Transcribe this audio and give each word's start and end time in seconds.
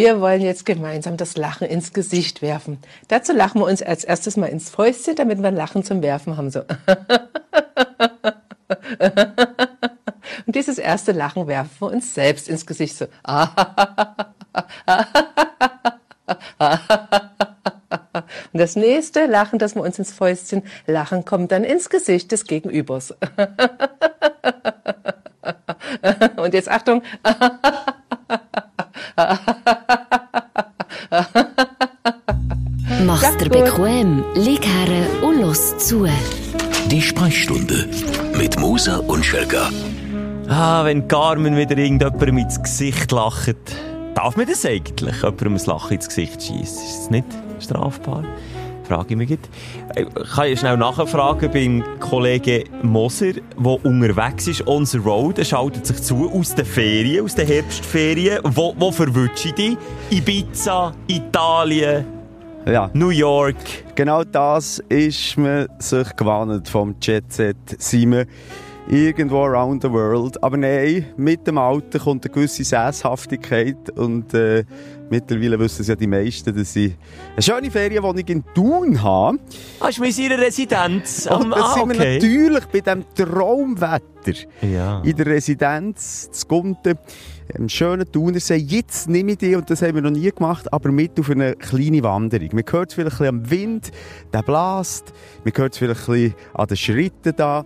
Wir 0.00 0.20
wollen 0.22 0.40
jetzt 0.40 0.64
gemeinsam 0.64 1.18
das 1.18 1.36
Lachen 1.36 1.68
ins 1.68 1.92
Gesicht 1.92 2.40
werfen. 2.40 2.78
Dazu 3.08 3.34
lachen 3.34 3.60
wir 3.60 3.66
uns 3.66 3.82
als 3.82 4.02
erstes 4.02 4.38
mal 4.38 4.46
ins 4.46 4.70
Fäustchen, 4.70 5.14
damit 5.14 5.40
wir 5.40 5.48
ein 5.48 5.54
Lachen 5.54 5.84
zum 5.84 6.00
Werfen 6.00 6.38
haben. 6.38 6.50
So. 6.50 6.60
Und 10.46 10.56
dieses 10.56 10.78
erste 10.78 11.12
Lachen 11.12 11.48
werfen 11.48 11.70
wir 11.80 11.88
uns 11.88 12.14
selbst 12.14 12.48
ins 12.48 12.64
Gesicht. 12.64 12.96
So. 12.96 13.04
Und 13.04 13.12
das 18.54 18.74
nächste 18.74 19.26
Lachen, 19.26 19.58
das 19.58 19.74
wir 19.74 19.82
uns 19.82 19.98
ins 19.98 20.12
Fäustchen 20.12 20.62
lachen, 20.86 21.26
kommt 21.26 21.52
dann 21.52 21.62
ins 21.62 21.90
Gesicht 21.90 22.32
des 22.32 22.46
Gegenübers. 22.46 23.14
Und 26.36 26.54
jetzt 26.54 26.70
Achtung. 26.70 27.02
Mach's 33.06 33.36
dir 33.38 33.48
bequem, 33.48 34.24
lieg 34.34 34.66
her 34.66 35.06
und 35.22 35.40
los 35.40 35.78
zu. 35.78 36.06
Die 36.90 37.02
Sprechstunde 37.02 37.88
mit 38.36 38.58
Musa 38.58 38.96
und 38.98 39.24
Schelga. 39.24 39.70
Ah, 40.48 40.84
wenn 40.84 41.06
Carmen 41.08 41.56
wieder 41.56 41.78
irgendjemandem 41.78 42.38
ins 42.38 42.60
Gesicht 42.62 43.10
lacht. 43.12 43.56
Darf 44.14 44.36
man 44.36 44.46
das 44.46 44.66
eigentlich, 44.66 45.16
jemandem 45.22 45.54
ein 45.54 45.64
Lachen 45.66 45.94
ins 45.94 46.08
Gesicht 46.08 46.42
schießen? 46.42 46.64
Ist 46.64 46.98
das 46.98 47.10
nicht 47.10 47.26
strafbar? 47.60 48.24
Frage 48.90 49.10
ich 49.10 49.16
mich. 49.16 49.30
Jetzt. 49.30 49.48
Ich 49.96 50.34
kann 50.34 50.48
ja 50.48 50.56
schnell 50.56 50.76
nachfragen 50.76 51.48
beim 51.52 51.84
Kollegen 52.00 52.64
Moser, 52.82 53.34
der 53.34 53.84
unterwegs 53.84 54.48
ist, 54.48 54.66
on 54.66 54.84
the 54.84 54.98
road. 54.98 55.38
Er 55.38 55.44
schaltet 55.44 55.86
sich 55.86 56.02
zu 56.02 56.28
aus 56.28 56.56
den 56.56 56.64
Ferien, 56.64 57.24
aus 57.24 57.36
den 57.36 57.46
Herbstferien. 57.46 58.40
Wo, 58.42 58.74
wo 58.76 58.90
verwünsche 58.90 59.46
ich 59.48 59.54
dich? 59.54 59.76
Ibiza, 60.10 60.92
Italien, 61.06 62.04
Ja, 62.66 62.90
New 62.92 63.10
York. 63.10 63.54
genau 63.94 64.24
das 64.24 64.80
ist 64.88 65.38
man 65.38 65.68
sich 65.78 66.16
gewarnt 66.16 66.68
vom 66.68 66.96
Jet 67.00 67.32
Set 67.32 67.56
Simon. 67.78 68.24
Irgendwo 68.88 69.44
around 69.44 69.82
the 69.82 69.90
world. 69.92 70.42
Aber 70.42 70.56
nein, 70.56 71.06
mit 71.16 71.46
dem 71.46 71.58
Alter 71.58 72.00
kommt 72.00 72.24
eine 72.24 72.34
gewisse 72.34 72.64
Sesshaftigkeit 72.64 73.90
und 73.94 74.34
äh, 74.34 74.64
mittlerweile 75.10 75.58
wissen 75.58 75.82
es 75.82 75.88
ja 75.88 75.96
die 75.96 76.06
meisten, 76.06 76.56
dass 76.56 76.74
ich 76.76 76.94
eine 77.32 77.42
schöne 77.42 77.70
Ferienwohnung 77.70 78.24
in 78.26 78.44
Thun 78.54 79.02
habe. 79.02 79.38
Ist 79.88 79.98
man 79.98 80.08
in 80.08 80.14
seiner 80.14 80.38
Residenz? 80.38 81.26
Und 81.26 81.32
Am- 81.32 81.50
da 81.50 81.56
ah, 81.56 81.74
sind 81.74 81.88
wir 81.88 81.96
okay. 81.96 82.14
natürlich 82.14 82.64
bei 82.66 82.80
diesem 82.80 83.04
Traumwetter. 83.14 84.04
Ja. 84.60 85.00
in 85.02 85.16
der 85.16 85.26
Residenz 85.26 86.30
zu 86.30 86.46
Gunten. 86.46 86.98
Im 87.54 87.68
schönen 87.68 88.10
Thunersee. 88.10 88.56
Jetzt 88.56 89.08
nehme 89.08 89.32
ich 89.32 89.38
die, 89.38 89.56
und 89.56 89.68
das 89.70 89.82
haben 89.82 89.94
wir 89.94 90.02
noch 90.02 90.10
nie 90.10 90.30
gemacht, 90.30 90.72
aber 90.72 90.92
mit 90.92 91.18
auf 91.18 91.30
eine 91.30 91.56
kleine 91.56 92.02
Wanderung. 92.02 92.50
Man 92.52 92.64
hört 92.70 92.90
es 92.90 92.94
vielleicht 92.94 93.20
ein 93.20 93.28
am 93.28 93.50
Wind, 93.50 93.90
der 94.32 94.42
blast. 94.42 95.12
Man 95.44 95.52
hört 95.56 95.72
es 95.72 95.78
vielleicht 95.78 96.08
ein 96.08 96.14
bisschen 96.14 96.34
an 96.54 96.66
den 96.68 96.76
Schritten 96.76 97.34
da. 97.36 97.64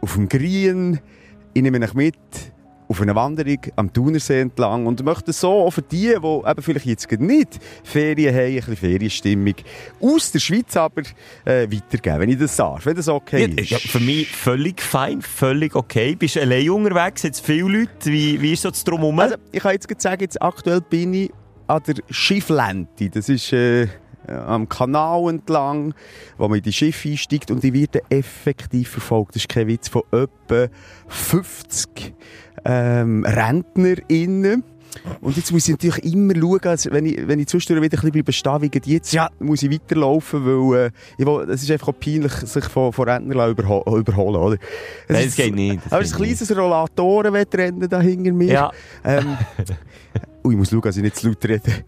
Auf 0.00 0.14
dem 0.14 0.28
Grün. 0.28 0.98
Ich 1.52 1.62
nehme 1.62 1.78
euch 1.84 1.94
mit 1.94 2.16
auf 2.88 3.00
eine 3.00 3.14
Wanderung 3.14 3.58
am 3.76 3.92
Thunersee 3.92 4.40
entlang 4.40 4.86
und 4.86 5.04
möchte 5.04 5.32
so 5.32 5.66
auch 5.66 5.70
für 5.70 5.82
die, 5.82 6.08
die 6.08 6.14
eben 6.14 6.62
vielleicht 6.62 6.86
jetzt 6.86 7.10
nicht 7.12 7.58
Ferien 7.82 8.34
haben, 8.34 8.44
ein 8.44 8.54
bisschen 8.54 8.76
Ferienstimmung 8.76 9.54
aus 10.00 10.32
der 10.32 10.38
Schweiz 10.40 10.76
aber 10.76 11.02
äh, 11.44 11.66
weitergeben, 11.70 12.20
wenn 12.20 12.28
ich 12.30 12.38
das 12.38 12.56
darf, 12.56 12.86
wenn 12.86 12.96
das 12.96 13.08
okay 13.08 13.46
ist. 13.56 13.70
ja, 13.70 13.78
für 13.78 14.00
mich 14.00 14.30
völlig 14.30 14.80
fein, 14.82 15.22
völlig 15.22 15.74
okay. 15.74 16.14
Bist 16.14 16.36
du 16.36 16.42
allein 16.42 16.68
unterwegs? 16.70 17.22
Jetzt 17.22 17.44
viele 17.44 17.78
Leute. 17.78 18.10
Wie, 18.10 18.40
wie 18.40 18.52
ist 18.52 18.62
so 18.62 18.70
das 18.70 18.84
Drumherum? 18.84 19.18
Also, 19.18 19.36
ich 19.52 19.60
kann 19.60 19.72
jetzt 19.72 20.00
sagen, 20.00 20.20
jetzt 20.20 20.40
aktuell 20.42 20.80
bin 20.80 21.14
ich 21.14 21.30
an 21.66 21.82
der 21.86 21.96
Schifflente. 22.10 23.08
Das 23.10 23.28
ist 23.28 23.52
äh, 23.52 23.88
am 24.28 24.68
Kanal 24.68 25.28
entlang, 25.28 25.94
wo 26.38 26.48
man 26.48 26.58
in 26.58 26.64
die 26.64 26.72
Schiffe 26.72 27.10
einsteigt 27.10 27.50
und 27.50 27.62
ich 27.64 27.72
werde 27.72 28.02
effektiv 28.08 28.90
verfolgt. 28.90 29.34
Das 29.34 29.42
ist 29.42 29.48
kein 29.48 29.66
Witz 29.66 29.88
von 29.88 30.02
etwa 30.12 30.68
50 31.08 32.14
ähm, 32.64 33.24
RentnerInnen. 33.24 34.62
Und 35.20 35.36
jetzt 35.36 35.50
muss 35.50 35.64
ich 35.68 35.72
natürlich 35.72 36.04
immer 36.14 36.34
schauen, 36.36 36.60
also 36.62 36.90
wenn 36.92 37.04
ich, 37.06 37.26
wenn 37.26 37.40
ich 37.40 37.48
zwischendurch 37.48 37.84
wieder 37.84 38.02
ein 38.02 38.12
bisschen 38.12 38.32
stehen 38.32 38.62
wie 38.62 38.92
jetzt, 38.92 39.12
ja, 39.12 39.28
muss 39.40 39.62
ich 39.64 39.70
weiterlaufen, 39.72 40.46
weil, 40.46 40.86
äh, 40.86 40.90
ich 41.18 41.26
will, 41.26 41.50
es 41.50 41.62
ist 41.64 41.70
einfach 41.72 41.88
auch 41.88 41.98
peinlich, 41.98 42.32
sich 42.32 42.64
von, 42.66 42.92
von 42.92 43.08
Rentnern 43.08 43.50
überho 43.50 43.82
überholen, 43.98 44.36
oder? 44.36 44.54
Es 44.54 44.60
Nein, 45.08 45.18
ist- 45.26 45.38
das 45.38 45.44
geht 45.44 45.54
nicht, 45.54 45.84
das 45.84 45.92
Aber 45.92 46.02
es 46.02 46.08
ist 46.08 46.14
ein 46.14 46.22
kleines 46.22 46.56
Rollatorenwettrennen 46.56 47.88
da 47.88 48.00
hinter 48.00 48.32
mir. 48.32 48.52
Ja. 48.52 48.70
Ähm, 49.04 49.36
Ui, 50.44 50.52
ich 50.52 50.58
muss 50.58 50.68
schauen, 50.68 50.82
dass 50.82 50.96
ich 50.96 51.02
nicht 51.02 51.16
zu 51.16 51.28
laut 51.28 51.42
rede. 51.44 51.62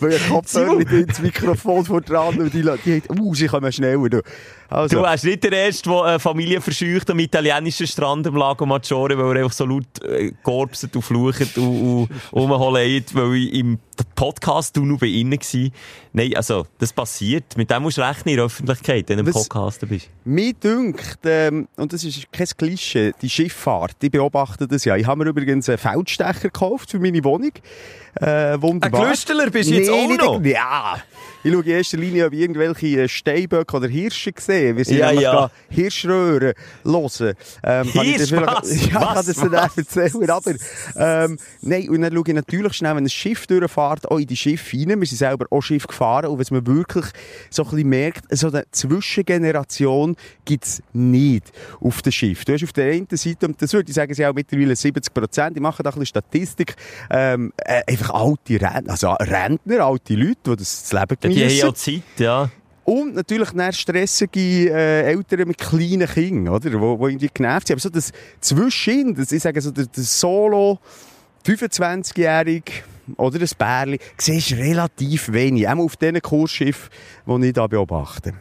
Weil 0.00 0.12
ich 0.12 0.28
Kopfhörer 0.28 0.74
nicht 0.74 0.90
ins 0.90 1.20
Mikrofon 1.20 1.84
vor 1.84 2.00
dran 2.00 2.36
und 2.36 2.52
die, 2.52 2.64
hat, 2.64 2.80
uh, 3.16 3.34
sie 3.34 3.46
kommen 3.46 3.70
schneller. 3.70 4.08
Du. 4.08 4.22
Also, 4.68 4.96
Du 4.96 5.02
wärst 5.02 5.24
nicht 5.24 5.44
der 5.44 5.52
Erste, 5.52 5.88
der 5.88 6.02
eine 6.02 6.18
Familie 6.18 6.60
verscheucht 6.60 7.08
am 7.10 7.18
italienischen 7.20 7.86
Strand 7.86 8.26
am 8.26 8.34
Lago 8.34 8.66
Maggiore, 8.66 9.16
weil 9.16 9.36
er 9.36 9.44
einfach 9.44 9.56
so 9.56 9.66
laut 9.66 10.02
äh, 10.02 10.32
gorbset 10.42 10.96
und 10.96 11.02
flucht 11.02 11.56
und, 11.56 12.08
und 12.08 12.08
rumholt, 12.32 13.14
weil 13.14 13.48
im 13.54 13.78
Podcast 14.14 14.76
du 14.76 14.84
nur 14.84 14.98
bei 14.98 15.06
ihnen 15.06 15.32
war. 15.32 15.70
Nein, 16.12 16.34
also, 16.36 16.66
das 16.78 16.92
passiert. 16.92 17.56
Mit 17.56 17.70
dem 17.70 17.82
musst 17.82 17.98
du 17.98 18.02
rechnen 18.02 18.32
in 18.32 18.36
der 18.36 18.46
Öffentlichkeit, 18.46 19.08
wenn 19.08 19.18
du 19.18 19.24
im 19.24 19.32
Podcast 19.32 19.86
bist. 19.88 20.10
Mir 20.24 20.52
dünkt, 20.52 21.18
ähm, 21.24 21.68
und 21.76 21.92
das 21.92 22.04
ist 22.04 22.30
kein 22.32 22.46
Klischee, 22.46 23.12
die 23.20 23.30
Schifffahrt, 23.30 23.96
ich 24.02 24.10
beobachte 24.10 24.66
das 24.66 24.84
ja. 24.84 24.96
Ich 24.96 25.06
habe 25.06 25.24
mir 25.24 25.30
übrigens 25.30 25.68
einen 25.68 25.78
Feldstecher 25.78 26.40
gekauft 26.40 26.90
für 26.90 26.98
meine 26.98 27.22
Wohnung. 27.24 27.52
Äh, 28.14 28.60
wunderbar. 28.60 29.00
Ein 29.00 29.06
Glüsteler 29.06 29.50
bist 29.50 29.70
du 29.70 29.74
jetzt 29.74 29.90
auch 29.90 30.08
noch? 30.08 30.44
Ja. 30.44 30.98
Ich 31.44 31.52
schaue 31.52 31.62
in 31.62 31.70
erster 31.70 31.98
Linie, 31.98 32.26
ob 32.26 32.32
ich 32.32 32.40
irgendwelche 32.40 33.02
äh, 33.02 33.08
Steinböcke 33.08 33.76
oder 33.76 33.86
Hirsche 33.86 34.32
sehe. 34.36 34.76
Wir 34.76 34.84
sind 34.84 34.98
Ja, 34.98 35.12
ja. 35.12 35.50
Hirschröhren 35.68 36.54
hören. 36.84 37.34
Ähm, 37.62 37.86
Hirsch, 37.86 38.32
was? 38.32 38.68
Ja, 38.68 38.74
ich 38.74 38.90
kann 38.90 39.14
das 39.14 39.36
dann 39.36 39.52
erzählen. 39.52 40.30
Aber, 40.30 40.54
ähm, 40.96 41.38
nein, 41.62 41.88
und 41.90 42.02
dann 42.02 42.12
schaue 42.12 42.24
ich 42.26 42.34
natürlich 42.34 42.72
schnell, 42.74 42.96
wenn 42.96 43.04
ein 43.04 43.08
Schiff 43.08 43.46
durchfährt, 43.46 44.10
auch 44.10 44.18
in 44.18 44.26
die 44.26 44.36
Schiffe 44.36 44.76
rein. 44.76 45.00
Wir 45.00 45.06
sind 45.06 45.18
selber 45.18 45.46
auch 45.50 45.60
Schiff 45.60 45.86
gefahren. 45.86 46.26
Und 46.26 46.38
was 46.40 46.50
man 46.50 46.66
wirklich 46.66 47.06
so 47.50 47.62
ein 47.62 47.70
bisschen 47.70 47.88
merkt, 47.88 48.24
so 48.36 48.48
eine 48.48 48.64
Zwischengeneration 48.72 50.16
gibt's 50.44 50.82
nicht 50.92 51.52
auf 51.80 52.02
dem 52.02 52.12
Schiff. 52.12 52.44
Du 52.44 52.52
hast 52.52 52.64
auf 52.64 52.72
der 52.72 52.92
einen 52.92 53.06
Seite, 53.12 53.46
und 53.46 53.60
das 53.62 53.72
würde 53.72 53.88
ich 53.88 53.94
sagen, 53.94 54.12
sind 54.12 54.24
auch 54.26 54.34
mittlerweile 54.34 54.74
70 54.74 55.14
Prozent, 55.14 55.56
ich 55.56 55.62
mache 55.62 55.82
da 55.82 55.90
ein 55.90 55.92
bisschen 55.92 56.06
Statistik, 56.06 56.74
ähm, 57.10 57.52
äh, 57.58 57.82
einfach 57.86 58.10
alte 58.10 58.60
Rentner, 58.60 58.90
also 58.90 59.12
Rentner, 59.12 59.84
alte 59.84 60.14
Leute, 60.14 60.36
die 60.46 60.56
das, 60.56 60.88
das 60.88 60.92
Leben 60.92 61.16
Die 61.34 61.44
haben 61.44 61.56
ja 61.56 61.74
Zeit, 61.74 62.02
ja. 62.18 62.50
Und 62.84 63.14
natürlich 63.14 63.50
dann 63.50 63.72
stressige 63.72 64.70
äh, 64.70 65.02
Eltern 65.10 65.48
mit 65.48 65.58
kleinen 65.58 66.08
Kindern, 66.08 66.54
oder? 66.54 66.80
Wo, 66.80 66.98
wo 66.98 67.06
irgendwie 67.06 67.28
genervt 67.32 67.66
sind. 67.66 67.74
Aber 67.74 67.80
so 67.82 67.90
das 67.90 68.12
Zwischen, 68.40 69.14
das, 69.14 69.30
ich 69.30 69.42
sage 69.42 69.60
so, 69.60 69.70
der, 69.70 69.84
der 69.86 70.04
Solo 70.04 70.78
25-Jährige 71.46 72.72
oder 73.16 73.38
das 73.38 73.54
Bärli, 73.54 73.98
siehst 74.16 74.52
relativ 74.52 75.32
wenig. 75.32 75.68
Auch 75.68 75.76
auf 75.76 75.96
diesen 75.96 76.22
Kursschiffen, 76.22 76.88
die 77.26 77.48
ich 77.48 77.52
da 77.52 77.66
beobachte. 77.66 78.32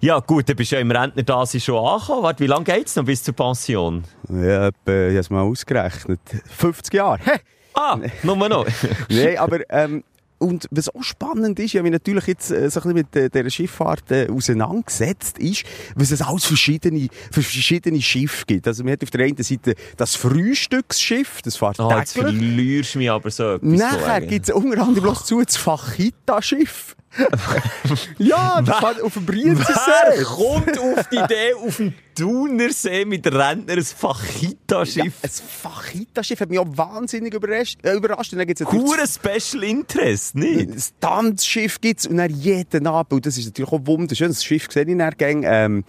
Ja, 0.00 0.18
gut, 0.18 0.48
dann 0.48 0.56
bist 0.56 0.72
du 0.72 0.76
ja 0.76 0.82
im 0.82 0.90
Rentner 0.90 1.22
da 1.22 1.46
schon 1.46 1.84
angekommen. 1.84 2.22
Warte, 2.22 2.42
wie 2.42 2.48
lange 2.48 2.64
geht's 2.64 2.96
noch 2.96 3.04
bis 3.04 3.22
zur 3.22 3.34
Pension? 3.34 4.04
Ja, 4.28 4.68
etwa, 4.68 4.92
ich 4.92 5.10
habe 5.10 5.18
es 5.18 5.30
mal 5.30 5.42
ausgerechnet. 5.42 6.20
50 6.50 6.94
Jahre. 6.94 7.20
Hä? 7.24 7.38
Ah, 7.74 7.98
nur 8.22 8.48
noch. 8.48 8.66
Nein, 9.08 9.38
aber, 9.38 9.60
ähm, 9.70 10.04
und 10.38 10.66
was 10.70 10.94
auch 10.94 11.02
spannend 11.02 11.58
ist, 11.58 11.66
ich 11.66 11.76
habe 11.76 11.84
mich 11.84 11.92
natürlich 11.92 12.26
jetzt 12.26 12.50
äh, 12.50 12.68
so 12.70 12.80
ein 12.80 12.94
bisschen 12.94 12.94
mit 12.94 13.16
äh, 13.16 13.30
dieser 13.30 13.50
Schifffahrt 13.50 14.10
äh, 14.10 14.28
auseinandergesetzt, 14.30 15.38
ist, 15.38 15.64
was 15.94 16.10
es 16.10 16.20
alles 16.22 16.44
verschiedene, 16.44 17.08
für 17.30 17.42
verschiedene 17.42 18.00
Schiffe 18.02 18.44
gibt. 18.46 18.66
Also 18.66 18.84
man 18.84 18.92
hat 18.92 19.02
auf 19.02 19.10
der 19.10 19.24
einen 19.24 19.42
Seite 19.42 19.74
das 19.96 20.14
Frühstücksschiff, 20.14 21.42
das 21.42 21.56
fährt 21.56 21.80
Oh, 21.80 21.90
jetzt 21.90 22.14
täglich. 22.14 22.36
verlierst 22.36 22.94
du 22.94 22.98
mich 22.98 23.10
aber 23.10 23.30
so 23.30 23.54
etwas. 23.54 23.78
Nachher 23.78 24.20
gibt 24.20 24.48
es 24.48 24.54
unter 24.54 24.82
anderem 24.82 25.02
bloß 25.04 25.24
zu 25.24 25.42
das 25.42 25.56
Fachita-Schiff. 25.56 26.96
ja, 28.18 28.60
das 28.62 28.78
fährt 28.78 29.00
auf 29.02 29.14
dem 29.14 29.26
Wer 29.28 29.34
Brienzensee. 29.34 30.22
kommt 30.24 30.78
auf 30.78 31.08
die 31.10 31.16
Idee, 31.16 31.54
auf 31.54 31.76
dem 31.76 31.94
Thunersee 32.14 33.04
mit 33.04 33.26
Rentner 33.26 33.74
ein 33.74 33.78
Ja, 33.78 33.84
Fachita-Schiff? 33.84 35.14
ein 35.22 35.30
Fachita-Schiff 35.62 36.40
hat 36.40 36.50
mich 36.50 36.58
auch 36.58 36.66
wahnsinnig 36.68 37.34
überrascht. 37.34 37.78
Äh, 37.84 37.94
überrascht. 37.94 38.32
Und 38.32 38.38
dann 38.38 38.46
gibt's 38.46 38.64
Hure 38.64 39.06
Special 39.06 39.64
Interest, 39.64 40.34
nicht? 40.34 40.74
Das 40.74 40.92
Tanzschiff 41.00 41.80
gibt's 41.80 42.06
und 42.06 42.16
dann 42.18 42.30
jeden 42.30 42.86
Abend, 42.86 43.12
und 43.12 43.26
das 43.26 43.36
ist 43.38 43.46
natürlich 43.46 43.72
auch 43.72 43.86
wunderschön, 43.86 44.28
das 44.28 44.44
Schiff 44.44 44.66
sehe 44.70 44.84
ich 44.84 44.96
dann 44.98 45.10
gerne, 45.16 45.46
ähm, 45.46 45.84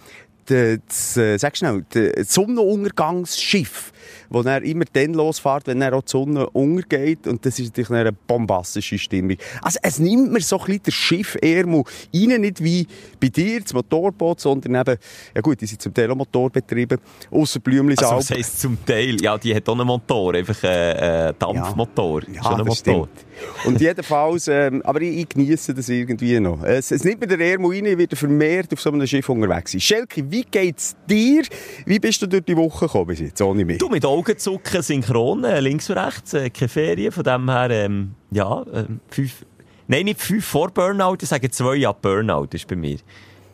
das, 0.46 1.16
äh, 1.16 1.36
sag 1.38 1.56
schnell, 1.56 1.84
das 1.90 2.32
Sonnenuntergangsschiff. 2.32 3.92
Wo 4.30 4.42
er 4.42 4.62
immer 4.62 4.84
dann 4.92 5.14
losfährt, 5.14 5.66
wenn 5.66 5.82
er 5.82 5.94
auch 5.94 6.02
die 6.02 6.10
Sonne 6.10 6.48
untergeht. 6.50 7.26
Und 7.26 7.44
das 7.44 7.58
ist 7.58 7.68
natürlich 7.76 7.90
eine 7.90 8.12
bombastische 8.12 8.98
Stimmung. 8.98 9.36
Also 9.62 9.78
es 9.82 9.98
nimmt 9.98 10.32
mir 10.32 10.40
so 10.40 10.58
ein 10.58 10.66
bisschen 10.66 10.82
das 10.84 10.94
Schiff 10.94 11.38
Ermo 11.40 11.86
rein, 12.14 12.40
nicht 12.40 12.62
wie 12.62 12.86
bei 13.20 13.28
dir, 13.28 13.60
das 13.60 13.72
Motorboot, 13.72 14.40
sondern 14.40 14.74
eben, 14.74 14.98
ja 15.34 15.40
gut, 15.40 15.60
die 15.60 15.66
sind 15.66 15.80
zum 15.82 15.94
Teil 15.94 16.10
auch 16.10 16.16
Motorbetriebe, 16.16 16.98
ausser 17.30 17.60
Blümlis 17.60 17.98
also, 17.98 18.16
das 18.16 18.30
heisst 18.30 18.60
zum 18.60 18.84
Teil, 18.84 19.20
ja, 19.20 19.38
die 19.38 19.54
hat 19.54 19.68
auch 19.68 19.74
einen 19.74 19.86
Motor, 19.86 20.34
einfach 20.34 20.62
einen 20.64 21.30
äh, 21.30 21.34
Dampfmotor. 21.38 22.22
Ja, 22.28 22.42
ja 22.42 22.56
das 22.56 22.66
Motor. 22.66 22.74
Stimmt. 22.74 23.28
Und 23.64 23.80
jedenfalls, 23.80 24.48
ähm, 24.48 24.82
aber 24.84 25.00
ich, 25.00 25.18
ich 25.18 25.28
genieße 25.28 25.74
das 25.74 25.88
irgendwie 25.88 26.40
noch. 26.40 26.62
Es, 26.62 26.90
es 26.90 27.04
nimmt 27.04 27.20
mir 27.20 27.26
der 27.26 27.40
Ermo 27.40 27.68
rein, 27.68 27.86
ich 27.86 27.98
werde 27.98 28.16
vermehrt 28.16 28.72
auf 28.72 28.80
so 28.80 28.90
einem 28.90 29.06
Schiff 29.06 29.28
unterwegs 29.28 29.72
sein. 29.72 29.80
Schelke, 29.80 30.30
wie 30.30 30.42
geht's 30.42 30.96
dir? 31.08 31.42
Wie 31.86 31.98
bist 31.98 32.20
du 32.22 32.26
durch 32.26 32.44
die 32.44 32.56
Woche 32.56 32.86
gekommen 32.86 33.06
bis 33.06 33.20
jetzt, 33.20 33.40
ohne 33.40 33.64
mich? 33.64 33.78
Du, 33.78 33.88
mit 33.88 34.04
Augenzucken 34.18 34.82
synchron, 34.82 35.44
äh, 35.44 35.60
links 35.60 35.88
und 35.90 35.98
rechts, 35.98 36.34
äh, 36.34 36.50
keine 36.50 36.68
Ferien, 36.68 37.12
von 37.12 37.22
dem 37.22 37.48
her, 37.48 37.70
ähm, 37.70 38.14
ja, 38.30 38.62
äh, 38.62 38.84
fünf, 39.08 39.46
nein, 39.86 40.06
nicht 40.06 40.20
fünf 40.20 40.44
vor 40.44 40.70
Burnout, 40.70 41.18
ich 41.22 41.28
sage 41.28 41.50
zwei 41.50 41.86
ab 41.86 42.02
Burnout 42.02 42.48
ist 42.52 42.66
bei 42.66 42.74
mir. 42.74 42.98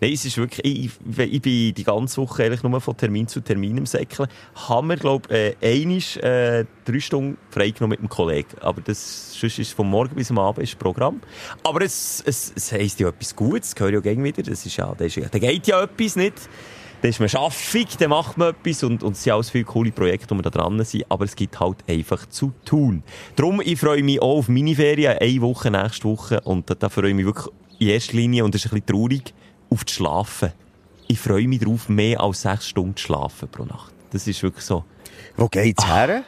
Nein, 0.00 0.12
es 0.12 0.24
ist 0.24 0.36
wirklich, 0.36 0.64
ich, 0.64 0.90
ich, 1.18 1.42
bin 1.42 1.74
die 1.74 1.84
ganze 1.84 2.20
Woche 2.20 2.44
eigentlich 2.44 2.62
nur 2.62 2.80
von 2.80 2.96
Termin 2.96 3.28
zu 3.28 3.40
Termin 3.40 3.76
im 3.76 3.86
Säckeln. 3.86 4.28
Haben 4.54 4.88
wir, 4.88 4.96
glaube 4.96 5.28
ich, 5.30 5.62
äh, 5.62 5.82
einisch, 5.82 6.16
äh, 6.18 6.64
drei 6.84 7.00
Stunden 7.00 7.38
freigenommen 7.50 7.90
mit 7.90 8.00
dem 8.00 8.08
Kollegen. 8.08 8.58
Aber 8.60 8.80
das, 8.80 9.38
sonst 9.38 9.58
ist 9.58 9.72
vom 9.72 9.88
Morgen 9.88 10.14
bis 10.14 10.30
am 10.30 10.38
Abend 10.38 10.64
ist 10.64 10.78
Programm. 10.78 11.20
Aber 11.62 11.82
es, 11.82 12.22
es, 12.26 12.52
es 12.54 12.72
heisst 12.72 13.00
ja 13.00 13.08
etwas 13.08 13.36
Gutes, 13.36 13.70
das 13.74 13.80
höre 13.80 13.88
ich 13.88 13.94
ja 13.94 14.00
gegen 14.00 14.24
wieder. 14.24 14.42
Das 14.42 14.66
ist 14.66 14.76
ja, 14.76 14.94
das 14.94 15.06
ist 15.06 15.16
ja, 15.16 15.28
da 15.30 15.38
geht 15.38 15.66
ja 15.66 15.82
etwas 15.82 16.16
nicht. 16.16 16.34
Da 17.04 17.10
ist 17.10 17.20
man 17.20 17.28
schaffig, 17.28 17.98
dann 17.98 18.08
macht 18.08 18.38
man 18.38 18.54
etwas 18.54 18.82
und, 18.82 19.02
und 19.02 19.12
es 19.12 19.24
sind 19.24 19.34
alles 19.34 19.50
viele 19.50 19.64
coole 19.64 19.92
Projekte, 19.92 20.30
wo 20.30 20.38
wir 20.38 20.42
da 20.42 20.48
dran 20.48 20.82
sind, 20.86 21.04
aber 21.10 21.26
es 21.26 21.36
gibt 21.36 21.60
halt 21.60 21.86
einfach 21.86 22.26
zu 22.30 22.54
tun. 22.64 23.02
Darum, 23.36 23.60
ich 23.62 23.78
freue 23.78 24.02
mich 24.02 24.22
auch 24.22 24.38
auf 24.38 24.48
Miniferien, 24.48 25.18
eine 25.18 25.40
Woche, 25.42 25.70
nächste 25.70 26.04
Woche 26.04 26.40
und 26.40 26.70
da, 26.70 26.74
da 26.74 26.88
freue 26.88 27.10
ich 27.10 27.14
mich 27.14 27.26
wirklich 27.26 27.54
in 27.78 27.88
erster 27.88 28.14
Linie 28.14 28.42
und 28.42 28.54
das 28.54 28.64
ist 28.64 28.72
ein 28.72 28.80
bisschen 28.80 28.86
traurig, 28.86 29.34
auf 29.68 29.84
das 29.84 29.94
Schlafen. 29.96 30.52
Ich 31.06 31.18
freue 31.18 31.46
mich 31.46 31.60
darauf, 31.60 31.90
mehr 31.90 32.22
als 32.22 32.40
sechs 32.40 32.68
Stunden 32.68 32.96
zu 32.96 33.04
schlafen 33.04 33.50
pro 33.50 33.66
Nacht. 33.66 33.92
Das 34.10 34.26
ist 34.26 34.42
wirklich 34.42 34.64
so. 34.64 34.84
Wo 35.36 35.46
geht's 35.46 35.84
ah. 35.84 36.06
her? 36.06 36.24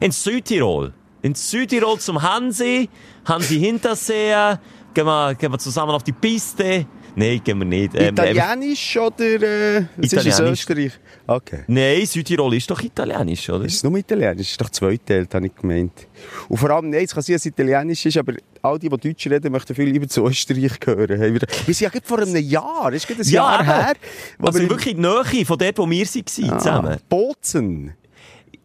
In 0.00 0.12
Südtirol. 0.12 0.92
In 1.22 1.34
Südtirol 1.34 1.98
zum 1.98 2.20
Hansi, 2.20 2.90
Hansi 3.24 3.58
Hintersee, 3.58 4.58
gehen 4.92 5.06
wir, 5.06 5.34
gehen 5.34 5.50
wir 5.50 5.58
zusammen 5.58 5.92
auf 5.92 6.02
die 6.02 6.12
Piste. 6.12 6.84
Nein, 7.16 7.40
gehen 7.44 7.58
wir 7.58 7.64
nicht. 7.64 7.94
Ähm, 7.94 8.08
Italienisch 8.08 8.96
oder 8.96 9.24
äh, 9.24 9.84
was 9.96 10.12
Italienisch. 10.12 10.40
ist 10.40 10.40
Österreich? 10.40 10.92
Okay. 11.26 11.60
Nein, 11.68 12.04
Südtirol 12.06 12.54
ist 12.54 12.70
doch 12.70 12.82
Italienisch, 12.82 13.48
oder? 13.48 13.64
Ist 13.64 13.76
es 13.76 13.84
nur 13.84 13.96
Italienisch? 13.96 14.50
Ist 14.50 14.60
doch 14.60 14.68
zweiteilt, 14.68 15.32
habe 15.34 15.46
ich 15.46 15.54
gemeint. 15.54 16.08
Und 16.48 16.56
vor 16.56 16.70
allem, 16.70 16.90
nein, 16.90 17.04
es 17.04 17.14
kann 17.14 17.22
sein, 17.22 17.34
dass 17.34 17.42
es 17.42 17.46
Italienisch 17.46 18.04
ist, 18.06 18.16
aber 18.18 18.34
all 18.62 18.78
die, 18.78 18.88
die 18.88 18.96
Deutsch 18.96 19.26
reden, 19.28 19.52
möchten 19.52 19.74
viel 19.74 19.88
lieber 19.88 20.08
zu 20.08 20.26
Österreich 20.26 20.72
hören. 20.84 21.20
Wir 21.20 21.40
sind 21.66 21.80
ja 21.80 21.88
gerade 21.88 22.06
vor 22.06 22.18
einem 22.18 22.36
Jahr, 22.36 22.92
ist 22.92 23.06
gerade 23.06 23.20
ein 23.20 23.28
ja, 23.28 23.34
Jahr 23.34 23.64
her. 23.64 23.94
Also 24.40 24.60
wirklich 24.60 24.96
die 24.96 25.00
Nähe 25.00 25.46
von 25.46 25.58
dort, 25.58 25.78
wo 25.78 25.88
wir 25.88 26.06
waren, 26.06 26.50
ah, 26.50 26.58
zusammen. 26.58 26.98
Bozen. 27.08 27.94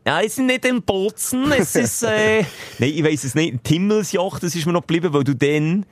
Ja, 0.06 0.22
es 0.22 0.38
ist 0.38 0.40
nicht 0.40 0.66
in 0.66 0.82
Bozen, 0.82 1.52
es 1.52 1.76
ist, 1.76 2.04
äh, 2.04 2.40
nein, 2.80 2.94
ich 2.96 3.04
weiss 3.04 3.24
es 3.26 3.36
nicht, 3.36 3.64
Timmelsjoch, 3.64 4.40
das 4.40 4.56
ist 4.56 4.66
mir 4.66 4.74
noch 4.74 4.82
geblieben, 4.82 5.14
weil 5.14 5.24
du 5.24 5.36
dann, 5.36 5.86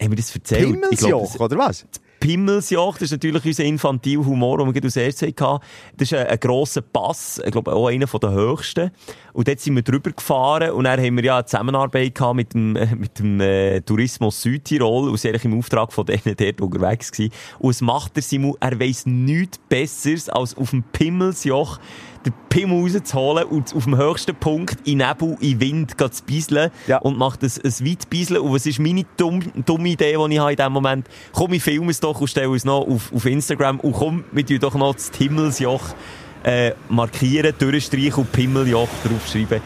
haben 0.00 0.10
wir 0.10 0.16
das 0.16 0.34
erzählt? 0.34 0.72
Pimmelsjoch, 0.72 1.40
oder 1.40 1.58
was? 1.58 1.86
Pimmelsjoch, 2.20 2.94
das 2.94 3.04
ist 3.04 3.12
natürlich 3.12 3.44
unser 3.46 3.64
infantiler 3.64 4.24
Humor, 4.24 4.58
den 4.58 4.66
wir 4.66 4.72
gerade 4.74 4.86
aus 4.88 4.96
erst 4.96 5.22
hatten. 5.22 5.64
Das 5.96 6.12
ist 6.12 6.14
ein, 6.14 6.26
ein 6.26 6.38
grosser 6.38 6.82
Pass, 6.82 7.40
ich 7.44 7.50
glaube 7.50 7.72
auch 7.72 7.88
einer 7.88 8.06
der 8.06 8.30
höchsten. 8.30 8.90
Und 9.32 9.48
dort 9.48 9.58
sind 9.60 9.74
wir 9.74 9.82
drüber 9.82 10.10
gefahren 10.10 10.72
und 10.72 10.84
dann 10.84 11.00
haben 11.00 11.16
wir 11.16 11.24
ja 11.24 11.36
eine 11.36 11.46
Zusammenarbeit 11.46 12.14
gehabt 12.14 12.36
mit 12.36 12.52
dem, 12.52 12.72
mit 12.98 13.18
dem 13.18 13.40
äh, 13.40 13.80
Tourismus 13.80 14.42
Südtirol 14.42 15.08
und 15.08 15.18
sind 15.18 15.42
im 15.44 15.58
Auftrag 15.58 15.92
von 15.92 16.04
denen 16.04 16.36
dort 16.36 16.60
unterwegs 16.60 17.10
gewesen. 17.10 17.32
Und 17.58 17.70
es 17.70 17.80
macht 17.80 18.16
der 18.16 18.22
Simon, 18.22 18.54
er 18.60 18.78
weiss 18.78 19.06
nichts 19.06 19.58
Besseres 19.68 20.28
als 20.28 20.54
auf 20.56 20.70
dem 20.70 20.82
Pimmelsjoch 20.82 21.78
den 22.24 22.32
Pimmel 22.48 22.82
rauszuholen 22.82 23.44
und 23.44 23.74
auf 23.74 23.84
dem 23.84 23.96
höchsten 23.96 24.34
Punkt 24.34 24.76
in 24.86 24.98
Nebel, 24.98 25.36
in 25.40 25.60
Wind 25.60 25.94
zu 25.98 26.22
bisseln 26.24 26.70
ja. 26.86 26.98
und 26.98 27.16
macht 27.16 27.42
ein, 27.42 27.50
ein 27.64 27.86
Weitbisseln. 27.86 28.40
Und 28.40 28.52
was 28.52 28.66
ist 28.66 28.78
meine 28.78 29.04
dumme, 29.16 29.44
dumme 29.64 29.88
Idee, 29.88 30.16
die 30.16 30.34
ich 30.34 30.38
habe 30.38 30.50
in 30.50 30.56
dem 30.56 30.72
Moment? 30.72 31.08
Komm, 31.32 31.52
ich 31.52 31.62
filme 31.62 31.90
es 31.90 32.00
doch 32.00 32.20
und 32.20 32.28
stelle 32.28 32.54
es 32.54 32.64
noch 32.64 32.86
auf, 32.86 33.12
auf 33.12 33.24
Instagram 33.24 33.80
und 33.80 33.92
komm, 33.92 34.24
wir 34.32 34.44
tun 34.44 34.58
doch 34.58 34.74
noch 34.74 34.94
das 34.94 35.10
Himmelsjoch 35.16 35.94
äh, 36.42 36.72
markieren, 36.88 37.54
durchstreichen 37.58 38.24
und 38.24 38.32
Pimmeljoch 38.32 38.88
draufschreiben 39.04 39.60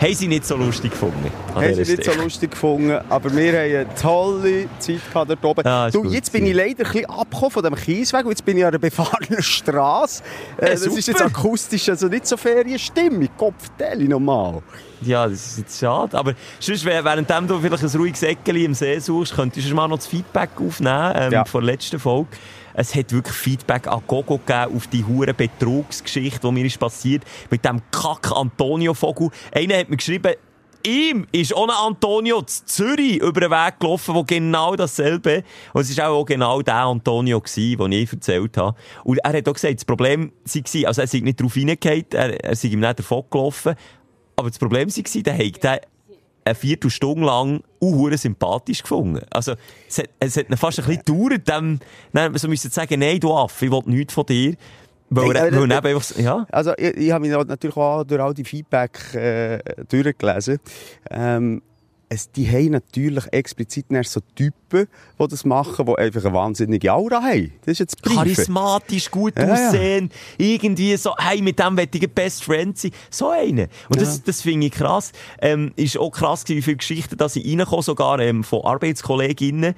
haben 0.00 0.14
sie 0.14 0.28
nicht 0.28 0.46
so 0.46 0.56
lustig 0.56 0.92
gefunden. 0.92 1.30
Haben 1.54 1.74
sie 1.74 1.96
nicht 1.96 2.04
so 2.04 2.12
lustig 2.12 2.52
gefunden, 2.52 2.98
aber 3.08 3.34
wir 3.34 3.52
haben 3.52 3.58
eine 3.58 3.94
tolle 3.94 4.68
Zeit 4.78 5.00
dort 5.12 5.44
oben. 5.44 5.62
Ja, 5.64 5.90
du, 5.90 6.04
jetzt 6.04 6.32
bin 6.32 6.46
ich 6.46 6.54
leider 6.54 6.84
ein 6.86 6.92
bisschen 6.92 7.06
abgekommen 7.06 7.50
von 7.50 7.64
dem 7.64 7.74
Kiesweg 7.74 8.24
und 8.24 8.30
jetzt 8.30 8.44
bin 8.44 8.56
ich 8.56 8.64
an 8.64 8.68
einer 8.68 8.78
befahrenen 8.78 9.42
Straße. 9.42 10.22
Äh, 10.56 10.66
äh, 10.66 10.70
das 10.70 10.86
ist 10.86 11.08
jetzt 11.08 11.22
akustisch 11.22 11.88
also 11.88 12.06
nicht 12.06 12.26
so 12.26 12.36
Ferienstimmung, 12.36 13.28
Kopfteile 13.36 14.04
normal. 14.04 14.62
Ja, 15.00 15.26
das 15.26 15.46
ist 15.46 15.58
jetzt 15.58 15.80
schade. 15.80 16.16
Aber 16.16 16.34
sonst, 16.58 16.84
während 16.84 17.30
du 17.30 17.58
vielleicht 17.58 17.82
ein 17.82 18.00
ruhiges 18.00 18.22
Eckchen 18.22 18.56
im 18.56 18.74
See 18.74 18.98
suchst, 18.98 19.34
könntest 19.34 19.70
du 19.70 19.74
mal 19.74 19.88
noch 19.88 19.98
das 19.98 20.06
Feedback 20.06 20.50
aufnehmen 20.56 21.12
ähm, 21.16 21.32
ja. 21.32 21.44
von 21.44 21.62
der 21.62 21.72
letzten 21.72 21.98
Folge 21.98 22.28
es 22.78 22.94
hat 22.94 23.12
wirklich 23.12 23.34
Feedback 23.34 23.88
an 23.88 24.02
Gogo 24.06 24.38
gegeben 24.38 24.76
auf 24.76 24.86
die 24.86 25.04
hure 25.04 25.34
Betrugsgeschichte, 25.34 26.46
die 26.46 26.52
mir 26.52 26.64
ist 26.64 26.78
passiert 26.78 27.24
mit 27.50 27.64
dem 27.64 27.82
Kack 27.90 28.30
Antonio 28.32 28.94
Vogel. 28.94 29.30
Einer 29.52 29.78
hat 29.78 29.90
mir 29.90 29.96
geschrieben, 29.96 30.34
ihm 30.86 31.26
ist 31.32 31.52
ohne 31.54 31.74
Antonio 31.74 32.40
zu 32.42 32.64
Zürich 32.66 33.16
über 33.16 33.40
den 33.40 33.50
Weg 33.50 33.80
gelaufen, 33.80 34.14
wo 34.14 34.22
genau 34.22 34.76
dasselbe. 34.76 35.42
Und 35.72 35.82
es 35.82 35.98
war 35.98 36.10
auch 36.10 36.24
genau 36.24 36.62
der 36.62 36.76
Antonio 36.76 37.42
den 37.56 37.92
ich 37.92 38.12
erzählt 38.12 38.56
habe. 38.56 38.76
Und 39.02 39.18
er 39.18 39.32
hat 39.32 39.48
auch 39.48 39.54
gesagt, 39.54 39.74
das 39.74 39.84
Problem 39.84 40.30
war, 40.44 40.86
also 40.86 41.00
er 41.00 41.06
sei 41.08 41.18
nicht 41.18 41.40
drauf 41.40 41.54
hineingehauen, 41.54 42.04
er, 42.12 42.44
er 42.44 42.54
sei 42.54 42.68
ihm 42.68 42.80
nicht 42.80 42.98
davon 43.00 43.24
gelaufen. 43.28 43.74
Aber 44.36 44.50
das 44.50 44.58
Problem 44.58 44.88
war, 44.88 45.22
der 45.22 45.36
hat 45.36 45.88
eine 46.44 46.54
Viertelstunde 46.54 47.24
lang 47.24 47.62
uh, 47.80 48.16
sympathisch 48.16 48.82
gefunden. 48.82 49.20
Also, 49.30 49.54
es 49.88 49.98
hat, 49.98 50.10
es 50.20 50.36
hat 50.36 50.46
fast 50.58 50.78
ein 50.80 50.86
bisschen 50.86 51.02
gedauert, 51.04 51.42
dann, 51.46 51.80
dann 52.12 52.36
so 52.36 52.48
müssen 52.48 52.70
sagen, 52.70 53.00
nein, 53.00 53.20
du 53.20 53.34
Affe, 53.34 53.66
ich 53.66 53.70
will 53.70 53.82
nichts 53.86 54.14
von 54.14 54.26
dir. 54.26 54.54
Weil, 55.10 55.34
hey, 55.34 55.52
weil, 55.52 55.68
weil 55.68 55.72
einfach, 55.72 56.16
ja. 56.16 56.46
Also, 56.50 56.72
ich, 56.76 56.96
ich 56.96 57.10
habe 57.10 57.26
mich 57.26 57.46
natürlich 57.46 57.76
auch 57.76 58.04
durch 58.04 58.20
all 58.20 58.34
die 58.34 58.44
Feedback 58.44 59.14
äh, 59.14 59.58
durchgelesen. 59.88 60.58
Ähm, 61.10 61.62
es, 62.08 62.30
die 62.30 62.48
haben 62.48 62.70
natürlich 62.70 63.24
explizit 63.32 63.86
so 64.04 64.20
Typen, 64.34 64.88
die 65.18 65.28
das 65.28 65.44
machen, 65.44 65.86
die 65.86 65.98
einfach 65.98 66.24
eine 66.24 66.34
wahnsinnige 66.34 66.92
Aura 66.92 67.22
haben. 67.22 67.52
Das 67.60 67.72
ist 67.72 67.78
jetzt 67.80 68.02
Briefe. 68.02 68.16
Charismatisch, 68.16 69.10
gut 69.10 69.34
ja, 69.38 69.52
aussehen, 69.52 70.10
ja. 70.38 70.46
irgendwie 70.46 70.96
so, 70.96 71.14
hey, 71.18 71.42
mit 71.42 71.58
dem 71.58 71.74
möchte 71.74 71.98
ich 71.98 72.10
Best 72.10 72.44
Friend 72.44 72.76
sein. 72.76 72.92
So 73.10 73.30
eine. 73.30 73.68
Und 73.88 74.00
das, 74.00 74.16
ja. 74.16 74.22
das 74.26 74.42
finde 74.42 74.66
ich 74.66 74.72
krass. 74.72 75.12
Ähm, 75.40 75.72
ist 75.76 75.98
auch 75.98 76.10
krass 76.10 76.44
wie 76.48 76.62
viele 76.62 76.76
Geschichten, 76.76 77.16
dass 77.16 77.36
ich 77.36 77.46
reinkomme, 77.46 77.82
sogar 77.82 78.20
ähm, 78.20 78.44
von 78.44 78.64
Arbeitskolleginnen, 78.64 79.74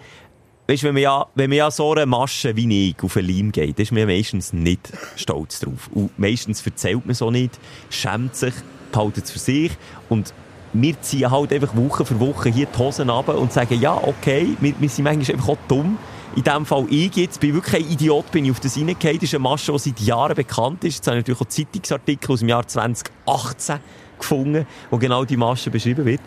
Weißt, 0.68 0.84
wenn 0.84 0.94
man 0.94 1.02
ja, 1.02 1.26
wenn 1.34 1.50
man 1.50 1.56
ja 1.56 1.70
so 1.72 1.90
eine 1.90 2.06
Masche 2.06 2.54
wie 2.54 2.90
ich 2.90 3.02
auf 3.02 3.16
ein 3.16 3.26
Leim 3.26 3.50
geht, 3.50 3.80
ist 3.80 3.90
man 3.90 4.06
meistens 4.06 4.52
nicht 4.52 4.92
stolz 5.16 5.58
drauf. 5.58 5.90
Und 5.92 6.16
meistens 6.16 6.64
erzählt 6.64 7.04
man 7.06 7.16
so 7.16 7.28
nicht, 7.32 7.58
schämt 7.88 8.36
sich, 8.36 8.54
behaltet 8.92 9.24
es 9.24 9.32
für 9.32 9.40
sich 9.40 9.72
und 10.08 10.32
wir 10.72 11.00
ziehen 11.00 11.30
halt 11.30 11.52
einfach 11.52 11.74
Woche 11.74 12.04
für 12.04 12.20
Woche 12.20 12.50
hier 12.50 12.66
die 12.66 12.78
Hosen 12.78 13.10
ab 13.10 13.28
und 13.28 13.52
sagen, 13.52 13.80
ja, 13.80 13.94
okay, 13.94 14.56
wir, 14.60 14.74
wir 14.78 14.88
sind 14.88 15.04
manchmal 15.04 15.36
einfach 15.36 15.50
auch 15.50 15.58
dumm. 15.68 15.98
In 16.36 16.44
dem 16.44 16.64
Fall 16.64 16.86
ich 16.90 17.16
jetzt, 17.16 17.40
bin 17.40 17.54
wirklich 17.54 17.84
ein 17.84 17.90
Idiot, 17.90 18.30
bin 18.30 18.44
ich 18.44 18.52
auf 18.52 18.60
das 18.60 18.76
reingefallen. 18.76 19.16
Das 19.16 19.24
ist 19.24 19.34
eine 19.34 19.42
Masche, 19.42 19.72
die 19.72 19.78
seit 19.78 20.00
Jahren 20.00 20.34
bekannt 20.36 20.84
ist. 20.84 20.96
Jetzt 20.96 21.06
habe 21.08 21.18
ich 21.18 21.22
natürlich 21.22 21.40
auch 21.40 21.48
Zeitungsartikel 21.48 22.32
aus 22.32 22.38
dem 22.38 22.48
Jahr 22.48 22.66
2018 22.66 23.80
gefunden, 24.16 24.66
wo 24.90 24.98
genau 24.98 25.24
die 25.24 25.36
Masche 25.36 25.70
beschrieben 25.70 26.04
wird. 26.04 26.20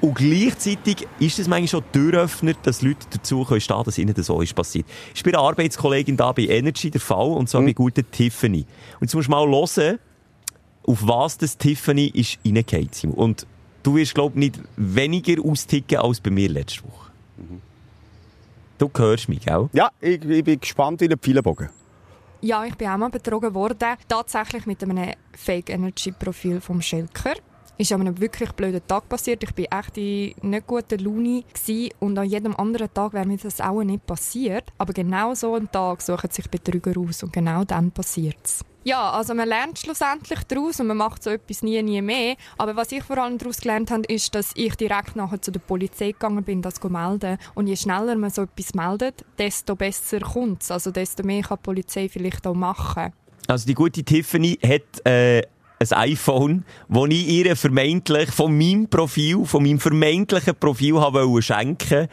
Und 0.00 0.14
gleichzeitig 0.14 1.06
ist 1.20 1.38
es 1.38 1.46
manchmal 1.46 1.68
schon 1.68 1.92
Türöffner, 1.92 2.54
dass 2.62 2.82
Leute 2.82 3.06
dazu 3.10 3.44
können 3.44 3.60
stehen, 3.60 3.84
dass 3.84 3.98
ihnen 3.98 4.14
das 4.14 4.26
so 4.26 4.40
ist 4.40 4.54
passiert. 4.54 4.86
Ich 5.14 5.22
bin 5.22 5.34
eine 5.34 5.44
Arbeitskollegin 5.44 6.16
da 6.16 6.32
bei 6.32 6.46
Energy 6.46 6.90
der 6.90 7.00
Fall, 7.00 7.28
und 7.28 7.48
zwar 7.48 7.60
mhm. 7.60 7.66
bei 7.66 7.72
guten 7.74 8.10
Tiffany. 8.10 8.64
Und 8.98 9.02
jetzt 9.02 9.14
musst 9.14 9.28
du 9.28 9.30
mal 9.30 9.46
hören, 9.46 9.98
auf 10.84 11.06
was 11.06 11.38
das 11.38 11.56
Tiffany 11.56 12.06
ist 12.06 12.38
reingefallen. 12.44 13.12
Und 13.12 13.46
du 13.82 13.96
wirst, 13.96 14.14
glaube 14.14 14.32
ich, 14.34 14.38
nicht 14.38 14.60
weniger 14.76 15.42
austicken 15.44 15.98
als 15.98 16.20
bei 16.20 16.30
mir 16.30 16.48
letzte 16.48 16.84
Woche. 16.84 17.10
Mhm. 17.36 17.60
Du 18.78 18.90
hörst 18.96 19.28
mich, 19.28 19.40
gell? 19.40 19.68
Ja, 19.72 19.90
ich, 20.00 20.24
ich 20.24 20.44
bin 20.44 20.60
gespannt 20.60 21.00
wie 21.00 21.08
ein 21.08 21.18
Pfeilenbogen. 21.18 21.68
Ja, 22.40 22.64
ich 22.64 22.74
bin 22.74 22.88
auch 22.88 22.96
mal 22.96 23.10
betrogen 23.10 23.54
worden. 23.54 23.96
Tatsächlich 24.08 24.66
mit 24.66 24.82
einem 24.82 25.12
Fake 25.32 25.70
Energy 25.70 26.10
Profil 26.10 26.60
vom 26.60 26.82
Schelker. 26.82 27.34
Ist 27.82 27.92
an 27.92 28.00
einem 28.00 28.20
wirklich 28.20 28.52
blöden 28.52 28.80
Tag 28.86 29.08
passiert. 29.08 29.42
Ich 29.42 29.56
war 29.56 29.80
echt 29.80 29.98
in 29.98 30.50
nicht 30.50 30.66
guter 30.66 30.98
Laune 30.98 31.44
und 31.98 32.18
an 32.18 32.28
jedem 32.28 32.56
anderen 32.56 32.92
Tag 32.92 33.12
wäre 33.12 33.26
mir 33.26 33.36
das 33.36 33.60
auch 33.60 33.82
nicht 33.82 34.06
passiert. 34.06 34.64
Aber 34.78 34.92
genau 34.92 35.34
so 35.34 35.54
einen 35.54 35.70
Tag 35.70 36.00
suchen 36.00 36.30
sich 36.30 36.48
Betrüger 36.48 36.98
aus 36.98 37.22
und 37.22 37.32
genau 37.32 37.64
dann 37.64 37.90
passiert 37.90 38.38
es. 38.44 38.64
Ja, 38.84 39.12
also 39.12 39.34
man 39.34 39.48
lernt 39.48 39.78
schlussendlich 39.78 40.40
daraus 40.48 40.80
und 40.80 40.88
man 40.88 40.96
macht 40.96 41.22
so 41.22 41.30
etwas 41.30 41.62
nie, 41.62 41.80
nie 41.82 42.02
mehr. 42.02 42.36
Aber 42.58 42.74
was 42.74 42.90
ich 42.90 43.04
vor 43.04 43.18
allem 43.18 43.38
daraus 43.38 43.60
gelernt 43.60 43.92
habe, 43.92 44.02
ist, 44.12 44.34
dass 44.34 44.52
ich 44.56 44.74
direkt 44.74 45.14
nachher 45.14 45.40
zu 45.40 45.52
der 45.52 45.60
Polizei 45.60 46.12
gegangen 46.12 46.42
bin, 46.42 46.62
das 46.62 46.74
zu 46.74 46.88
melden. 46.88 47.38
Und 47.54 47.68
je 47.68 47.76
schneller 47.76 48.16
man 48.16 48.30
so 48.30 48.42
etwas 48.42 48.74
meldet, 48.74 49.24
desto 49.38 49.76
besser 49.76 50.18
kommt 50.20 50.62
es. 50.62 50.70
Also 50.72 50.90
desto 50.90 51.22
mehr 51.22 51.42
kann 51.42 51.58
die 51.58 51.62
Polizei 51.62 52.08
vielleicht 52.08 52.44
auch 52.44 52.54
machen. 52.54 53.12
Also 53.46 53.66
die 53.66 53.74
gute 53.74 54.02
Tiffany 54.02 54.58
hat 54.62 55.06
äh, 55.06 55.42
ein 55.90 56.10
iPhone, 56.12 56.64
das 56.88 57.08
ich 57.08 57.28
ihr 57.28 57.56
vermeintlich 57.56 58.30
von 58.30 58.56
meinem 58.56 58.88
Profil, 58.88 59.44
von 59.44 59.62
meinem 59.62 59.80
vermeintlichen 59.80 60.54
Profil 60.54 61.00
habe 61.00 61.26
schenken 61.42 62.08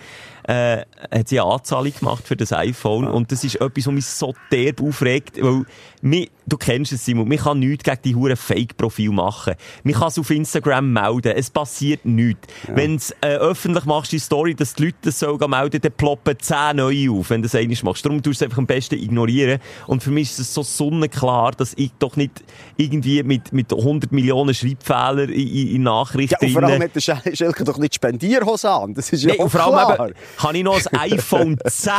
äh, 0.50 0.84
hat 1.12 1.28
sie 1.30 1.40
eine 1.40 1.52
Anzahlung 1.52 1.94
gemacht 1.94 2.28
für 2.28 2.36
das 2.36 2.52
iPhone. 2.52 3.08
Und 3.08 3.32
das 3.32 3.44
ist 3.44 3.56
etwas, 3.56 3.86
was 3.86 3.94
mich 3.94 4.06
so 4.06 4.34
derb 4.52 4.82
aufregt, 4.82 5.40
weil 5.40 5.64
mich, 6.02 6.32
du 6.48 6.58
kennst 6.58 6.92
es, 6.92 7.06
Simon, 7.06 7.28
man 7.28 7.38
kann 7.38 7.60
nichts 7.60 7.84
gegen 7.84 8.02
die 8.04 8.16
hure 8.16 8.36
Fake-Profil 8.36 9.12
machen. 9.12 9.54
Man 9.84 9.94
kann 9.94 10.08
es 10.08 10.18
auf 10.18 10.32
Instagram 10.32 10.92
melden, 10.92 11.34
es 11.36 11.52
passiert 11.52 12.04
nichts. 12.04 12.48
Ja. 12.68 12.76
Wenn 12.76 12.98
du 12.98 13.04
äh, 13.22 13.36
öffentlich 13.36 13.86
machst, 13.86 14.12
die 14.12 14.18
Story, 14.18 14.56
dass 14.56 14.74
die 14.74 14.86
Leute 14.86 14.98
das 15.04 15.20
so 15.20 15.38
melden, 15.38 15.82
dann 15.82 15.92
ploppen 15.92 16.40
10 16.40 16.78
neue 16.78 17.12
auf, 17.12 17.30
wenn 17.30 17.44
du 17.44 17.48
das 17.48 17.54
einmal 17.54 17.78
machst. 17.84 18.04
Darum 18.04 18.24
tust 18.24 18.42
du 18.42 18.46
es 18.46 18.50
einfach 18.50 18.58
am 18.58 18.66
besten 18.66 18.96
ignorieren. 18.96 19.60
Und 19.86 20.02
für 20.02 20.10
mich 20.10 20.32
ist 20.32 20.40
es 20.40 20.52
so 20.52 20.64
sonnenklar, 20.64 21.52
dass 21.52 21.74
ich 21.76 21.92
doch 22.00 22.16
nicht 22.16 22.44
irgendwie 22.76 23.22
mit, 23.22 23.54
mit 23.54 23.72
100 23.72 24.12
Millionen 24.12 24.56
Schreibfehlern 24.56 25.30
in, 25.30 25.48
in, 25.48 25.76
in 25.76 25.84
Nachrichten... 25.84 26.38
Ja, 26.42 26.48
und 26.48 26.54
vor 26.54 26.64
allem 26.64 26.82
hat 26.82 26.96
der 26.96 27.36
Schelker 27.36 27.64
doch 27.64 27.78
nicht 27.78 27.94
Spendierhose 27.94 28.72
an, 28.72 28.96
das 28.96 29.12
ist 29.12 29.24
ja 29.24 29.34
nee, 29.34 29.48
vor 29.48 29.62
allem 29.62 29.96
klar. 29.96 30.08
Eben, 30.08 30.16
habe 30.40 30.58
ich 30.58 30.64
noch 30.64 30.80
ein 30.92 31.12
iPhone 31.12 31.58
10 31.68 31.92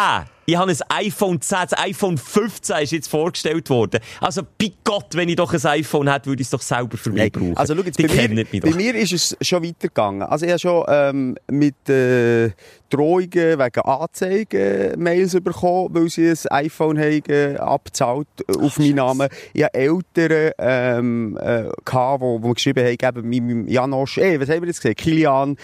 Ich 0.51 0.57
habe 0.57 0.73
ein 0.73 1.07
iPhone 1.07 1.41
10, 1.41 1.59
das 1.71 1.79
iPhone 1.79 2.19
15 2.19 2.79
ist 2.79 2.91
jetzt 2.91 3.09
vorgestellt 3.09 3.71
worden. 3.71 4.01
Also, 4.21 4.43
bei 4.59 4.73
Gott, 4.83 5.07
wenn 5.13 5.29
ich 5.29 5.37
doch 5.37 5.55
ein 5.55 5.65
iPhone 5.65 6.11
hätte, 6.11 6.27
würde 6.27 6.43
ich 6.43 6.47
es 6.47 6.51
doch 6.51 6.61
selber 6.61 6.97
für 6.97 7.11
mich 7.11 7.31
brauchen. 7.31 7.57
Also, 7.57 7.77
schau 7.77 7.83
jetzt, 7.83 7.99
bei 7.99 8.29
mir, 8.29 8.45
bei 8.45 8.71
mir 8.73 8.95
ist 8.97 9.13
es 9.13 9.37
schon 9.43 9.63
weitergegangen. 9.63 10.23
Also, 10.23 10.47
ich 10.47 10.51
habe 10.51 10.59
schon 10.59 10.85
ähm, 10.89 11.37
mit 11.49 11.89
äh, 11.89 12.51
Drohungen 12.91 13.31
wegen 13.33 13.81
Anzeigen 13.83 15.01
Mails 15.01 15.33
bekommen, 15.41 15.95
weil 15.95 16.09
sie 16.09 16.29
ein 16.29 16.65
iPhone 16.67 16.99
haben 16.99 17.57
abgezahlt 17.59 18.27
äh, 18.49 18.59
auf 18.59 18.79
meinen 18.79 18.97
Namen. 18.97 19.29
Ich 19.53 19.63
habe 19.63 19.75
Eltern 19.75 20.53
ähm, 20.59 21.39
äh, 21.41 21.69
gehabt, 21.85 22.23
die, 22.23 22.41
die 22.43 22.55
geschrieben 22.55 22.85
haben, 22.85 22.97
geben 22.97 23.31
meinem 23.31 23.69
Janosch, 23.69 24.19
ey, 24.19 24.41
was 24.41 24.49
haben 24.49 24.63
wir 24.63 24.69
jetzt 24.69 24.83
gesehen? 24.83 24.97
Kilian, 24.97 25.57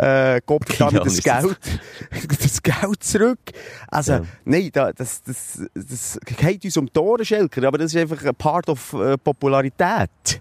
äh, 0.00 0.40
Gott 0.44 0.64
damit 0.78 1.06
das 1.06 1.22
Geld, 1.22 1.58
das 2.42 2.62
Geld 2.62 3.04
zurück. 3.04 3.38
Also, 3.88 4.12
ja. 4.14 4.22
Nein, 4.44 4.70
da, 4.72 4.92
das, 4.92 5.22
das, 5.22 5.62
das 5.74 6.18
geht 6.24 6.64
uns 6.64 6.76
um 6.76 6.92
Tore, 6.92 7.24
Schelker, 7.24 7.66
aber 7.66 7.78
das 7.78 7.94
ist 7.94 8.00
einfach 8.00 8.24
ein 8.24 8.34
Part 8.34 8.68
of 8.68 8.92
äh, 8.94 9.16
Popularität. 9.18 10.40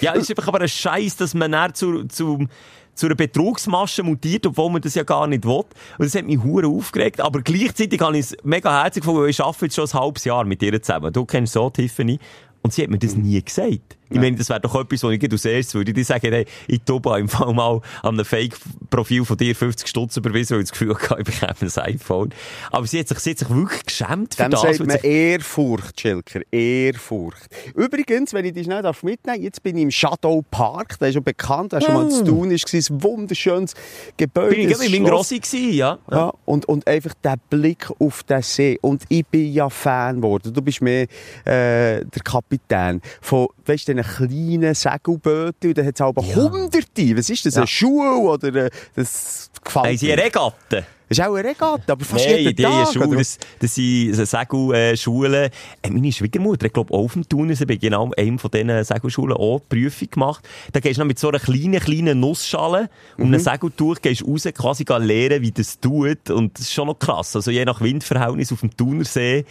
Ja, 0.00 0.14
es 0.14 0.22
ist 0.22 0.30
einfach 0.30 0.48
aber 0.48 0.60
ein 0.60 0.68
Scheiß, 0.68 1.16
dass 1.16 1.34
man 1.34 1.50
näher 1.50 1.72
zu, 1.72 2.04
zu, 2.04 2.46
zu 2.94 3.06
einer 3.06 3.14
Betrugsmasche 3.14 4.02
mutiert, 4.02 4.46
obwohl 4.46 4.70
man 4.70 4.82
das 4.82 4.94
ja 4.94 5.02
gar 5.02 5.26
nicht 5.26 5.44
will. 5.44 5.64
Und 5.98 6.04
das 6.04 6.14
hat 6.14 6.24
mich 6.24 6.42
hure 6.42 6.66
aufgeregt. 6.66 7.20
Aber 7.20 7.40
gleichzeitig 7.40 8.00
habe 8.00 8.18
ich 8.18 8.26
es 8.26 8.36
mega 8.44 8.82
herzig 8.82 9.02
gefunden, 9.02 9.22
weil 9.22 9.30
ich 9.30 9.40
arbeite 9.40 9.64
jetzt 9.64 9.76
schon 9.76 9.86
ein 9.86 9.92
halbes 9.92 10.24
Jahr 10.24 10.44
mit 10.44 10.62
ihr 10.62 10.80
zusammen. 10.82 11.12
Du 11.12 11.24
kennst 11.24 11.54
so 11.54 11.70
Tiffany. 11.70 12.18
Und 12.62 12.72
sie 12.72 12.82
hat 12.82 12.90
mir 12.90 12.98
das 12.98 13.16
nie 13.16 13.42
gesagt. 13.42 13.97
Ich 14.10 14.16
ja. 14.16 14.22
meine, 14.22 14.36
das 14.36 14.48
wäre 14.48 14.60
doch 14.60 14.74
etwas, 14.74 15.02
wo 15.02 15.10
ich 15.10 15.22
als 15.30 15.44
erstes 15.44 15.74
würde 15.74 15.98
ich 15.98 16.06
sagen, 16.06 16.32
hey, 16.32 16.46
ich 16.66 16.80
tobe 16.82 17.18
im 17.18 17.28
Fall 17.28 17.52
mal 17.52 17.80
an 18.02 18.14
einem 18.14 18.24
Fake-Profil 18.24 19.24
von 19.24 19.36
dir 19.36 19.54
50 19.54 19.88
Stutz 19.88 20.16
überwiesen, 20.16 20.54
weil 20.54 20.62
ich 20.62 20.70
das 20.70 20.78
Gefühl 20.78 20.94
hatte, 20.94 21.16
ich 21.18 21.24
bekomme 21.24 21.54
ein 21.60 21.94
iPhone. 21.94 22.30
Aber 22.70 22.86
sie 22.86 23.00
hat 23.00 23.08
sich, 23.08 23.18
sie 23.18 23.30
hat 23.30 23.38
sich 23.38 23.50
wirklich 23.50 23.84
geschämt 23.84 24.34
für 24.34 24.44
Dem 24.44 24.50
das. 24.50 24.62
sagt 24.62 24.80
man 24.80 24.90
sich... 24.90 25.04
Ehrfurcht, 25.04 26.00
Schilker, 26.00 26.40
Ehrfurcht. 26.50 27.48
Übrigens, 27.74 28.32
wenn 28.32 28.44
ich 28.44 28.52
dich 28.52 28.64
schnell 28.64 28.82
mitnehmen 29.02 29.24
darf, 29.24 29.36
jetzt 29.42 29.62
bin 29.62 29.76
ich 29.76 29.82
im 29.82 29.90
Shadow 29.90 30.44
Park, 30.50 30.98
der 30.98 31.08
ist 31.08 31.14
schon 31.14 31.24
bekannt, 31.24 31.72
der 31.72 31.80
schon 31.80 31.94
mal 31.94 32.08
zu 32.08 32.24
tun 32.24 32.50
ist, 32.50 32.72
ein 32.72 33.02
wunderschönes 33.02 33.74
Gebäude. 34.16 34.56
Bin 34.56 34.70
ich 34.70 34.94
in 34.94 35.04
Grossi 35.04 35.38
gewesen, 35.38 35.74
ja. 35.74 35.98
ja. 36.10 36.16
ja. 36.16 36.32
und, 36.44 36.66
und 36.66 36.86
einfach 36.86 37.14
der 37.22 37.36
Blick 37.50 37.88
auf 37.98 38.22
den 38.24 38.42
See. 38.42 38.78
Und 38.80 39.04
ich 39.08 39.26
bin 39.26 39.52
ja 39.52 39.68
Fan 39.68 40.16
geworden. 40.16 40.52
Du 40.52 40.62
bist 40.62 40.80
mehr 40.80 41.02
äh, 41.44 42.04
der 42.04 42.22
Kapitän 42.24 43.00
von, 43.20 43.48
weißt 43.66 43.88
du, 43.88 43.94
diesen 44.02 44.28
kleinen 44.28 44.74
Segelböten. 44.74 45.70
Und 45.70 45.78
dann 45.78 45.86
hat 45.86 45.94
es 45.94 46.00
aber 46.00 46.22
ja. 46.22 46.36
Hunderte. 46.36 47.16
Was 47.16 47.30
ist 47.30 47.46
das? 47.46 47.54
Ja. 47.54 47.60
Eine 47.60 47.66
Schule 47.66 48.16
oder 48.16 48.54
äh, 48.54 48.70
das 48.94 49.50
gefällt 49.64 49.86
Haben 49.86 49.96
sie 49.96 50.12
eine 50.12 50.22
Regatte? 50.22 50.86
Das 51.08 51.16
ist 51.16 51.24
auch 51.24 51.34
eine 51.34 51.48
Regatta, 51.48 51.92
aber 51.92 52.04
fast 52.04 52.26
nee, 52.26 52.36
jeden 52.36 52.56
die 52.56 52.62
Tag. 52.62 52.92
Schule, 52.92 53.16
das, 53.16 53.38
das 53.60 53.74
sind 53.74 54.14
Segelschulen. 54.14 55.50
Äh, 55.82 55.90
meine 55.90 56.12
Schwiegermutter 56.12 56.66
hat, 56.66 56.74
glaube 56.74 56.90
ich, 56.90 56.98
auch 56.98 57.04
auf 57.04 57.12
dem 57.14 57.26
Thunersee 57.26 57.64
bei 57.64 57.76
genau 57.76 58.10
einem 58.16 58.38
von 58.38 58.50
diesen 58.50 58.84
Segelschulen 58.84 59.34
auch 59.34 59.60
die 59.60 59.76
Prüfung 59.76 60.10
gemacht. 60.10 60.46
Da 60.72 60.80
gehst 60.80 61.00
du 61.00 61.04
mit 61.06 61.18
so 61.18 61.30
einer 61.30 61.38
kleinen, 61.38 61.80
kleinen 61.80 62.20
Nussschale 62.20 62.90
mhm. 63.16 63.24
und 63.24 63.34
einem 63.34 63.40
Segeltuch 63.40 64.02
gehst 64.02 64.22
raus, 64.28 64.46
quasi 64.54 64.84
lernen, 64.86 65.40
wie 65.40 65.50
das 65.50 65.80
tut. 65.80 66.28
Und 66.28 66.58
das 66.58 66.66
ist 66.66 66.74
schon 66.74 66.88
noch 66.88 66.98
krass. 66.98 67.34
Also 67.34 67.50
je 67.50 67.64
nach 67.64 67.80
Windverhältnis 67.80 68.52
auf 68.52 68.60
dem 68.60 68.76
Thunersee 68.76 69.46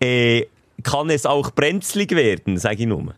äh, 0.00 0.44
kann 0.82 1.08
es 1.08 1.24
auch 1.24 1.50
brenzlig 1.52 2.10
werden, 2.10 2.58
sage 2.58 2.82
ich 2.82 2.86
nur. 2.86 3.14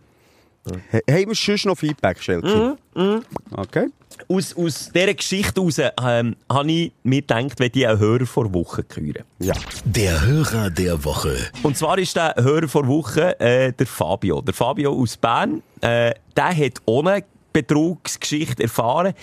Haben 0.66 1.28
wir 1.28 1.34
schon 1.34 1.58
noch 1.64 1.78
Feedback, 1.78 2.22
Schelke? 2.22 2.76
Mm, 2.94 3.00
mm. 3.00 3.24
Okay. 3.52 3.88
Aus, 4.28 4.54
aus 4.54 4.90
dieser 4.92 5.14
Geschichte 5.14 5.60
heraus 5.60 5.78
ähm, 5.78 6.36
habe 6.50 6.70
ich 6.70 6.92
mir 7.02 7.22
gedacht, 7.22 7.58
wenn 7.58 7.70
ich 7.72 7.86
einen 7.86 7.98
Hörer 7.98 8.26
vor 8.26 8.52
Woche 8.52 8.84
hören. 8.94 9.24
Ja. 9.38 9.54
Der 9.84 10.26
Hörer 10.26 10.68
der 10.70 11.02
Woche. 11.04 11.36
Und 11.62 11.76
zwar 11.76 11.98
ist 11.98 12.16
der 12.16 12.34
Hörer 12.36 12.68
vor 12.68 12.86
Woche 12.86 13.38
äh, 13.40 13.72
der 13.72 13.86
Fabio. 13.86 14.42
Der 14.42 14.52
Fabio 14.52 14.92
aus 14.92 15.16
Bern, 15.16 15.62
äh, 15.80 16.12
der 16.36 16.56
hat 16.56 16.74
ohne 16.84 17.24
Betrugsgeschichte 17.52 18.64
erfahren. 18.64 19.14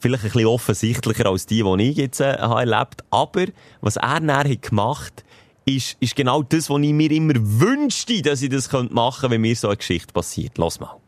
Vielleicht 0.00 0.24
ein 0.24 0.30
bisschen 0.30 0.46
offensichtlicher 0.46 1.26
als 1.26 1.44
die, 1.46 1.62
die 1.62 1.90
ich 1.90 1.96
jetzt 1.96 2.20
äh, 2.20 2.38
habe 2.38 2.60
erlebt 2.60 3.04
Aber 3.10 3.46
was 3.80 3.96
er 3.96 4.20
nachher 4.20 4.56
gemacht 4.56 5.12
hat, 5.16 5.31
ist, 5.64 5.96
ist 6.00 6.16
genau 6.16 6.42
das, 6.42 6.70
was 6.70 6.80
ich 6.80 6.92
mir 6.92 7.10
immer 7.10 7.34
wünschte, 7.36 8.22
dass 8.22 8.42
ich 8.42 8.50
das 8.50 8.70
machen 8.72 8.90
könnte, 8.90 9.30
wenn 9.30 9.40
mir 9.40 9.56
so 9.56 9.68
eine 9.68 9.76
Geschichte 9.76 10.12
passiert. 10.12 10.58
Lass 10.58 10.80
mal. 10.80 11.01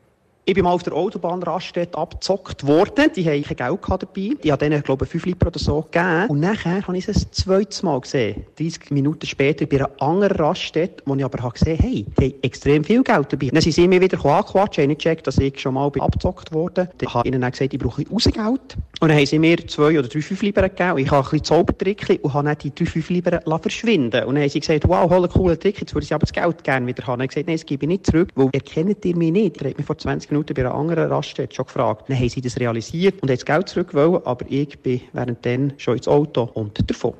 Ich 0.47 0.53
bin 0.53 0.65
mal 0.65 0.73
auf 0.73 0.83
der 0.83 0.93
Autobahnraststätte 0.93 1.97
abgezockt 1.97 2.67
worden. 2.67 3.11
Die 3.17 3.25
haben 3.25 3.43
kein 3.43 3.57
Geld 3.57 3.81
dabei. 3.89 4.37
Ich 4.43 4.51
habe 4.51 4.63
denen, 4.63 4.83
glaube 4.83 5.07
ich, 5.07 5.11
5 5.11 5.25
Liter 5.25 5.47
oder 5.47 5.59
so 5.59 5.81
gegeben. 5.91 6.27
Und 6.29 6.41
nachher 6.41 6.87
habe 6.87 6.99
ich 6.99 7.09
es 7.09 7.17
ein 7.17 7.33
zweites 7.33 7.83
Mal 7.83 7.99
gesehen. 8.03 8.45
30 8.59 8.91
Minuten 8.91 9.25
später 9.25 9.65
bei 9.65 9.79
einer 9.79 9.91
anderen 10.01 10.37
Raststätte, 10.37 11.03
wo 11.07 11.15
ich 11.15 11.25
aber 11.25 11.43
habe 11.43 11.55
gesehen 11.55 11.79
hey, 11.79 12.05
die 12.21 12.25
haben 12.25 12.35
extrem 12.43 12.85
viel 12.85 13.03
Geld 13.03 13.33
dabei. 13.33 13.49
Dann 13.49 13.63
sind 13.63 13.73
sie 13.73 13.89
mir 13.89 14.03
wieder 14.03 14.23
angequatscht, 14.23 14.77
haben 14.77 14.91
gecheckt, 14.91 15.27
dass 15.27 15.39
ich 15.39 15.59
schon 15.59 15.73
mal 15.73 15.87
abgezockt 15.87 16.53
worden. 16.53 16.91
Ich 17.01 17.15
habe 17.15 17.27
ihnen 17.27 17.41
dann 17.41 17.51
gesagt, 17.51 17.73
ich 17.73 17.81
brauche 17.81 18.07
Rausgeld. 18.07 18.77
Und 19.01 19.09
dann 19.09 19.17
haben 19.17 19.27
sie 19.27 19.39
mir 19.39 19.67
zwei 19.67 19.99
oder 19.99 20.09
drei 20.09 20.21
5 20.21 20.43
Liter 20.43 20.69
gegeben. 20.69 20.99
Ich 20.99 21.11
habe 21.11 21.27
ein 21.27 21.31
bisschen 21.31 21.45
Zaubertrickchen 21.45 22.19
und 22.19 22.35
habe 22.35 22.49
dann 22.49 22.59
die 22.59 22.75
drei 22.75 22.85
5 22.85 23.09
Liter 23.09 23.41
verschwinden 23.63 24.25
Und 24.25 24.35
dann 24.35 24.43
haben 24.43 24.51
sie 24.51 24.61
gesagt, 24.61 24.87
wow, 24.87 25.09
hol 25.09 25.17
einen 25.17 25.31
coolen 25.31 25.59
Trick, 25.59 25.81
jetzt 25.81 25.95
würde 25.95 26.05
ich 26.05 26.13
aber 26.13 26.27
das 26.27 26.35
Geld 26.35 26.63
gerne 26.63 26.87
wieder 26.87 27.07
haben. 27.07 27.19
Dann 27.19 27.21
habe 27.21 27.25
ich 27.25 27.29
gesagt, 27.31 27.47
nein, 27.47 27.57
das 27.57 27.65
gebe 27.65 27.85
ich 27.87 27.89
nicht 27.89 28.05
zurück, 28.05 28.29
weil 28.35 28.51
erkennt 28.53 29.03
ihr 29.07 29.17
mich 29.17 29.33
nicht. 29.33 29.63
Er 29.63 29.71
hat 29.71 29.79
mich 29.79 29.87
vor 29.87 29.97
20 29.97 30.34
Minuten 30.35 30.55
bei 30.55 30.63
einer 30.63 30.75
anderen 30.75 31.11
Raststätte 31.11 31.55
schon 31.55 31.67
gefragt. 31.67 32.05
Dann 32.09 32.19
haben 32.19 32.29
sie 32.29 32.41
das 32.41 32.59
realisiert 32.59 33.15
und 33.23 33.31
haben 33.31 33.37
das 33.37 33.45
Geld 33.45 33.69
zurück 33.69 33.95
wollen, 33.95 34.21
aber 34.25 34.45
ich 34.49 34.79
bin 34.81 35.01
währenddem 35.13 35.73
schon 35.79 35.97
ins 35.97 36.09
Auto 36.09 36.51
und 36.55 36.79
davon. 36.91 37.15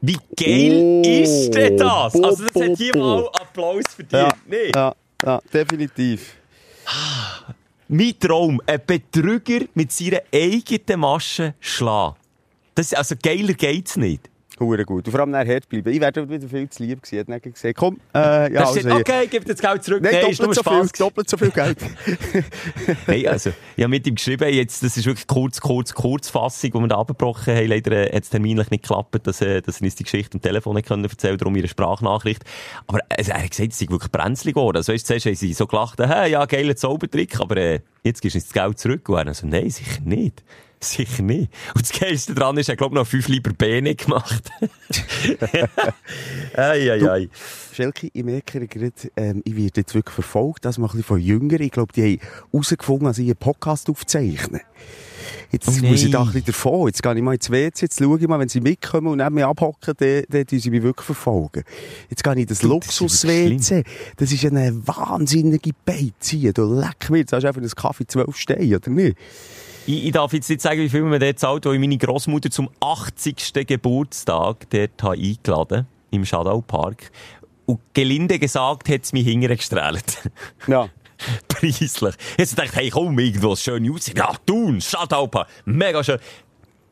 Wie 0.00 0.18
geil 0.36 1.02
oh, 1.04 1.08
ist 1.08 1.50
denn 1.50 1.76
das? 1.76 2.12
Bo, 2.12 2.22
also 2.22 2.44
das 2.44 2.52
bo, 2.52 2.62
hat 2.62 2.76
hier 2.76 2.96
mal 2.96 3.28
Applaus 3.28 3.84
verdient. 3.94 4.12
Ja, 4.12 4.32
nee. 4.46 4.70
ja, 4.74 4.94
ja, 5.24 5.40
definitiv. 5.52 6.36
mein 7.88 8.18
Traum, 8.20 8.60
ein 8.66 8.80
Betrüger 8.86 9.64
mit 9.74 9.92
seiner 9.92 10.20
eigenen 10.32 11.00
Masche 11.00 11.54
schlagen. 11.60 12.16
Das, 12.74 12.92
also 12.92 13.14
geiler 13.20 13.54
geht's 13.54 13.96
nicht. 13.96 14.28
Hure 14.58 14.84
gut. 14.84 15.06
Und 15.06 15.10
vor 15.10 15.20
allem 15.20 15.30
nachher 15.30 15.54
hart 15.54 15.68
bleiben. 15.68 15.92
Ich 15.92 16.00
wäre 16.00 16.28
wieder 16.28 16.48
viel 16.48 16.68
zu 16.68 16.82
lieb 16.82 17.02
gewesen. 17.02 17.32
Hat 17.32 17.42
gesagt, 17.42 17.76
komm, 17.76 18.00
äh, 18.14 18.52
ja, 18.52 18.66
also, 18.66 18.90
okay, 18.90 19.26
gib 19.30 19.44
das 19.44 19.60
Geld 19.60 19.84
zurück. 19.84 20.02
Nein, 20.02 20.14
nee, 20.14 20.34
doppelt, 20.34 20.54
so 20.54 20.62
viel, 20.62 20.88
doppelt 20.98 21.30
so 21.30 21.36
viel 21.36 21.50
Geld. 21.50 21.78
hey, 23.06 23.28
also, 23.28 23.50
ich 23.76 23.82
habe 23.82 23.90
mit 23.90 24.06
ihm 24.06 24.14
geschrieben, 24.14 24.52
jetzt, 24.52 24.82
das 24.82 24.96
ist 24.96 25.06
wirklich 25.06 25.26
kurz, 25.26 25.60
kurz, 25.60 25.92
Kurzfassung, 25.92 26.70
die 26.72 26.78
wir 26.78 26.88
da 26.88 26.96
abgebrochen 26.96 27.54
haben. 27.54 27.66
Leider 27.66 27.92
äh, 27.92 28.14
hat 28.14 28.22
es 28.22 28.30
terminlich 28.30 28.70
nicht 28.70 28.82
geklappt, 28.82 29.26
dass, 29.26 29.40
äh, 29.40 29.60
dass 29.60 29.80
er 29.80 29.84
uns 29.84 29.94
die 29.96 30.04
Geschichte 30.04 30.34
am 30.36 30.40
Telefon 30.40 30.74
nicht 30.74 30.88
können 30.88 31.04
erzählen 31.04 31.36
darum 31.36 31.54
ihre 31.56 31.68
Sprachnachricht. 31.68 32.42
Aber 32.86 33.00
also, 33.08 33.32
er 33.32 33.42
hat 33.42 33.50
gesagt, 33.50 33.72
es 33.72 33.78
sei 33.78 33.86
wirklich 33.88 34.10
brenzlig 34.10 34.54
geworden. 34.54 34.78
Also, 34.78 34.92
weißt 34.92 35.06
zuerst 35.06 35.26
haben 35.26 35.34
sie 35.34 35.52
so 35.52 35.66
gelacht, 35.66 35.98
hey, 36.00 36.30
ja, 36.30 36.44
geiler 36.46 36.76
Zaubertrick, 36.76 37.40
aber 37.40 37.56
äh, 37.56 37.80
jetzt 38.02 38.22
gibst 38.22 38.36
du 38.36 38.40
das 38.40 38.52
Geld 38.52 38.78
zurück. 38.78 39.08
Und 39.08 39.26
er 39.26 39.34
so, 39.34 39.46
nein, 39.46 39.68
sicher 39.70 40.00
nicht. 40.04 40.42
Sicher 40.80 41.22
nicht. 41.22 41.50
Und 41.74 41.82
das 41.82 41.98
Geilste 41.98 42.34
daran 42.34 42.58
ist, 42.58 42.68
er 42.68 42.76
glaube 42.76 42.94
noch 42.94 43.06
fünf 43.06 43.28
lieber 43.28 43.52
Beine 43.52 43.94
gemacht. 43.94 44.50
ei, 46.54 46.92
ei, 46.92 47.10
ei. 47.10 47.28
Schelke, 47.72 48.10
ich 48.12 48.24
merke 48.24 48.66
gerade, 48.66 48.92
ähm, 49.16 49.42
ich 49.44 49.56
werde 49.56 49.80
jetzt 49.80 49.94
wirklich 49.94 50.14
verfolgt, 50.14 50.64
das 50.64 50.78
ein 50.78 50.82
bisschen 50.82 51.02
von 51.02 51.20
Jüngeren. 51.20 51.62
Ich 51.62 51.72
glaube, 51.72 51.92
die 51.92 52.02
haben 52.02 52.20
herausgefunden, 52.52 53.06
dass 53.06 53.18
ich 53.18 53.26
einen 53.26 53.36
Podcast 53.36 53.88
aufzeichne. 53.88 54.60
Jetzt 55.50 55.68
Oh 55.68 55.86
muss 55.86 56.02
ich 56.02 56.10
da 56.10 56.20
ein 56.20 56.26
bisschen 56.26 56.44
davon. 56.44 56.88
Jetzt 56.88 57.02
gehe 57.02 57.14
ich 57.14 57.22
mal 57.22 57.34
ins 57.34 57.50
WC, 57.50 57.82
jetzt 57.82 57.98
schaue 57.98 58.18
ich 58.18 58.28
mal, 58.28 58.38
wenn 58.38 58.48
sie 58.48 58.60
mitkommen 58.60 59.08
und 59.08 59.18
neben 59.18 59.34
mir 59.34 59.46
abhocken, 59.46 59.94
dann, 59.96 60.24
dann 60.28 60.46
tun 60.46 60.58
sie 60.58 60.70
mich 60.70 60.82
wirklich 60.82 61.06
verfolgen. 61.06 61.64
Jetzt 62.10 62.22
gehe 62.22 62.32
ich 62.34 62.40
in 62.40 62.46
das 62.46 62.62
Luxus-WC. 62.62 63.84
Das 64.16 64.32
ist 64.32 64.44
eine 64.44 64.86
wahnsinnige 64.86 65.70
Beize. 65.84 66.52
Du 66.52 66.74
leck 66.74 67.10
mir, 67.10 67.18
jetzt 67.18 67.32
hast 67.32 67.42
du 67.42 67.48
einfach 67.48 67.60
einen 67.60 67.70
Kaffee 67.70 68.06
12 68.06 68.36
Steine, 68.36 68.76
oder 68.76 68.90
nicht? 68.90 69.16
Ich, 69.86 70.06
ich 70.06 70.12
darf 70.12 70.32
jetzt 70.32 70.48
nicht 70.50 70.60
sagen, 70.60 70.80
wie 70.80 70.88
viel 70.88 71.02
man 71.02 71.20
dort 71.20 71.38
zahlt, 71.38 71.64
weil 71.64 71.74
ich 71.74 71.80
meine 71.80 71.96
Großmutter 71.96 72.50
zum 72.50 72.68
80. 72.80 73.52
Geburtstag 73.66 74.68
dort 74.70 75.02
habe 75.02 75.16
eingeladen 75.16 75.86
im 76.10 76.24
Shadow 76.24 76.60
Park. 76.60 77.12
Und 77.66 77.80
gelinde 77.94 78.38
gesagt 78.38 78.88
hat 78.88 79.02
es 79.02 79.12
mich 79.12 79.26
hintergestrahlt. 79.26 80.30
Ja. 80.66 80.88
Preislich. 81.48 82.14
Jetzt 82.36 82.58
dachte 82.58 82.68
ich, 82.70 82.76
hey, 82.76 82.90
komm, 82.90 83.18
irgendwo 83.18 83.56
schön 83.56 83.90
aussehen. 83.90 84.16
Ja, 84.18 84.34
tun, 84.44 84.80
Shadow 84.80 85.26
Park. 85.28 85.48
Mega 85.64 86.04
schön. 86.04 86.18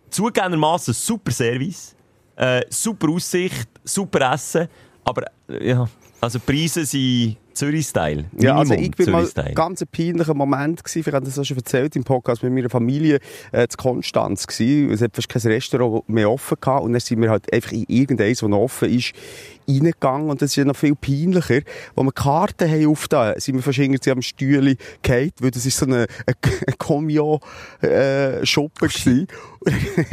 Zugegebenermassen 0.09 0.95
super 0.95 1.33
Service, 1.33 1.95
äh, 2.37 2.63
super 2.71 3.11
Aussicht, 3.11 3.69
super 3.83 4.33
Essen. 4.33 4.69
Aber, 5.05 5.25
äh, 5.49 5.69
ja, 5.71 5.89
also 6.21 6.39
Preise 6.39 6.87
sind 6.87 7.37
Zürich-Style. 7.55 8.25
Ja, 8.39 8.57
also 8.57 8.75
ich 8.75 8.91
bin 8.93 9.11
mal 9.11 9.29
ganz 9.55 9.83
ein 9.83 9.89
peinlicher 9.89 10.35
Moment 10.35 10.85
gewesen. 10.85 11.01
Ich 11.07 11.15
habe 11.15 11.25
das 11.25 11.47
schon 11.47 11.57
erzählt 11.57 11.97
im 11.97 12.05
Podcast 12.05 12.43
mit 12.43 12.53
meiner 12.53 12.71
Familie 12.71 13.21
äh, 13.53 13.67
zu 13.69 13.77
Konstanz 13.77 14.47
gewesen. 14.47 14.91
Es 14.91 15.01
hat 15.01 15.15
fast 15.15 15.29
kein 15.29 15.43
Restaurant 15.43 16.09
mehr 16.09 16.31
offen 16.31 16.57
gehabt 16.61 16.85
und 16.85 16.93
dann 16.93 17.01
sind 17.01 17.21
wir 17.21 17.31
halt 17.31 17.53
einfach 17.53 17.73
in 17.73 17.85
irgendeins, 17.89 18.41
das 18.41 18.49
noch 18.49 18.59
offen 18.59 18.91
ist, 18.91 19.13
reingegangen 19.69 20.31
und 20.31 20.43
das 20.43 20.51
ist 20.51 20.57
ja 20.57 20.65
noch 20.65 20.77
viel 20.77 20.95
peinlicher. 20.95 21.61
Wo 21.95 22.03
wir 22.03 22.13
Karten 22.13 22.71
haben 22.71 22.87
aufgetan, 22.87 23.35
sind 23.39 23.65
wir 23.65 23.79
irgendwie 23.79 24.11
am 24.11 24.23
Stühle 24.23 24.77
gefallen, 25.03 25.33
weil 25.41 25.51
das 25.51 25.67
ist 25.67 25.77
so 25.77 25.87
eine, 25.87 26.07
eine 26.27 26.77
Comio-Shoppe 26.79 28.89
gewesen. 28.89 29.27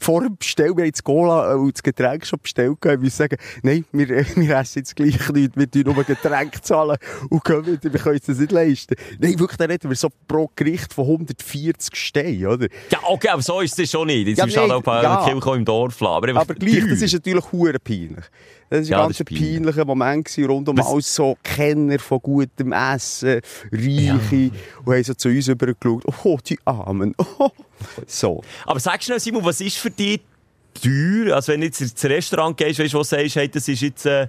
Vor 0.00 0.22
dem 0.22 0.36
Bestellen, 0.36 0.76
wir 0.76 0.84
haben 0.84 0.92
das 0.92 1.02
Cola 1.02 1.54
und 1.54 1.74
das 1.74 1.82
Getränk 1.82 2.26
schon 2.26 2.38
bestellt, 2.40 2.80
gehabt. 2.80 3.02
ich 3.02 3.14
sagen, 3.14 3.36
nein, 3.62 3.84
wir, 3.92 4.10
äh, 4.10 4.24
wir 4.36 4.58
essen 4.58 4.80
jetzt 4.80 4.94
gleich 4.94 5.28
nicht, 5.30 5.56
wir 5.56 5.70
tun 5.70 5.94
nur 5.94 6.04
Getränk 6.04 6.62
zahlen 6.64 6.96
und 7.30 7.44
gehen 7.44 7.66
wieder, 7.66 7.92
wir 7.92 8.00
können 8.00 8.16
uns 8.16 8.26
das 8.26 8.38
nicht 8.38 8.52
leisten. 8.52 8.94
Nein, 9.18 9.38
wirklich, 9.38 9.56
da 9.56 9.64
reden 9.64 9.88
wir 9.88 9.96
so 9.96 10.08
pro 10.28 10.50
Gericht 10.54 10.92
von 10.92 11.06
140 11.06 11.96
Steinen, 11.96 12.46
oder? 12.46 12.66
Ja, 12.90 12.98
okay, 13.04 13.28
aber 13.28 13.42
so 13.42 13.60
ist 13.60 13.78
es 13.78 13.90
schon 13.90 14.08
nicht. 14.08 14.28
Jetzt 14.28 14.38
Ja, 14.38 14.44
ja, 14.44 14.44
im 14.44 14.48
nee, 14.48 14.68
Shadow 14.68 14.80
Park, 14.82 15.02
ja. 15.02 15.26
ja. 15.26 15.54
Im 15.54 15.64
Dorf. 15.64 16.02
Aber, 16.02 16.36
Aber 16.36 16.54
gleich, 16.54 16.84
das 16.88 17.02
ist 17.02 17.12
natürlich 17.12 17.52
hure 17.52 17.78
peinlich. 17.78 18.24
Das 18.70 18.80
ist 18.82 18.88
Ja, 18.88 19.02
ein 19.02 19.08
ganz 19.08 19.22
peinlicher 19.24 19.84
Moment 19.84 20.24
gewesen, 20.26 20.44
rund 20.48 20.68
um 20.68 20.78
Was- 20.78 20.86
alles 20.86 21.14
so 21.14 21.36
Kenner 21.42 21.98
von 21.98 22.20
gutem 22.22 22.72
Essen, 22.72 23.40
Reiche, 23.72 24.50
und 24.84 24.94
haben 24.94 25.04
so 25.04 25.14
zu 25.14 25.28
uns 25.28 25.48
rübergeschaut, 25.48 26.04
oh, 26.24 26.38
die 26.46 26.58
Armen, 26.64 27.14
oh. 27.38 27.50
So. 28.06 28.42
Aber 28.66 28.78
sag 28.78 29.02
schnell, 29.02 29.18
Simon, 29.18 29.44
was 29.44 29.60
ist 29.60 29.76
für 29.78 29.90
dich 29.90 30.20
teuer? 30.80 31.34
Also 31.34 31.52
wenn 31.52 31.60
du 31.60 31.66
jetzt 31.66 31.80
ins 31.80 32.04
Restaurant 32.04 32.56
gehst, 32.56 32.78
weißt 32.78 32.92
du, 32.92 32.98
wo 32.98 33.02
du 33.02 33.08
sagst, 33.08 33.36
hey, 33.36 33.48
das 33.48 33.66
ist 33.66 33.80
jetzt 33.82 34.06
äh, 34.06 34.28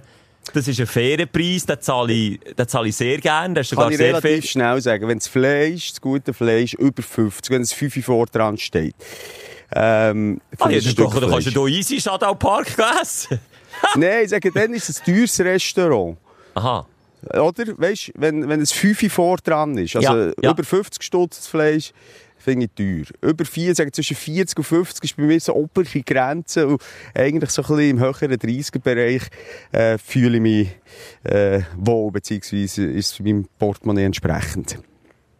das 0.52 0.66
ist 0.66 0.80
ein 0.80 0.86
fairer 0.88 1.26
Preis, 1.26 1.64
den 1.64 1.80
zahle 1.80 2.12
ich, 2.12 2.40
den 2.40 2.66
zahle 2.66 2.88
ich 2.88 2.96
sehr 2.96 3.18
gerne. 3.18 3.54
Das 3.54 3.70
ist 3.70 3.78
Kann 3.78 3.92
ich 3.92 3.96
sehr 3.98 4.08
relativ 4.08 4.28
fair. 4.28 4.42
schnell 4.42 4.80
sagen, 4.80 5.06
wenn 5.06 5.18
das 5.18 5.28
Fleisch, 5.28 5.90
das 5.92 6.00
gute 6.00 6.34
Fleisch, 6.34 6.74
über 6.74 7.00
50, 7.00 7.48
wenn 7.52 7.62
es 7.62 7.72
5 7.72 8.04
vor 8.04 8.26
dran 8.26 8.58
steht, 8.58 8.96
ähm, 9.74 10.40
Ah, 10.58 10.64
ein 10.64 10.70
ja, 10.72 10.76
das 10.78 10.84
Stück 10.90 10.96
doch, 11.12 11.20
da 11.20 11.28
kannst 11.28 11.54
du 11.54 11.66
hier 11.68 11.78
easy 11.78 12.00
Shadow 12.00 12.34
Park 12.34 12.66
essen. 13.02 13.38
Nein, 13.96 14.24
ich 14.24 14.30
sage, 14.30 14.50
dann 14.52 14.72
ist 14.74 14.88
es 14.88 15.00
ein 15.00 15.04
teures 15.14 15.40
Restaurant. 15.40 16.16
Aha. 16.54 16.86
Oder? 17.34 17.64
Weißt 17.78 18.08
du, 18.08 18.12
wenn, 18.16 18.48
wenn 18.48 18.60
es 18.60 18.72
5 18.72 19.12
vor 19.12 19.36
dran 19.38 19.78
ist, 19.78 19.96
also 19.96 20.16
Ja, 20.16 20.32
ja. 20.42 20.50
über 20.50 20.64
50 20.64 21.02
Stutz 21.02 21.46
Fleisch, 21.46 21.92
finde 22.36 22.66
ich 22.66 22.72
teuer. 22.74 23.06
Über 23.30 23.44
4, 23.44 23.74
sagen 23.74 23.92
zwischen 23.92 24.16
40 24.16 24.58
und 24.58 24.64
50 24.64 25.04
ist 25.04 25.16
bei 25.16 25.22
mir 25.22 25.40
so 25.40 25.54
oberste 25.54 26.02
Grenze 26.02 26.66
und 26.66 26.82
eigentlich 27.14 27.50
so 27.50 27.62
ein 27.62 27.68
bisschen 27.68 27.90
im 27.90 28.00
höheren 28.00 28.32
30er-Bereich 28.32 29.22
äh, 29.70 29.98
fühle 29.98 30.36
ich 30.36 30.42
mich 30.42 30.68
äh, 31.22 31.60
wohl, 31.76 32.10
beziehungsweise 32.10 32.84
ist 32.86 33.12
es 33.12 33.20
meinem 33.20 33.46
Portemonnaie 33.58 34.04
entsprechend. 34.04 34.78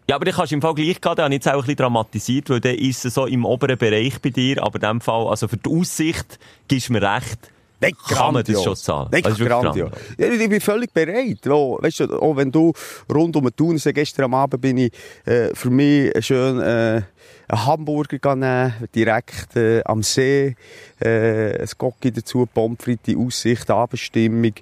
Ja, 0.09 0.17
aber 0.17 0.25
du 0.25 0.33
kannst 0.33 0.53
im 0.53 0.61
Fall 0.61 0.75
gleich 0.75 1.01
gehen, 1.01 1.15
da 1.17 1.25
habe 1.25 1.35
ich 1.35 1.39
jetzt 1.39 1.49
auch 1.49 1.55
ein 1.55 1.61
bisschen 1.61 1.77
dramatisiert, 1.77 2.51
weil 2.51 2.61
dann 2.61 2.75
ist 2.75 3.05
es 3.05 3.15
so 3.15 3.27
im 3.27 3.45
oberen 3.45 3.79
Bereich 3.79 4.21
bei 4.21 4.31
dir, 4.31 4.63
aber 4.63 4.77
in 4.77 4.89
dem 4.89 5.01
Fall, 5.01 5.27
also 5.27 5.49
für 5.49 5.57
die 5.57 5.71
Aussicht, 5.71 6.39
gibst 6.69 6.89
du 6.89 6.93
mir 6.93 7.03
recht, 7.03 7.39
Nein, 7.83 7.93
kann 8.09 8.35
man 8.35 8.45
das 8.45 8.63
schon 8.63 8.77
zahlen. 8.77 9.09
Nein, 9.11 9.23
Das 9.23 9.39
grandios. 9.39 9.91
Ja, 10.17 10.29
ich 10.29 10.49
bin 10.49 10.61
völlig 10.61 10.93
bereit. 10.93 11.47
Auch, 11.49 11.83
weißt 11.83 12.01
du, 12.01 12.19
auch 12.19 12.37
wenn 12.37 12.51
du 12.51 12.73
rund 13.13 13.35
um 13.37 13.45
den 13.45 13.57
Thunersee, 13.57 13.93
gestern 13.93 14.27
am 14.27 14.35
Abend 14.35 14.61
bin 14.61 14.79
ich 14.79 14.93
äh, 15.25 15.55
für 15.55 15.71
mich 15.71 16.13
schön 16.25 16.61
äh, 16.61 17.03
einen 17.49 17.67
Hamburger 17.67 18.09
gegangen, 18.09 18.73
direkt 18.95 19.57
äh, 19.57 19.83
am 19.85 20.03
See, 20.03 20.57
äh, 21.01 21.61
ein 21.61 21.69
Gocki 21.77 22.13
dazu, 22.13 22.47
Pommes 22.47 22.79
die 23.05 23.17
Aussicht, 23.17 23.69
Abendstimmung. 23.71 24.55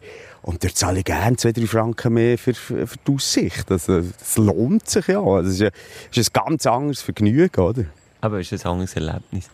Und 0.42 0.64
dort 0.64 0.76
zahle 0.76 1.00
ich 1.00 1.04
gerne 1.04 1.36
zwei, 1.36 1.52
drei 1.52 1.66
Franken 1.66 2.14
mehr 2.14 2.38
für, 2.38 2.54
für, 2.54 2.86
für 2.86 2.96
die 3.06 3.14
Aussicht. 3.14 3.70
Also, 3.70 4.00
das 4.00 4.38
lohnt 4.38 4.88
sich 4.88 5.06
ja. 5.08 5.22
Das 5.42 5.52
ist, 5.52 5.60
ja, 5.60 5.70
das 6.08 6.18
ist 6.18 6.34
ein 6.34 6.46
ganz 6.46 6.66
anderes 6.66 7.02
Vergnügen, 7.02 7.60
oder? 7.60 7.84
aber 8.20 8.40
es 8.40 8.52
ist 8.52 8.64
ein 8.64 8.72
anderes 8.72 8.94
Erlebnis. 8.94 9.50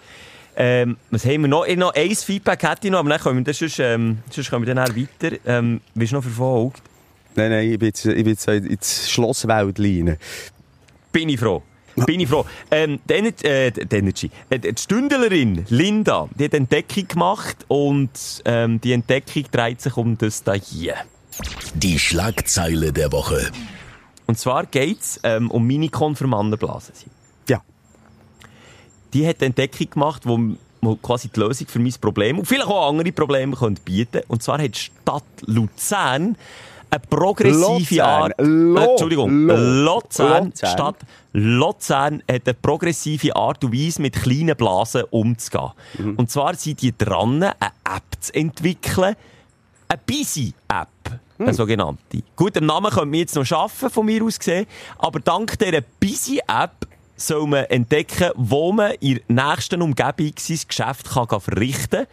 Ähm, 0.56 0.96
was 1.10 1.24
haben 1.26 1.42
wir 1.42 1.48
noch? 1.48 1.66
Ich 1.66 1.76
noch 1.76 1.94
ein 1.94 2.14
Feedback 2.14 2.62
hätte 2.62 2.86
ich 2.86 2.90
noch, 2.90 3.00
aber 3.00 3.10
dann 3.10 3.20
können 3.20 3.38
wir, 3.38 3.44
das 3.44 3.58
sonst, 3.58 3.78
ähm, 3.78 4.18
sonst 4.30 4.48
können 4.50 4.66
wir 4.66 4.74
dann 4.74 4.96
weiter. 4.96 5.36
Ähm, 5.44 5.80
bist 5.94 6.12
du 6.12 6.16
noch 6.16 6.22
verfolgt? 6.22 6.82
Nein, 7.34 7.50
nein, 7.50 7.70
ich 7.70 7.78
bin 7.78 7.88
jetzt, 7.88 8.06
ich 8.06 8.14
bin 8.14 8.28
jetzt 8.28 8.48
ins 8.48 9.10
Schlosswelt 9.10 9.76
Bin 9.76 11.28
ich 11.28 11.38
froh. 11.38 11.62
Bin 12.06 12.20
ich 12.20 12.28
froh. 12.28 12.44
Ähm, 12.70 13.00
die, 13.08 13.14
Ener 13.14 13.44
äh, 13.44 13.70
die 13.70 13.96
Energy. 13.96 14.30
Äh, 14.50 14.58
die 14.58 14.72
Stündlerin 14.78 15.64
Linda, 15.68 16.28
die 16.38 16.44
hat 16.44 16.52
eine 16.52 16.62
Entdeckung 16.62 17.08
gemacht 17.08 17.64
und 17.68 18.10
ähm, 18.44 18.80
die 18.80 18.92
Entdeckung 18.92 19.44
dreht 19.50 19.80
sich 19.80 19.96
um 19.96 20.16
das 20.16 20.42
da 20.42 20.54
hier. 20.54 20.94
Die 21.74 21.98
Schlagzeile 21.98 22.92
der 22.92 23.12
Woche. 23.12 23.50
Und 24.26 24.38
zwar 24.38 24.66
geht 24.66 25.00
es 25.00 25.20
ähm, 25.22 25.50
um 25.50 25.66
meine 25.66 25.88
Konfirmandenblasen. 25.88 26.94
Die 29.16 29.26
hat 29.26 29.36
eine 29.38 29.46
Entdeckung 29.46 29.88
gemacht, 29.88 30.22
wo 30.26 30.96
quasi 30.96 31.28
die 31.28 31.40
Lösung 31.40 31.66
für 31.68 31.78
mein 31.78 31.94
Problem 31.98 32.38
und 32.38 32.44
vielleicht 32.44 32.68
auch 32.68 32.90
andere 32.90 33.10
Probleme 33.10 33.56
können 33.56 33.78
bieten 33.82 34.20
Und 34.28 34.42
zwar 34.42 34.58
hat 34.60 34.74
die 34.74 34.78
Stadt 34.78 35.24
Luzern 35.46 36.36
eine 36.90 37.00
progressive 37.08 37.94
Luzern. 37.94 38.00
Art... 38.00 38.34
Lo- 38.38 38.80
äh, 38.80 38.90
Entschuldigung, 38.90 39.46
Luzern, 39.46 40.46
Luzern. 40.46 40.52
Stadt 40.54 40.96
Luzern 41.32 42.22
hat 42.30 42.42
eine 42.46 42.54
progressive 42.54 43.34
Art 43.34 43.64
und 43.64 43.72
Weise, 43.72 44.02
mit 44.02 44.14
kleinen 44.14 44.54
Blasen 44.54 45.04
umzugehen. 45.10 45.70
Mhm. 45.98 46.14
Und 46.16 46.30
zwar 46.30 46.54
sind 46.54 46.82
die 46.82 46.96
dran, 46.96 47.42
eine 47.42 47.54
App 47.84 48.20
zu 48.20 48.34
entwickeln, 48.34 49.16
eine 49.88 50.00
Busy-App, 50.06 51.20
eine 51.38 51.54
sogenannte. 51.54 52.22
Gut, 52.36 52.54
den 52.56 52.66
Namen 52.66 52.90
können 52.90 53.12
wir 53.12 53.20
jetzt 53.20 53.34
noch 53.34 53.44
schaffen, 53.44 53.88
von 53.90 54.06
mir 54.06 54.22
aus 54.22 54.38
gesehen, 54.38 54.66
aber 54.98 55.20
dank 55.20 55.58
dieser 55.58 55.80
Busy-App 55.80 56.86
soll 57.16 57.46
man 57.46 57.64
entdecken, 57.64 58.30
wo 58.36 58.72
man 58.72 58.92
in 59.00 59.20
der 59.28 59.48
nächsten 59.48 59.82
Umgebung 59.82 60.32
sein 60.38 60.60
Geschäft 60.68 61.10
kann 61.10 61.40
verrichten 61.40 62.04
kann. 62.04 62.06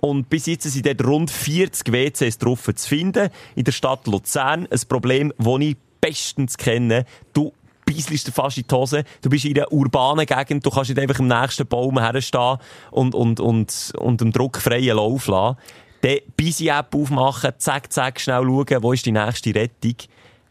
Und 0.00 0.30
bis 0.30 0.46
jetzt 0.46 0.64
sind 0.64 0.86
dort 0.86 1.04
rund 1.04 1.30
40 1.30 1.92
WCs 1.92 2.38
drauf 2.38 2.64
zu 2.74 2.88
finden 2.88 3.28
in 3.54 3.64
der 3.64 3.72
Stadt 3.72 4.06
Luzern. 4.06 4.66
Ein 4.70 4.80
Problem, 4.88 5.32
das 5.38 5.60
ich 5.60 5.76
bestens 6.00 6.56
kenne. 6.56 7.04
Du 7.32 7.52
dir 7.86 8.32
fast 8.32 8.56
in 8.56 8.64
die 8.68 8.74
Hose. 8.74 9.04
Du 9.20 9.28
bist 9.28 9.44
in 9.44 9.56
einer 9.56 9.72
urbanen 9.72 10.24
Gegend, 10.24 10.64
du 10.64 10.70
kannst 10.70 10.90
nicht 10.90 11.00
einfach 11.00 11.18
im 11.18 11.26
nächsten 11.26 11.66
Baum 11.66 11.98
herstehen 11.98 12.58
und, 12.90 13.14
und, 13.14 13.40
und, 13.40 13.92
und 13.98 14.22
einen 14.22 14.32
druckfreien 14.32 14.96
Lauf 14.96 15.26
lassen. 15.26 15.58
Dann 16.02 16.18
Busy-App 16.36 16.94
aufmachen, 16.94 17.52
zack, 17.58 17.92
zack, 17.92 18.20
schnell 18.20 18.44
schauen, 18.44 18.82
wo 18.82 18.92
ist 18.92 19.04
die 19.04 19.12
nächste 19.12 19.54
Rettung. 19.54 19.96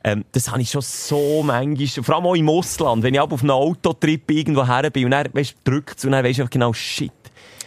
Ähm, 0.04 0.24
das 0.32 0.50
habe 0.50 0.62
ich 0.62 0.70
schon 0.70 0.82
so 0.82 1.44
manchmal, 1.44 2.04
vor 2.04 2.16
allem 2.16 2.26
auch 2.26 2.36
im 2.36 2.50
Ausland, 2.50 3.04
wenn 3.04 3.14
ich 3.14 3.20
ab 3.20 3.34
auf 3.34 3.42
einen 3.42 3.52
Autotrip 3.52 4.32
irgendwo 4.32 4.66
her 4.66 4.90
bin 4.90 5.06
und 5.06 5.12
dann, 5.12 5.28
weißt, 5.34 5.56
drückt 5.64 6.06
und 6.06 6.12
dann 6.12 6.24
weisst 6.24 6.40
du 6.40 6.48
genau, 6.48 6.72
shit. 6.74 7.12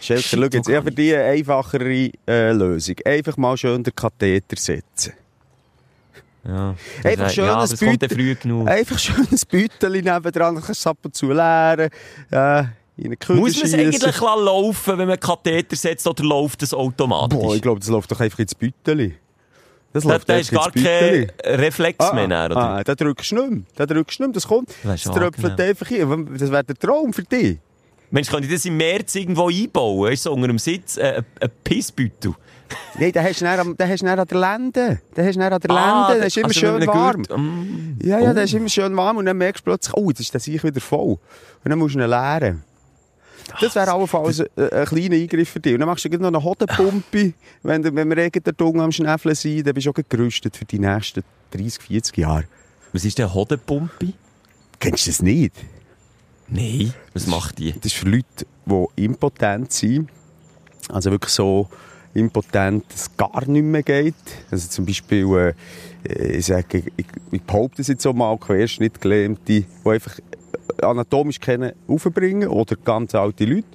Schelker, 0.01 0.21
schau 0.23 0.41
jetzt, 0.43 0.67
ich 0.67 0.75
habe 0.75 0.91
für 0.91 1.01
eine 1.15 1.23
einfachere 1.31 2.11
äh, 2.27 2.51
Lösung. 2.51 2.95
Einfach 3.05 3.37
mal 3.37 3.55
schön 3.55 3.83
den 3.83 3.95
Katheter 3.95 4.57
setzen. 4.57 5.13
Ja, 6.45 6.75
Einfach 7.05 7.29
schön 7.29 7.45
ja, 7.45 7.63
Büte- 7.63 8.13
früh 8.13 8.35
genug. 8.35 8.67
Einfach 8.67 8.99
schön 8.99 9.25
ein 9.31 9.39
Beutel 9.49 10.01
nebendran, 10.01 10.55
kannst 10.55 10.67
du 10.69 10.71
es 10.73 10.87
ab 10.87 10.97
und 11.03 11.15
zu 11.15 11.27
leeren, 11.31 11.89
äh, 12.31 12.63
Muss 13.29 13.55
man 13.55 13.65
es 13.65 13.73
eigentlich 13.73 14.19
laufen, 14.19 14.97
wenn 14.97 15.07
man 15.07 15.19
Katheter 15.19 15.75
setzt, 15.77 16.05
oder 16.05 16.23
läuft 16.23 16.61
das 16.63 16.73
automatisch? 16.73 17.39
Boah, 17.39 17.55
ich 17.55 17.61
glaube, 17.61 17.79
das 17.79 17.87
läuft 17.87 18.11
doch 18.11 18.19
einfach 18.19 18.39
ins 18.39 18.55
Beutel. 18.55 19.13
Das 19.93 20.03
da, 20.03 20.17
da 20.17 20.37
ist 20.37 20.51
gar 20.51 20.71
kein. 20.71 21.31
Reflex 21.45 22.13
mehr. 22.13 22.29
Ah, 22.31 22.45
Oder? 22.45 22.57
ah, 22.57 22.83
da 22.83 22.95
drückst 22.95 23.31
du 23.31 23.35
nicht 23.35 23.49
mehr. 23.51 23.61
Da 23.75 23.85
drückst 23.85 24.19
du 24.19 24.23
nicht 24.23 24.27
mehr. 24.29 24.33
Das 24.33 24.47
kommt. 24.47 24.69
Das 24.83 25.03
Das 25.03 25.13
tröpfelt 25.13 25.59
einfach 25.61 25.87
hin. 25.87 26.27
Das 26.37 26.51
wäre 26.51 26.63
der 26.63 26.75
Traum 26.75 27.13
für 27.13 27.23
dich. 27.23 27.59
Mensch, 28.09 28.29
kann 28.29 28.43
ich 28.43 28.51
das 28.51 28.65
im 28.65 28.77
März 28.77 29.15
irgendwo 29.15 29.49
einbauen? 29.49 30.11
Ist 30.11 30.23
so 30.23 30.33
unter 30.33 30.47
dem 30.47 30.59
Sitz 30.59 30.97
äh, 30.97 31.23
ein, 31.41 31.49
Pissbüttel? 31.63 32.35
Nein, 32.99 33.11
den 33.11 33.23
hast 33.23 33.41
du 33.41 33.45
dann, 33.45 33.75
den 33.75 33.89
hast 33.89 34.03
du 34.03 34.07
an 34.07 34.27
der 34.27 34.39
Lende. 34.39 35.01
Den 35.15 35.27
hast 35.27 35.35
du 35.35 35.41
an 35.41 35.59
der 35.59 35.71
Ah, 35.71 36.07
Lende. 36.07 36.19
Der 36.19 36.27
ist 36.27 36.37
immer 36.37 36.47
also 36.47 36.59
schön 36.59 36.87
warm. 36.87 37.21
Mm. 37.21 37.99
Ja, 38.03 38.19
ja, 38.19 38.33
der 38.33 38.43
ist 38.43 38.53
immer 38.53 38.69
schön 38.69 38.95
warm 38.95 39.17
und 39.17 39.25
dann 39.25 39.37
merkst 39.37 39.61
du 39.61 39.65
plötzlich, 39.65 39.95
oh, 39.95 40.09
jetzt 40.09 40.19
ist 40.19 40.33
der 40.33 40.41
sich 40.41 40.63
wieder 40.63 40.79
voll. 40.81 41.17
Und 41.63 41.69
dann 41.69 41.79
musst 41.79 41.95
du 41.95 41.99
ihn 41.99 42.09
leeren. 42.09 42.63
Das 43.61 43.75
wäre 43.75 43.91
allenfalls 43.91 44.39
ein, 44.41 44.47
ein 44.71 44.85
kleiner 44.85 45.15
Eingriff 45.15 45.49
für 45.49 45.59
dich. 45.59 45.73
Und 45.73 45.79
dann 45.81 45.89
machst 45.89 46.05
du 46.05 46.09
noch 46.17 46.27
eine 46.27 46.43
Hodenpumpe. 46.43 47.33
wenn, 47.63 47.81
du- 47.83 47.93
wenn 47.95 48.09
wir 48.09 48.17
irgendein 48.17 48.43
der 48.43 48.53
Dung 48.53 48.81
am 48.81 48.91
Schnäffeln 48.91 49.35
sind, 49.35 49.65
dann 49.67 49.73
bist 49.73 49.87
du 49.87 49.91
auch 49.91 49.95
gerüstet 50.09 50.55
für 50.57 50.65
die 50.65 50.79
nächsten 50.79 51.23
30, 51.51 51.81
40 51.83 52.17
Jahre. 52.17 52.45
Was 52.91 53.05
ist 53.05 53.17
der 53.17 53.33
Hodenpumpe? 53.33 54.13
Kennst 54.79 55.05
du 55.07 55.11
das 55.11 55.21
nicht? 55.21 55.53
Nein. 56.47 56.93
Was 57.13 57.27
macht 57.27 57.57
die? 57.59 57.71
Das 57.73 57.85
ist 57.85 57.95
für 57.95 58.07
Leute, 58.09 58.45
die 58.65 59.03
impotent 59.05 59.71
sind. 59.71 60.09
Also 60.89 61.09
wirklich 61.11 61.31
so 61.33 61.69
impotent, 62.13 62.83
dass 62.91 63.01
es 63.03 63.17
gar 63.17 63.45
nicht 63.47 63.63
mehr 63.63 63.81
geht. 63.83 64.13
Also 64.51 64.67
zum 64.67 64.85
Beispiel, 64.85 65.53
äh, 66.07 66.37
ich 66.37 66.45
sage, 66.45 66.83
ich, 66.97 67.05
ich 67.31 67.41
behaupte 67.41 67.81
es 67.81 67.87
jetzt 67.87 68.03
so 68.03 68.13
mal, 68.13 68.37
Querschnittgelähmte, 68.37 69.41
die 69.47 69.65
einfach 69.85 70.19
anatomisch 70.81 71.39
kennen, 71.39 71.73
aufbringen. 71.87 72.47
Oder 72.49 72.75
ganz 72.77 73.13
alte 73.15 73.45
Leute. 73.45 73.67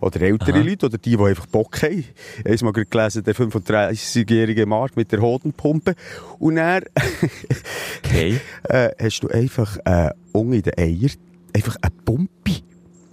Oder 0.00 0.20
ältere 0.20 0.60
Leute. 0.60 0.86
Oder 0.86 0.98
die, 0.98 1.16
die 1.16 1.22
einfach 1.22 1.46
Bock 1.46 1.82
haben. 1.82 2.04
Ich 2.44 2.44
habe 2.46 2.64
mal 2.66 2.72
gerade 2.72 2.86
gelesen, 2.86 3.24
der 3.24 3.34
35-jährige 3.34 4.66
Mark 4.66 4.96
mit 4.96 5.12
der 5.12 5.20
Hodenpumpe. 5.20 5.94
Und 6.38 6.56
dann 6.56 6.82
Okay. 8.04 8.40
äh, 8.64 8.90
hast 9.00 9.20
du 9.20 9.28
einfach 9.28 9.76
äh, 9.84 10.10
unten 10.32 10.52
in 10.54 10.62
den 10.62 10.78
Eiern 10.78 11.10
einfach 11.54 11.76
eine 11.80 11.92
Pumpe. 12.04 12.62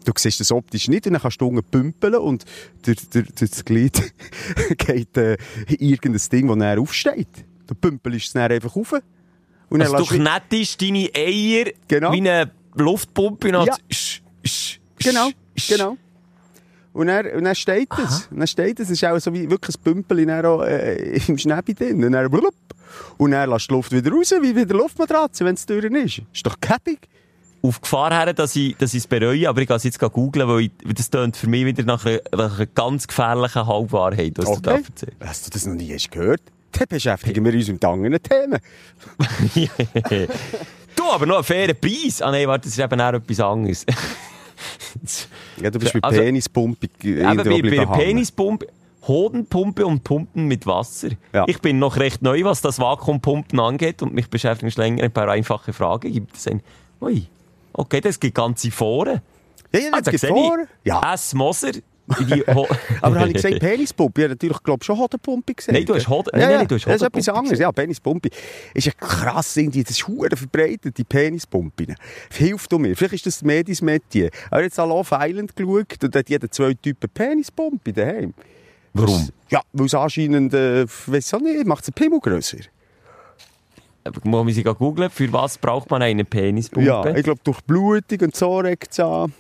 Du 0.04 0.12
siehst 0.18 0.40
das 0.40 0.52
optisch 0.52 0.88
nicht 0.88 1.06
und 1.06 1.14
dann 1.14 1.22
kannst 1.22 1.40
du 1.40 1.48
unten 1.48 1.64
pümpeln 1.64 2.16
und 2.16 2.44
durch, 2.84 2.98
durch, 3.10 3.28
durch 3.36 3.52
das 3.52 3.64
Glied 3.64 4.02
geht 4.78 5.16
äh, 5.16 5.38
irgendein 5.68 6.22
Ding, 6.32 6.48
das 6.48 6.58
dann 6.58 6.80
aufsteht. 6.80 7.28
Du 7.68 7.76
pümpelst 7.76 8.28
es 8.28 8.34
dann 8.34 8.52
einfach 8.52 8.76
auf. 8.76 8.96
Und 9.70 9.82
Also 9.82 9.98
du- 9.98 10.06
knettest 10.06 10.82
deine 10.82 11.08
Eier 11.16 11.66
Genau. 11.88 12.12
wie 12.14 12.18
eine 12.18 12.50
Luftpumpe 12.76 13.48
und 13.48 13.54
Ja. 13.54 13.66
dann 13.66 13.76
sch, 13.92 14.22
sch, 14.46 14.80
Genau, 15.00 15.30
sch, 15.58 15.70
genau. 15.70 15.98
Und 16.94 17.08
dann, 17.08 17.26
und 17.28 17.46
dann 17.46 17.56
steht 17.56 17.88
es. 17.98 18.28
Und 18.30 18.40
dann 18.40 18.48
steht 18.48 18.80
es. 18.80 18.88
Es 18.90 19.02
ist 19.02 19.06
auch 19.06 19.18
so 19.20 19.34
wie 19.34 19.50
wirklich 19.50 19.78
ein 19.78 19.82
Pümpel 19.82 20.20
äh, 20.30 21.22
im 21.28 21.38
Schnäppi 21.38 21.74
drin. 21.74 22.04
Und 22.04 22.12
dann 22.12 22.30
blub. 22.30 22.54
Und 23.18 23.32
dann 23.32 23.50
lässt 23.50 23.70
die 23.70 23.74
Luft 23.74 23.92
wieder 23.94 24.12
raus, 24.12 24.34
wie 24.42 24.52
bei 24.54 24.66
der 24.66 24.76
Luftmatratze, 24.76 25.46
wenn 25.46 25.56
es 25.56 25.66
drin 25.66 25.96
ist. 25.96 26.22
Ist 26.34 26.46
doch 26.46 26.60
käppig. 26.60 27.00
Auf 27.64 27.80
Gefahr 27.80 28.12
her, 28.12 28.34
dass 28.34 28.56
ich, 28.56 28.76
dass 28.76 28.94
ich 28.94 29.00
es 29.02 29.08
bereue, 29.08 29.48
aber 29.48 29.62
ich 29.62 29.68
gehe 29.68 29.78
es 29.78 29.84
jetzt 29.84 30.00
googeln, 30.00 30.48
weil 30.50 30.62
ich, 30.62 30.72
das 30.96 31.10
tönt 31.10 31.38
für 31.38 31.48
mich 31.48 31.64
wieder 31.64 31.84
nach 31.84 32.06
einer, 32.06 32.20
nach 32.36 32.58
einer 32.58 32.66
ganz 32.66 33.08
gefährlichen 33.08 33.68
Halbwahrheit, 33.68 34.34
was 34.38 34.46
du 34.56 34.60
da 34.62 34.72
Okay. 34.74 34.84
erzählst. 34.88 35.16
Hast 35.22 35.46
du 35.46 35.50
das 35.52 35.66
noch 35.68 35.76
nie 35.76 35.96
gehört? 36.10 36.42
Dann 36.72 36.88
beschäftigen 36.90 37.46
wir 37.46 37.54
uns 37.54 37.68
mit 37.68 37.86
anderen 37.86 38.18
Themen. 38.22 38.60
du, 41.02 41.12
aber 41.12 41.26
noch 41.26 41.36
einen 41.36 41.44
fairen 41.44 41.76
Preis. 41.80 42.22
Ah 42.22 42.32
nein, 42.32 42.48
warte, 42.48 42.66
das 42.70 42.78
ist 42.78 42.80
eben 42.84 43.02
auch 43.02 43.14
etwas 43.14 43.40
anderes. 43.40 43.86
Ja, 45.62 45.70
du 45.70 45.80
bist 45.80 45.94
bei 45.94 46.00
Also- 46.04 46.22
Penispumpe 46.22 46.88
Eben 47.04 47.38
bei, 47.38 47.44
bei 47.44 47.70
der. 47.70 47.86
Penispumpe, 47.88 48.68
Hodenpumpe 49.08 49.86
und 49.86 50.04
Pumpen 50.04 50.46
mit 50.48 50.66
Wasser. 50.68 51.10
Ja. 51.34 51.46
Ich 51.48 51.60
bin 51.60 51.80
noch 51.80 51.98
recht 51.98 52.22
neu, 52.22 52.44
was 52.44 52.62
das 52.62 52.78
Vakuumpumpen 52.80 53.60
angeht 53.60 54.02
und 54.04 54.14
mich 54.14 54.30
beschäftigen 54.30 54.70
schon 54.72 54.84
länger 54.84 55.04
ein 55.04 55.12
paar 55.12 55.28
einfache 55.30 55.74
Fragen. 55.74 56.12
Gibt 56.12 56.36
es 56.38 56.48
ein... 56.48 56.62
Ui, 57.02 57.26
okay, 57.74 58.02
das 58.02 58.20
gibt 58.20 58.36
ganze 58.36 58.70
Foren. 58.70 59.22
Ja, 59.74 59.80
ja, 59.80 59.88
Ah, 59.94 60.02
das 60.02 60.04
da 60.04 60.12
gibt 60.12 60.24
ich. 60.24 60.68
Ja. 60.84 61.14
S. 61.14 61.34
Moser. 61.34 61.72
Die 62.20 62.46
Aber 63.02 63.20
habe 63.20 63.28
ich 63.30 63.36
gesagt 63.36 63.60
Penispumpe? 63.60 64.22
Ich 64.22 64.26
habe 64.26 64.34
natürlich, 64.34 64.64
glaube 64.64 64.84
schon 64.84 64.98
Hodenpumpe 64.98 65.54
gesagt. 65.54 65.74
Nein, 65.74 65.86
du 65.86 65.96
hast 65.96 66.08
Hoden- 66.08 66.30
ja, 66.34 66.40
nein, 66.40 66.52
ja, 66.52 66.58
nein, 66.60 66.68
du 66.68 66.76
hast 66.76 66.86
Das 66.86 66.96
ist 66.96 67.02
etwas 67.02 67.28
Hodenpumpe 67.28 67.40
anderes. 67.40 67.60
Ja, 67.60 67.72
Penispumpe. 67.72 68.30
Ist 68.74 68.88
ja 68.88 68.94
krass, 68.98 69.56
irgendwie, 69.58 69.84
das 69.84 69.92
ist 69.92 70.08
hure 70.08 70.36
verbreitet, 70.36 70.98
die 70.98 71.04
Penispumpen. 71.04 71.96
Hilft 72.32 72.72
du 72.72 72.80
mir. 72.80 72.96
Vielleicht 72.96 73.14
ist 73.14 73.26
das 73.28 73.42
Medis 73.44 73.82
Metier. 73.82 74.30
Aber 74.50 74.64
jetzt 74.64 74.80
an 74.80 74.90
Love 74.90 75.16
Island 75.20 75.56
geschaut 75.56 76.04
und 76.04 76.14
da 76.16 76.20
hat 76.20 76.30
jeder 76.30 76.50
zwei 76.52 76.74
Typen 76.74 77.10
Penispumpe 77.10 77.94
daheim. 77.94 78.34
Warum? 78.94 79.30
Ja, 79.50 79.62
weil 79.74 79.86
es 79.86 79.94
anscheinend, 79.94 80.54
äh, 80.54 80.86
weiss 81.08 81.34
auch 81.34 81.40
nicht, 81.40 81.66
macht 81.66 81.82
es 81.82 81.86
den 81.86 81.94
Pimmel 81.94 82.20
grösser. 82.20 82.58
Muss 84.24 84.46
man 84.46 84.54
sich 84.54 84.66
googeln, 84.66 85.10
für 85.12 85.32
was 85.32 85.58
braucht 85.58 85.90
man 85.92 86.02
eine 86.02 86.26
Penispumpe? 86.26 86.88
Ja, 86.88 87.06
ich 87.16 87.24
glaube, 87.24 87.40
durch 87.44 87.62
Blutung 87.62 88.20
und 88.22 88.36
so 88.36 88.58
regt 88.58 88.92
es 88.92 89.00
an. 89.00 89.32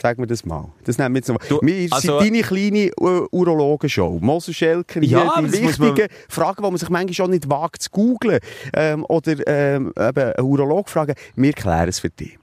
Sag 0.00 0.18
mir 0.18 0.26
das 0.26 0.44
mal. 0.44 0.68
Das 0.84 0.98
nehmen 0.98 1.14
wir 1.14 1.20
jetzt 1.20 1.28
mal. 1.28 1.38
Du, 1.48 1.58
Wir 1.62 1.88
also- 1.90 2.20
sind 2.20 2.32
deine 2.34 2.42
kleine 2.42 2.90
uh, 3.00 3.26
Urologenshow. 3.30 4.18
Moser 4.20 4.52
Schelker, 4.52 5.02
Ja, 5.02 5.40
die 5.40 5.52
wichtigen 5.52 6.08
Fragen, 6.28 6.62
die 6.62 6.70
man 6.70 6.76
sich 6.76 6.88
manchmal 6.90 7.14
schon 7.14 7.30
nicht 7.30 7.48
wagt 7.48 7.82
zu 7.82 7.90
googlen. 7.90 8.40
Ähm, 8.74 9.04
oder 9.08 9.34
ähm, 9.46 9.92
eben 9.98 10.18
einen 10.34 10.46
Urolog 10.46 10.88
fragen. 10.88 11.14
Wir 11.34 11.52
klären 11.52 11.88
es 11.88 11.98
für 12.00 12.10
dich. 12.10 12.38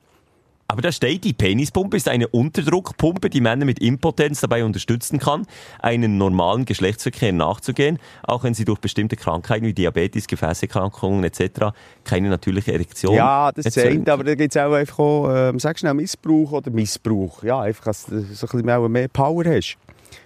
Aber 0.68 0.82
da 0.82 0.92
steht, 0.92 1.24
die 1.24 1.34
Penispumpe 1.34 1.98
ist 1.98 2.08
eine 2.08 2.28
Unterdruckpumpe, 2.30 3.30
die 3.30 3.42
Männer 3.42 3.66
mit 3.66 3.80
Impotenz 3.80 4.42
dabei 4.42 4.64
unterstützen 4.64 5.20
kann, 5.20 5.46
einen 5.80 6.18
normalen 6.18 6.66
Geschlechtsverkehr 6.66 7.34
nachzugehen, 7.34 8.00
auch 8.24 8.44
wenn 8.44 8.54
sie 8.54 8.66
durch 8.66 8.80
bestimmte 8.80 9.16
Krankheiten 9.16 9.66
wie 9.66 9.74
Diabetes, 9.74 10.26
Gefäßerkrankungen 10.28 11.24
etc. 11.26 11.74
keine 12.04 12.30
natürliche 12.30 12.74
Erektion 12.74 13.14
Ja, 13.16 13.52
das 13.52 13.66
zeigt, 13.74 14.10
aber 14.10 14.24
da 14.24 14.36
gibt 14.36 14.56
es 14.56 14.62
auch 14.62 14.72
einfach 14.72 15.00
auch, 15.00 15.30
ähm, 15.50 15.60
sag 15.60 15.78
schnell, 15.78 15.94
Missbrauch 15.94 16.54
oder 16.54 16.72
Missbrauch. 16.72 17.44
Ja, 17.44 17.62
einfach, 17.62 17.84
dass 17.86 18.06
du 18.06 18.22
so 18.22 18.48
ein 18.48 18.64
bisschen 18.64 18.92
mehr, 18.92 19.08
Power 19.10 19.44
hast. 19.46 19.78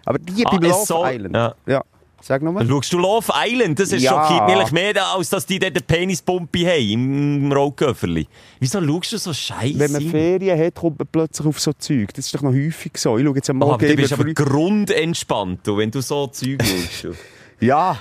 Aber 0.06 0.20
die 0.20 0.46
Ah, 0.46 0.52
beim 0.52 0.64
es 0.64 0.70
Love 0.70 0.86
soll- 0.86 1.10
Island. 1.14 1.36
ja. 1.36 1.56
ja. 1.66 1.84
Sag 2.28 2.42
nochmal. 2.44 2.68
Schaust 2.68 2.92
du 2.92 2.98
Love 2.98 3.32
Island, 3.34 3.80
das 3.80 3.94
ist 3.94 4.02
Ja. 4.04 4.12
schockiert 4.28 4.58
mich 4.60 4.72
mehr, 4.74 4.94
als 5.16 5.30
dass 5.30 5.46
die 5.46 5.60
dort 5.60 5.72
eine 5.72 5.80
Penispumpe 5.82 6.60
haben, 6.68 7.46
im 7.46 7.52
Rauchköfferli. 7.54 8.28
Wieso 8.60 8.86
schaust 8.86 9.14
du 9.14 9.18
so 9.18 9.34
scheiße? 9.34 9.80
Wenn 9.80 9.94
man 9.94 10.02
Ferien 10.02 10.60
hat, 10.60 10.76
kommt 10.76 11.00
man 11.00 11.08
plötzlich 11.10 11.48
auf 11.48 11.58
so 11.58 11.72
Zeug. 11.72 12.14
Das 12.14 12.26
ist 12.26 12.36
doch 12.36 12.42
noch 12.42 12.52
häufig 12.52 12.92
so. 12.98 13.18
Ich 13.18 13.24
schaue 13.26 13.36
jetzt 13.38 13.50
am 13.50 13.62
Oh, 13.62 13.68
Morgen 13.68 13.86
aber 13.86 13.88
du 13.88 13.96
bist 13.96 14.12
aber 14.12 14.26
grundentspannt, 14.26 15.66
du, 15.66 15.78
wenn 15.78 15.90
du 15.90 16.02
so 16.02 16.28
Zeug 16.28 16.62
schaust. 17.02 17.16
Ja, 17.60 17.98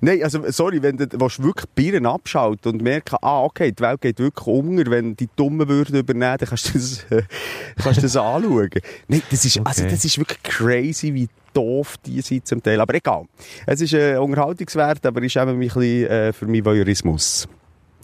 nein, 0.00 0.22
also 0.24 0.50
sorry, 0.50 0.82
wenn 0.82 0.96
du 0.96 1.06
willst 1.20 1.40
wirklich 1.42 1.66
Bieren 1.74 2.04
abschalten 2.04 2.72
und 2.72 2.82
merken, 2.82 3.16
ah, 3.22 3.42
okay, 3.44 3.70
die 3.70 3.82
Welt 3.82 4.00
geht 4.00 4.18
wirklich 4.18 4.46
unter, 4.46 4.90
wenn 4.90 5.14
die 5.16 5.28
Dummen 5.36 5.68
würden 5.68 5.96
übernehmen, 5.96 6.36
dann 6.38 6.48
kannst 6.48 6.68
du 6.68 6.78
das, 6.78 7.04
äh, 7.10 7.22
kannst 7.80 7.98
du 7.98 8.02
das 8.02 8.16
anschauen. 8.16 8.70
Nein, 9.06 9.22
das 9.30 9.44
ist, 9.44 9.60
also 9.64 9.82
Okay. 9.82 9.90
das 9.92 10.04
ist 10.04 10.18
wirklich 10.18 10.42
crazy, 10.42 11.14
wie 11.14 11.28
doof 11.54 11.96
die 12.04 12.20
sind 12.22 12.46
zum 12.46 12.62
Teil. 12.62 12.80
Aber 12.80 12.94
egal. 12.94 13.26
Es 13.66 13.80
ist 13.80 13.92
äh, 13.94 14.16
unterhaltungswert, 14.16 15.06
aber 15.06 15.22
ist 15.22 15.36
eben 15.36 15.48
ein 15.50 15.58
bisschen 15.60 16.06
äh, 16.06 16.32
für 16.32 16.46
mich 16.46 16.64
Voyeurismus. 16.64 17.48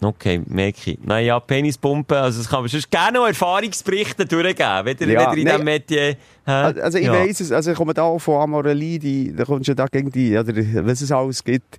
Okay, 0.04 0.42
merke 0.46 0.92
ich. 0.92 0.98
Naja, 1.02 1.40
Penispumpe, 1.40 2.18
also 2.18 2.38
das 2.38 2.48
kann 2.48 2.60
man 2.60 2.68
sonst 2.68 2.90
gerne 2.90 3.18
noch 3.18 3.26
Erfahrungsberichte 3.26 4.26
durchgeben, 4.26 4.84
wenn 4.84 4.96
ihr 4.98 5.08
Ja, 5.08 5.32
in 5.32 5.44
diesem 5.44 5.64
Metier... 5.64 6.16
hä? 6.46 6.50
Also 6.50 6.98
ich 6.98 7.06
Ja. 7.06 7.12
weiss 7.14 7.40
es, 7.40 7.50
also 7.52 7.70
ich 7.70 7.76
komme 7.76 7.94
da 7.94 8.18
von 8.18 8.40
Amorelie, 8.42 8.98
die, 8.98 9.34
da 9.34 9.44
kommst 9.44 9.68
du 9.68 9.74
da 9.74 9.86
gegen 9.86 10.10
die, 10.10 10.36
oder 10.36 10.54
was 10.86 11.00
es 11.00 11.10
alles 11.10 11.42
gibt, 11.42 11.78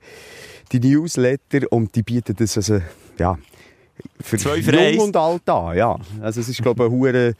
die 0.71 0.79
Newsletter 0.79 1.71
und 1.71 1.95
die 1.95 2.03
bieten 2.03 2.35
das 2.35 2.57
also, 2.57 2.81
ja, 3.19 3.37
für 4.21 4.37
Zwei 4.37 4.57
jung 4.57 5.05
und 5.05 5.15
alt 5.17 5.47
an, 5.49 5.77
ja. 5.77 5.97
Also 6.21 6.41
es 6.41 6.49
ist 6.49 6.61
glaube 6.61 6.83
ich 6.85 6.91
ein 6.91 6.97
hoher 6.97 7.33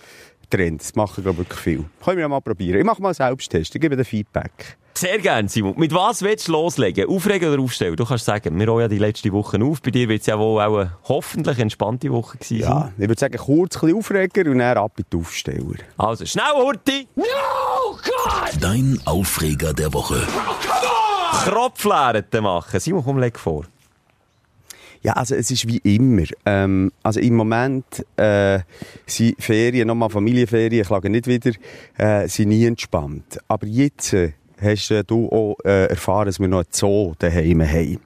Trend, 0.50 0.82
das 0.82 0.95
machen 0.95 1.24
glaube 1.24 1.41
ich 1.41 1.50
wirklich 1.50 1.60
viel. 1.60 1.86
Können 2.04 2.17
wir 2.19 2.28
mal 2.30 2.41
probieren. 2.41 2.78
Ich 2.80 2.86
mache 2.86 3.02
mal 3.02 3.10
einen 3.10 3.15
Selbsttest, 3.15 3.74
ich 3.74 3.82
gebe 3.82 3.98
dir 3.98 4.06
Feedback. 4.06 4.78
Sehr 4.98 5.20
gerne, 5.20 5.50
Simon. 5.50 5.74
Mit 5.78 5.94
was 5.94 6.22
willst 6.22 6.48
du 6.48 6.54
loslegen? 6.54 7.10
Aufregen 7.10 7.52
oder 7.52 7.62
aufstellen? 7.62 7.98
Du 7.98 8.06
kannst 8.06 8.24
sagen, 8.24 8.58
wir 8.58 8.68
haben 8.68 8.80
ja 8.80 8.88
die 8.88 8.98
letzte 8.98 9.30
Woche 9.34 9.62
auf. 9.62 9.82
Bei 9.82 9.92
dir 9.92 10.08
wird 10.08 10.22
es 10.22 10.28
ja 10.28 10.40
wohl 10.40 10.62
auch 10.62 10.78
eine 10.78 10.92
hoffentlich 11.04 11.60
entspannte 11.60 12.10
Woche 12.12 12.38
gewesen 12.38 12.60
Ja, 12.62 12.80
sein. 12.80 12.94
ich 12.98 13.08
würde 13.10 13.20
sagen, 13.20 13.38
kurz 13.38 13.76
ein 13.76 13.82
bisschen 13.82 13.98
Aufreger 13.98 14.50
und 14.50 14.60
dann 14.60 14.78
ab 14.78 14.94
in 14.98 15.06
die 15.12 15.18
Aufsteller. 15.18 15.76
Also, 15.98 16.26
schnell, 16.26 16.46
Hurti! 16.56 17.08
Dein 18.62 18.98
Aufreger 19.04 19.74
der 19.74 19.94
Woche. 19.94 20.22
Kropflärete 21.44 22.40
machen. 22.42 22.80
Simon, 22.80 23.04
komm, 23.04 23.18
leg 23.20 23.38
vor. 23.38 23.66
Ja, 25.02 25.14
also 25.14 25.36
es 25.36 25.52
ist 25.52 25.68
wie 25.68 25.78
immer. 25.84 26.24
Ähm, 26.46 26.92
also 27.04 27.20
im 27.20 27.36
Moment 27.36 27.86
äh, 28.18 28.60
sind 29.06 29.36
Ferien, 29.44 29.88
nochmal 29.88 30.10
Familienferien, 30.10 30.82
ich 30.82 30.88
klage 30.88 31.10
nicht 31.10 31.28
wieder, 31.28 31.52
äh, 31.98 32.28
sind 32.30 32.48
nie 32.50 32.66
entspannt. 32.66 33.38
Aber 33.48 33.68
jetzt 33.68 34.14
äh, 34.14 34.32
hast 34.62 34.94
du 35.08 35.30
auch 35.30 35.56
äh, 35.65 35.86
erfahren, 35.88 36.26
dass 36.28 36.39
wir 36.39 36.48
noch 36.48 36.60
einen 36.60 36.68
Zoo 36.72 37.13
daheim 37.20 37.62
haben. 37.62 38.00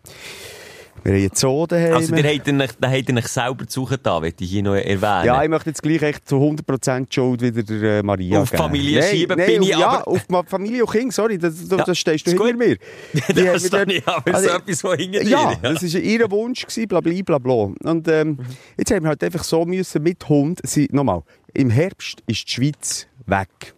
Wir 1.01 1.13
haben 1.13 1.21
einen 1.21 1.29
Zoo 1.33 1.65
daheim. 1.65 1.93
Also, 1.95 2.13
der 2.13 2.35
hat 2.35 2.45
ihn, 2.47 2.57
der 2.57 2.91
hat 2.91 3.09
ihn 3.09 3.17
euch 3.17 3.27
selber 3.27 3.65
zugetan, 3.65 4.21
möchte 4.21 4.43
ich 4.43 4.49
hier 4.49 4.63
noch 4.63 4.75
erwähnen. 4.75 5.25
ja, 5.25 5.41
ich 5.41 5.49
möchte 5.49 5.69
jetzt 5.69 5.81
gleich 5.81 6.01
echt 6.01 6.27
zu 6.27 6.35
100% 6.35 6.99
die 7.07 7.13
Schuld 7.15 7.41
wieder 7.41 7.63
der 7.63 7.99
äh, 7.99 8.03
Maria 8.03 8.41
Auf 8.41 8.51
geben. 8.51 8.63
Familie 8.63 8.99
nein, 8.99 9.09
schieben 9.09 9.37
nein, 9.37 9.47
bin 9.47 9.59
auf, 9.61 9.69
ich 9.69 9.77
Ja, 9.77 9.87
aber- 9.87 10.07
auf 10.09 10.25
Familie 10.47 10.83
und 10.85 10.91
Kind, 10.91 11.13
sorry, 11.13 11.37
das, 11.37 11.55
das, 11.69 11.79
Ja, 11.79 11.85
das 11.85 11.97
stehst 11.97 12.27
du 12.27 12.31
hinter 12.31 12.45
gut. 12.51 12.57
mir. 12.57 12.77
Die 13.33 13.43
das 13.45 13.63
ist 13.63 13.87
nicht, 13.87 14.05
aber 14.05 14.35
also- 14.35 14.49
so 14.49 14.55
etwas, 14.55 14.83
was 14.83 14.97
hinter 14.97 15.19
dir 15.21 15.29
Ja, 15.29 15.55
das 15.61 15.81
war 15.93 16.01
ihr 16.01 16.31
Wunsch, 16.31 16.65
bla 16.87 16.99
bla 16.99 17.21
bla 17.23 17.37
bla. 17.37 17.53
Und 17.91 18.07
ähm, 18.09 18.37
jetzt 18.77 18.91
haben 18.91 19.03
wir 19.03 19.09
halt 19.09 19.23
einfach 19.23 19.43
so 19.45 19.63
müssen 19.65 20.03
mit 20.03 20.27
Hund, 20.27 20.59
nochmal, 20.91 21.21
im 21.53 21.69
Herbst 21.69 22.21
ist 22.27 22.45
die 22.45 22.51
Schweiz 22.51 23.07
weg. 23.25 23.73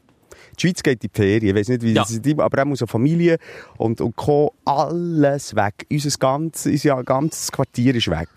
Die 0.61 0.67
Schweiz 0.67 0.83
geht 0.83 1.03
in 1.03 1.09
die 1.09 1.17
Ferien. 1.17 1.47
Ich 1.47 1.55
weiß 1.55 1.69
nicht, 1.69 1.81
wie 1.81 1.93
Ja. 1.93 2.01
das 2.03 2.11
ist, 2.11 2.39
aber 2.39 2.61
auch 2.61 2.65
muss 2.65 2.83
Familie 2.87 3.37
und, 3.77 3.99
und 3.99 4.15
Co. 4.15 4.53
Alles 4.65 5.55
weg. 5.55 5.85
Unser 5.91 6.17
ganzes, 6.19 6.71
unser 6.71 7.03
ganzes 7.03 7.51
Quartier 7.51 7.95
ist 7.95 8.09
weg. 8.09 8.29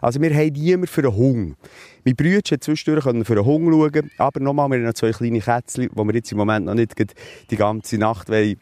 Also 0.00 0.20
wir 0.20 0.30
haben 0.34 0.52
niemanden 0.52 0.86
für 0.86 1.02
einen 1.02 1.16
Hunger. 1.16 1.54
Mein 2.04 2.16
Bruder 2.16 2.40
hat 2.50 2.64
zwischendurch 2.64 3.04
für 3.04 3.10
einen 3.10 3.44
Hunger 3.44 3.90
schauen, 3.92 4.10
aber 4.18 4.40
nochmal, 4.40 4.68
wir 4.70 4.76
haben 4.78 4.84
noch 4.84 4.94
zwei 4.94 5.10
kleine 5.10 5.40
Kätzchen, 5.40 5.88
die 5.92 5.96
wir 5.96 6.14
jetzt 6.14 6.30
im 6.32 6.38
Moment 6.38 6.66
noch 6.66 6.74
nicht 6.74 6.94
die 7.50 7.56
ganze 7.56 7.98
Nacht 7.98 8.28
wollen 8.28 8.56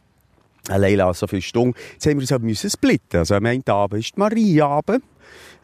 allein 0.68 0.96
lassen, 0.96 1.18
so 1.20 1.26
viele 1.26 1.42
Stunden. 1.42 1.74
Jetzt 1.92 2.06
haben 2.06 2.12
wir 2.16 2.20
uns 2.20 2.30
halt 2.30 2.42
müssen 2.42 2.70
splitten. 2.70 3.18
Also 3.18 3.34
am 3.34 3.46
einen 3.46 3.66
Abend 3.66 4.00
ist 4.00 4.14
die 4.14 4.20
Marie 4.20 4.60
Abend, 4.62 5.02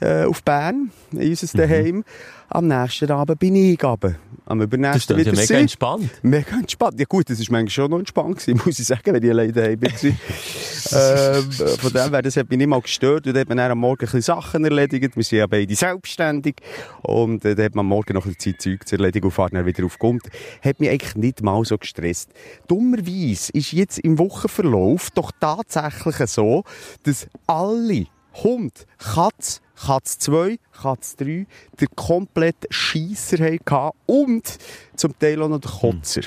äh, 0.01 0.25
auf 0.25 0.43
Bern, 0.43 0.91
in 1.13 1.31
unser 1.31 1.47
Mhm. 1.47 1.61
Daheim. 1.61 2.05
Am 2.49 2.69
nächsten 2.69 3.11
Abend 3.11 3.41
bin 3.41 3.57
ich 3.57 3.83
runter. 3.83 4.15
Am 4.45 4.63
übernächsten 4.63 5.01
ist 5.19 5.27
ja 5.27 5.33
wieder 5.33 5.33
mega 5.33 5.47
sie. 5.47 5.55
entspannt. 5.55 6.11
Mega 6.23 6.57
entspannt. 6.57 7.01
Ja 7.01 7.05
gut, 7.09 7.29
das 7.29 7.41
war 7.41 7.47
manchmal 7.51 7.71
schon 7.71 7.91
noch 7.91 7.99
entspannt 7.99 8.39
gewesen, 8.39 8.61
muss 8.67 8.79
ich 8.79 8.87
sagen, 8.87 9.13
wenn 9.13 9.23
ich 9.23 9.31
alleine 9.31 9.53
daheim 9.53 9.83
war. 9.83 9.91
ähm, 11.41 11.51
von 11.51 11.93
dem 11.93 12.11
her, 12.11 12.23
das 12.23 12.37
hat 12.37 12.49
mich 12.49 12.59
nicht 12.59 12.69
mal 12.69 12.81
gestört. 12.81 13.27
Und 13.27 13.33
dann 13.35 13.41
hat 13.41 13.49
man 13.49 13.59
dann 13.59 13.73
am 13.73 13.79
Morgen 13.79 13.95
ein 14.03 14.07
bisschen 14.07 14.23
Sachen 14.23 14.65
erledigt. 14.65 15.17
Wir 15.17 15.25
sind 15.25 15.39
ja 15.39 15.47
beide 15.49 15.75
selbstständig. 15.75 16.57
Und 17.03 17.45
äh, 17.45 17.57
dann 17.57 17.65
hat 17.65 17.75
man 17.75 17.85
am 17.85 17.89
Morgen 17.89 18.15
noch 18.15 18.27
ein 18.27 18.35
bisschen 18.35 18.59
Zeug 18.61 18.87
zu 18.87 18.95
erledigen 18.95 19.25
und 19.27 19.33
fährt 19.33 19.53
dann 19.53 19.67
wieder 19.67 19.85
auf 19.85 19.99
Grund. 19.99 20.23
Hat 20.63 20.79
mich 20.79 20.91
eigentlich 20.91 21.17
nicht 21.17 21.43
mal 21.43 21.65
so 21.65 21.77
gestresst. 21.79 22.31
Dummerweise 22.69 23.51
ist 23.53 23.73
jetzt 23.73 23.99
im 23.99 24.19
Wochenverlauf 24.19 25.11
doch 25.11 25.33
tatsächlich 25.41 26.17
so, 26.31 26.63
dass 27.03 27.27
alle 27.49 28.07
Hund, 28.35 28.87
Katz, 28.99 29.61
Katz 29.79 30.19
2, 30.19 30.59
Katz 30.81 31.17
3, 31.17 31.47
den 31.81 31.89
kompletten 31.95 32.67
Scheisser 32.71 33.39
hatten 33.45 33.97
und 34.07 34.59
zum 34.97 35.19
Teil 35.19 35.43
auch 35.43 35.49
noch 35.49 35.61
den 35.61 35.71
Kotzer. 35.71 36.23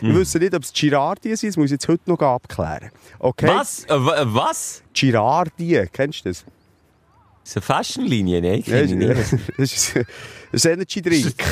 Wir 0.00 0.14
wissen 0.14 0.40
nicht, 0.40 0.54
ob 0.54 0.62
es 0.62 0.72
Girardien 0.72 1.36
sind, 1.36 1.48
das 1.50 1.56
muss 1.56 1.66
ich 1.66 1.72
jetzt 1.72 1.88
heute 1.88 2.08
noch 2.08 2.20
abklären. 2.20 2.90
Okay? 3.18 3.48
Was? 3.48 3.84
Äh, 3.84 3.88
wa- 3.90 4.22
was? 4.26 4.82
Girardien, 4.94 5.88
kennst 5.92 6.24
du 6.24 6.28
das? 6.28 6.44
Das 7.42 7.50
ist 7.50 7.56
eine 7.56 7.62
Fashionlinie, 7.62 8.40
ne? 8.40 8.56
Ich 8.58 8.66
Ja, 8.68 8.86
kenne 8.86 9.14
das 9.14 9.32
ich 9.32 9.58
nicht. 9.58 10.06
ist 10.52 10.66
ein 10.66 10.72
Energy 10.74 11.02
Drink. 11.02 11.34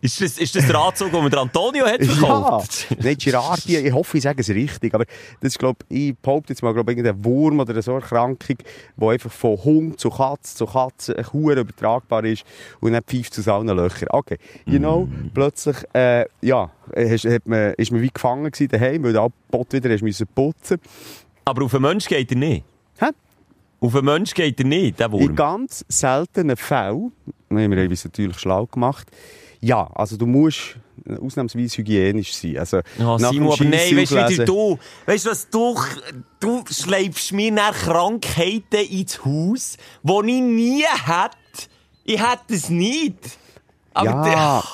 Ist 0.00 0.20
das, 0.20 0.38
ist 0.38 0.54
das 0.56 0.66
der 0.66 0.76
Anzug, 0.76 1.10
den 1.12 1.30
der 1.30 1.40
Antonio 1.40 1.84
hat 1.86 2.00
Ja, 2.02 2.12
verkauft? 2.12 2.86
nein, 3.02 3.16
Girardien, 3.16 3.86
ich 3.86 3.92
hoffe, 3.92 4.16
ich 4.16 4.22
sage 4.22 4.40
es 4.40 4.48
richtig, 4.50 4.94
aber 4.94 5.04
das 5.40 5.52
ist, 5.52 5.58
glaub, 5.58 5.76
ich 5.88 6.16
behaupte 6.18 6.52
jetzt 6.52 6.62
mal, 6.62 6.72
glaub, 6.74 6.88
irgendein 6.88 7.24
Wurm 7.24 7.60
oder 7.60 7.80
so 7.82 7.92
eine 7.92 8.00
Erkrankung, 8.02 8.56
die 8.96 9.06
einfach 9.06 9.30
von 9.32 9.56
Hund 9.64 10.00
zu 10.00 10.10
Katze 10.10 10.56
zu 10.56 10.66
Katze 10.66 11.16
ein 11.16 11.32
Huren 11.32 11.58
übertragbar 11.58 12.24
ist 12.24 12.44
und 12.80 12.92
dann 12.92 13.02
pfeift 13.02 13.38
aus 13.38 13.48
allen 13.48 13.68
Löchern. 13.68 14.08
Okay, 14.10 14.38
you 14.66 14.78
know, 14.78 15.08
plötzlich, 15.34 15.76
äh, 15.94 16.26
ja, 16.40 16.70
hast, 16.96 17.24
hat 17.24 17.46
man, 17.46 17.74
ist 17.74 17.92
man 17.92 18.00
wie 18.02 18.10
gefangen 18.10 18.50
gewesen 18.50 18.68
daheim, 18.70 19.02
weil 19.04 19.12
der 19.12 19.28
Bot 19.50 19.72
wieder 19.72 19.90
hast 19.92 20.02
müssen 20.02 20.26
putzen. 20.34 20.78
Aber 21.44 21.64
auf 21.64 21.74
einen 21.74 21.82
Mensch 21.82 22.06
geht 22.06 22.30
er 22.30 22.36
nicht. 22.38 22.64
Hä? 23.00 23.06
Auf 23.80 23.96
einen 23.96 24.04
Mensch 24.04 24.32
geht 24.34 24.60
er 24.60 24.66
nicht, 24.66 25.00
der 25.00 25.06
In 25.06 25.12
Wurm. 25.12 25.34
ganz 25.34 25.84
seltenen 25.88 26.56
Fällen, 26.56 27.12
wir 27.48 27.62
haben 27.64 27.88
uns 27.88 28.04
natürlich 28.04 28.38
schlau 28.38 28.66
gemacht, 28.66 29.08
ja, 29.62 29.88
also 29.94 30.16
du 30.16 30.26
musst 30.26 30.76
ausnahmsweise 31.20 31.78
hygienisch 31.78 32.34
sein. 32.34 32.58
Also, 32.58 32.80
dem 32.98 33.18
Simon, 33.18 33.52
aber 33.52 33.64
nein, 33.64 33.96
weißt 33.96 34.12
du, 34.12 34.28
wie 34.28 34.44
du, 34.44 34.78
weißt 35.06 35.26
du 35.26 35.30
was, 35.30 35.48
du, 35.50 35.76
du 36.40 36.64
schleifst 36.70 37.32
mir 37.32 37.52
nach 37.52 37.72
Krankheiten 37.72 38.86
ins 38.90 39.24
Haus, 39.24 39.76
die 40.02 40.12
ich 40.12 40.40
nie 40.40 40.84
hätte. 40.84 41.68
Ich 42.04 42.20
hätte 42.20 42.54
es 42.54 42.68
nicht. 42.68 43.38
Aber 43.94 44.26
Ja, 44.26 44.64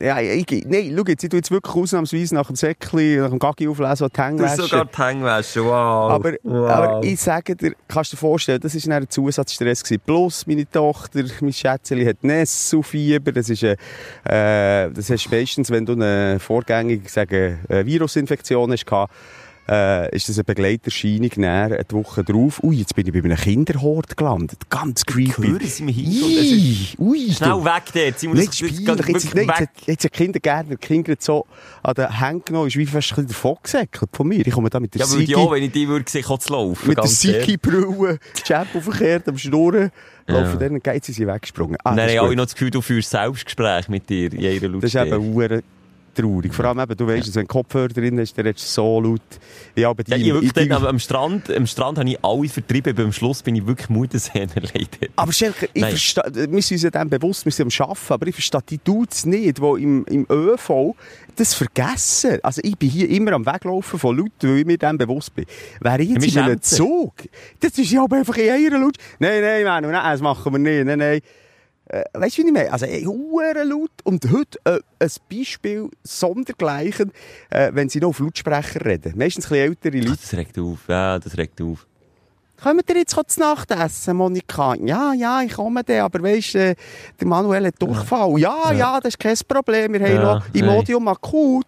ja, 0.00 0.20
ich, 0.20 0.46
nein, 0.66 0.94
schau 0.96 1.04
jetzt, 1.06 1.24
ich 1.24 1.30
tue 1.30 1.38
jetzt 1.38 1.50
wirklich 1.50 1.74
ausnahmsweise 1.74 2.34
nach 2.34 2.46
dem 2.46 2.56
Säckchen, 2.56 3.20
nach 3.20 3.30
dem 3.30 3.38
Gaggi 3.38 3.68
auflesen, 3.68 4.08
die 4.08 4.16
du 4.16 4.22
Hänge 4.22 4.48
sogar 4.48 4.84
die 4.84 5.02
Hängwäsche, 5.02 5.64
wow. 5.64 6.10
Aber, 6.10 6.32
wow. 6.42 6.70
aber 6.70 7.04
ich 7.04 7.20
sage 7.20 7.56
dir, 7.56 7.72
kannst 7.88 8.12
du 8.12 8.16
dir 8.16 8.20
vorstellen, 8.20 8.60
das 8.60 8.74
war 8.74 8.96
ein 8.96 9.08
Zusatzstress. 9.08 9.82
Gewesen. 9.82 10.02
Plus, 10.04 10.46
meine 10.46 10.70
Tochter, 10.70 11.24
mein 11.40 11.52
Schätzchen 11.52 12.06
hat 12.06 12.22
Nesselfieber. 12.22 13.32
Das 13.32 13.50
ist, 13.50 13.62
äh, 13.62 13.76
äh, 14.24 14.90
das 14.90 15.10
hast 15.10 15.26
du 15.26 15.36
meistens, 15.36 15.70
wenn 15.70 15.84
du 15.84 15.92
eine 15.92 16.38
vorgängige 16.38 17.08
sagen, 17.08 17.58
äh, 17.68 17.84
Virusinfektion 17.84 18.72
hast, 18.72 18.86
gehabt, 18.86 19.12
äh, 19.68 20.14
ist 20.14 20.28
das 20.28 20.36
eine 20.36 20.44
Begleiterscheinung 20.44 21.30
näher 21.36 21.64
eine 21.78 21.84
Woche 21.90 22.22
drauf. 22.22 22.62
Ui, 22.62 22.76
jetzt 22.76 22.94
bin 22.94 23.06
ich 23.06 23.12
bei 23.12 23.20
einem 23.20 23.36
Kinderhort 23.36 24.16
gelandet. 24.16 24.58
Ganz 24.68 25.04
creepy. 25.06 25.56
es 25.64 25.76
hin 25.78 26.22
und 26.22 26.32
es 26.36 26.98
Ui, 26.98 27.32
Schnell 27.32 27.50
du- 27.50 27.64
weg 27.64 27.82
dort. 27.94 28.22
Nein, 28.34 28.46
geht 28.50 28.86
peinlich. 28.86 29.08
Jetzt, 29.08 29.34
nein, 29.34 29.44
jetzt, 29.46 29.48
weg. 29.48 29.50
hat- 29.50 29.86
jetzt 29.86 30.12
Kindergärtner, 30.12 30.76
Kinder 30.76 31.14
so 31.18 31.46
an 31.82 31.94
den 31.94 32.10
Händen 32.18 32.44
genommen, 32.44 32.68
ist 32.68 32.76
wie 32.76 32.84
fast 32.86 33.12
ein 33.12 33.14
bisschen 33.16 33.28
davon 33.28 33.56
gesäckelt 33.62 34.10
von 34.12 34.28
mir. 34.28 34.46
Ich 34.46 34.52
komme 34.52 34.68
da 34.70 34.80
mit 34.80 34.94
der 34.94 35.00
Ja, 35.00 35.06
Sigi, 35.06 35.32
ja, 35.32 35.50
wenn 35.50 35.62
ich 35.62 35.72
die 35.72 35.88
würde 35.88 36.10
sehen, 36.10 36.24
zu 36.38 36.52
laufen. 36.52 36.88
mit 36.88 36.98
der. 36.98 37.06
Sigi-Brille, 37.06 38.18
Chapel 38.46 38.80
verkehrt 38.82 39.28
am 39.28 39.38
Schnurren, 39.38 39.90
Ja. 40.28 40.40
laufen 40.40 40.58
dann 40.58 40.82
sind 41.04 41.14
sie 41.14 41.26
weggesprungen. 41.26 41.76
Ah, 41.84 41.90
habe 41.90 42.10
ist 42.10 42.14
ich 42.14 42.28
gut. 42.28 42.36
noch 42.36 42.44
das 42.44 42.54
Gefühl, 42.54 42.70
du 42.70 42.80
führst 42.80 43.10
Selbstgespräch 43.10 43.88
mit 43.88 44.08
dir 44.08 44.28
jeder 44.30 44.68
das 44.68 44.84
ist 44.84 44.94
Lautstärke. 44.94 45.14
eben 45.16 45.34
hure 45.34 45.62
traurig. 46.14 46.54
Vor 46.54 46.64
allem 46.64 46.80
eben, 46.80 46.96
du 46.96 47.06
weißt, 47.06 47.34
wenn 47.34 47.42
du 47.42 47.48
Kopfhörer 47.48 47.88
drin 47.88 48.18
hast, 48.18 48.36
dann 48.36 48.46
redest 48.46 48.64
du 48.66 48.72
so 48.72 49.00
laut. 49.00 49.20
Ja, 49.74 49.90
aber 49.90 50.02
die, 50.04 50.12
Ja, 50.12 50.16
ich 50.16 50.32
wirklich 50.32 50.52
dort 50.52 50.70
am, 50.70 50.86
am 50.86 50.98
Strand, 50.98 51.50
am 51.50 51.66
Strand 51.66 51.98
habe 51.98 52.08
ich 52.08 52.24
alles 52.24 52.52
vertrieben, 52.52 52.92
aber 52.94 53.04
am 53.04 53.12
Schluss 53.12 53.42
bin 53.42 53.56
ich 53.56 53.66
wirklich 53.66 53.88
Muttersehner 53.88 54.48
leider. 54.54 55.12
Aber 55.16 55.32
Schelker, 55.32 55.66
ich 55.72 55.84
verstehe, 55.84 56.22
wir 56.34 56.62
sind 56.62 56.76
uns 56.76 56.82
ja 56.82 56.90
dem 56.90 57.10
bewusst, 57.10 57.44
wir 57.44 57.52
sind 57.52 57.72
am 57.80 57.86
Arbeiten, 57.88 58.12
aber 58.12 58.26
ich 58.28 58.34
verstehe 58.34 58.60
die 58.68 58.78
Dudes 58.78 59.26
nicht, 59.26 59.58
die 59.58 59.82
im, 59.82 60.04
im 60.06 60.26
ÖV 60.30 60.94
das 61.36 61.54
vergessen. 61.54 62.38
Also 62.42 62.60
ich 62.64 62.76
bin 62.76 62.88
hier 62.88 63.08
immer 63.10 63.32
am 63.32 63.44
Weglaufen 63.44 63.98
von 63.98 64.16
Leuten, 64.16 64.30
weil 64.42 64.58
ich 64.58 64.66
mir 64.66 64.78
dem 64.78 64.98
bewusst 64.98 65.34
bin. 65.34 65.46
Wäre 65.80 66.02
ich 66.02 66.08
Ja, 66.10 66.14
jetzt 66.14 66.34
wir 66.34 66.42
in 66.42 66.48
einem. 66.48 66.62
Zug, 66.62 67.14
das 67.60 67.76
ist 67.78 67.90
ja 67.90 68.04
aber 68.04 68.16
einfach 68.16 68.36
in 68.36 68.50
einer 68.50 68.78
laut. 68.78 68.96
Nein, 69.18 69.42
nein, 69.42 69.64
Mann, 69.64 69.82
nein, 69.82 69.92
das 69.92 70.20
machen 70.20 70.52
wir 70.52 70.58
nicht, 70.58 70.84
nein, 70.86 70.98
nein. 70.98 71.20
Äh, 71.86 72.04
weißt 72.12 72.38
du, 72.38 72.42
wie 72.42 72.46
ich 72.46 72.52
meine? 72.52 72.72
Also, 72.72 72.86
ey, 72.86 73.04
laut. 73.04 73.90
Und 74.04 74.30
heute 74.30 74.58
äh, 74.64 74.80
ein 74.98 75.10
Beispiel 75.30 75.90
sondergleichen, 76.02 77.12
äh, 77.50 77.70
wenn 77.74 77.88
sie 77.88 78.00
noch 78.00 78.08
auf 78.10 78.20
Lautsprecher 78.20 78.84
reden. 78.84 79.14
Meistens 79.16 79.46
ein 79.46 79.50
bisschen 79.50 79.92
ältere 79.92 79.98
Leute. 79.98 80.20
Das 80.20 80.32
regt 80.34 80.58
auf, 80.58 80.88
ja, 80.88 81.18
das 81.18 81.36
regt 81.36 81.60
auf. 81.60 81.86
Kommen 82.62 82.80
ihr 82.88 82.96
jetzt 82.96 83.14
zu 83.14 83.40
Nacht 83.40 83.70
essen, 83.70 84.16
Monika? 84.16 84.74
Ja, 84.76 85.12
ja, 85.12 85.42
ich 85.42 85.52
komme 85.52 85.84
dann, 85.84 86.00
aber 86.00 86.22
weisst, 86.22 86.54
äh, 86.54 86.74
der 87.20 87.26
Manuel 87.26 87.66
hat 87.66 87.74
Durchfall. 87.80 88.38
Ja, 88.38 88.72
ja, 88.72 89.00
das 89.00 89.14
ist 89.14 89.18
kein 89.18 89.36
Problem. 89.46 89.92
Wir 89.92 90.00
haben 90.00 90.14
Ja, 90.14 90.22
noch 90.36 90.44
Imodium 90.54 91.08
akut. 91.08 91.66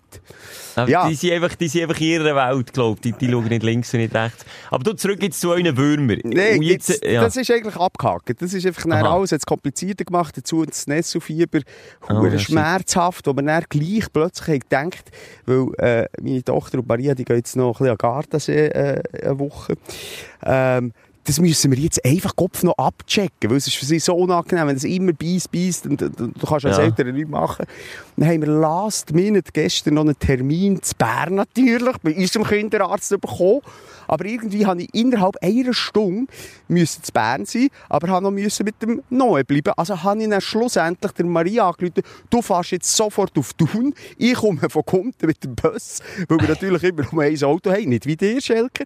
Aber 0.77 0.88
Ja. 0.90 1.09
die, 1.09 1.14
sind 1.14 1.33
einfach, 1.33 1.55
die 1.55 1.68
sind 1.68 1.83
einfach 1.83 1.99
in 2.01 2.07
ihrer 2.07 2.37
Welt, 2.37 2.72
glaube 2.72 2.96
ich. 3.03 3.12
Die, 3.14 3.27
die 3.27 3.31
schauen 3.33 3.46
nicht 3.46 3.62
links 3.62 3.92
und 3.94 4.01
nicht 4.01 4.14
rechts. 4.14 4.44
Aber 4.70 4.85
du, 4.85 4.92
zurück 4.94 5.22
jetzt 5.22 5.40
zu 5.40 5.51
euren 5.51 5.75
Würmern. 5.77 6.20
Nein, 6.25 6.59
Und 6.59 6.62
jetzt, 6.62 7.03
ja. 7.05 7.22
das 7.22 7.37
ist 7.37 7.51
eigentlich 7.51 7.77
abgehakt. 7.77 8.40
Das 8.40 8.53
ist 8.53 8.66
einfach 8.66 8.85
Aha. 8.90 9.14
alles 9.14 9.31
jetzt 9.31 9.46
komplizierter 9.46 10.05
gemacht. 10.05 10.37
Dazu 10.37 10.64
das 10.66 10.87
Nesselfieber, 10.87 11.61
Oh, 12.09 12.25
ja, 12.27 12.38
schmerzhaft, 12.38 13.27
wo 13.27 13.33
man 13.33 13.46
dann 13.46 13.64
gleich 13.68 14.05
plötzlich 14.12 14.61
gedacht, 14.62 15.11
weil 15.46 15.66
äh, 15.79 16.07
meine 16.22 16.44
Tochter 16.44 16.79
und 16.79 16.88
Maria, 16.88 17.14
die 17.14 17.25
gehen 17.25 17.37
jetzt 17.37 17.57
noch 17.57 17.68
ein 17.68 17.72
bisschen 17.72 17.90
an 17.90 17.96
Gardasee 17.96 18.66
äh, 18.68 19.03
eine 19.22 19.38
Woche. 19.38 19.75
Ähm, 20.44 20.92
das 21.27 21.40
müssen 21.40 21.72
wir 21.72 21.79
jetzt 21.79 22.05
einfach 22.05 22.37
Kopf 22.37 22.62
noch 22.62 22.79
abchecken, 22.79 23.51
weil 23.51 23.57
es 23.57 23.66
ist 23.66 23.77
für 23.77 23.85
sie 23.85 23.99
so 23.99 24.14
unangenehm, 24.14 24.68
wenn 24.68 24.77
es 24.77 24.85
immer 24.85 25.12
beißt, 25.12 25.51
beißt 25.51 25.87
und, 25.87 26.01
und, 26.01 26.20
und 26.20 26.40
du 26.40 26.46
kannst 26.46 26.66
als 26.66 26.77
Ja. 26.77 26.85
Eltern 26.85 27.12
nichts 27.14 27.31
machen. 27.31 27.66
Dann 28.16 28.29
haben 28.29 28.42
wir 28.42 28.49
last 28.49 29.12
minute 29.12 29.51
gestern 29.53 29.94
noch 29.94 30.03
einen 30.03 30.18
Termin 30.18 30.81
zu 30.83 30.94
Bern 30.96 31.35
natürlich, 31.35 31.96
bei 31.99 32.14
unserem 32.14 32.46
Kinderarzt 32.46 33.11
bekommen. 33.20 33.61
Aber 34.07 34.25
irgendwie 34.25 34.64
habe 34.64 34.83
ich 34.83 34.94
innerhalb 34.94 35.35
einer 35.42 35.75
Stunde 35.75 36.33
müssen 36.68 37.03
zu 37.03 37.12
Bern 37.12 37.44
sein, 37.44 37.70
aber 37.88 38.07
habe 38.09 38.22
noch 38.22 38.31
müssen 38.31 38.64
mit 38.64 38.81
dem 38.81 39.03
Noe 39.11 39.42
bleiben. 39.44 39.72
Also 39.77 40.01
habe 40.01 40.22
ich 40.22 40.29
dann 40.29 40.40
schlussendlich 40.40 41.11
der 41.11 41.27
Maria 41.27 41.68
angerufen, 41.68 42.03
du 42.31 42.40
fährst 42.40 42.70
jetzt 42.70 42.96
sofort 42.96 43.37
auf 43.37 43.53
Thun, 43.55 43.94
ich 44.16 44.35
komme 44.35 44.70
von 44.70 44.85
Kunden 44.85 45.27
mit 45.27 45.42
dem 45.42 45.57
Bus, 45.57 45.99
weil 46.29 46.38
wir 46.38 46.49
natürlich 46.49 46.85
immer 46.85 47.03
nur 47.11 47.22
ein 47.25 47.42
Auto 47.42 47.72
haben, 47.72 47.88
nicht 47.88 48.07
wie 48.07 48.16
dir, 48.16 48.40
Schelker. 48.40 48.85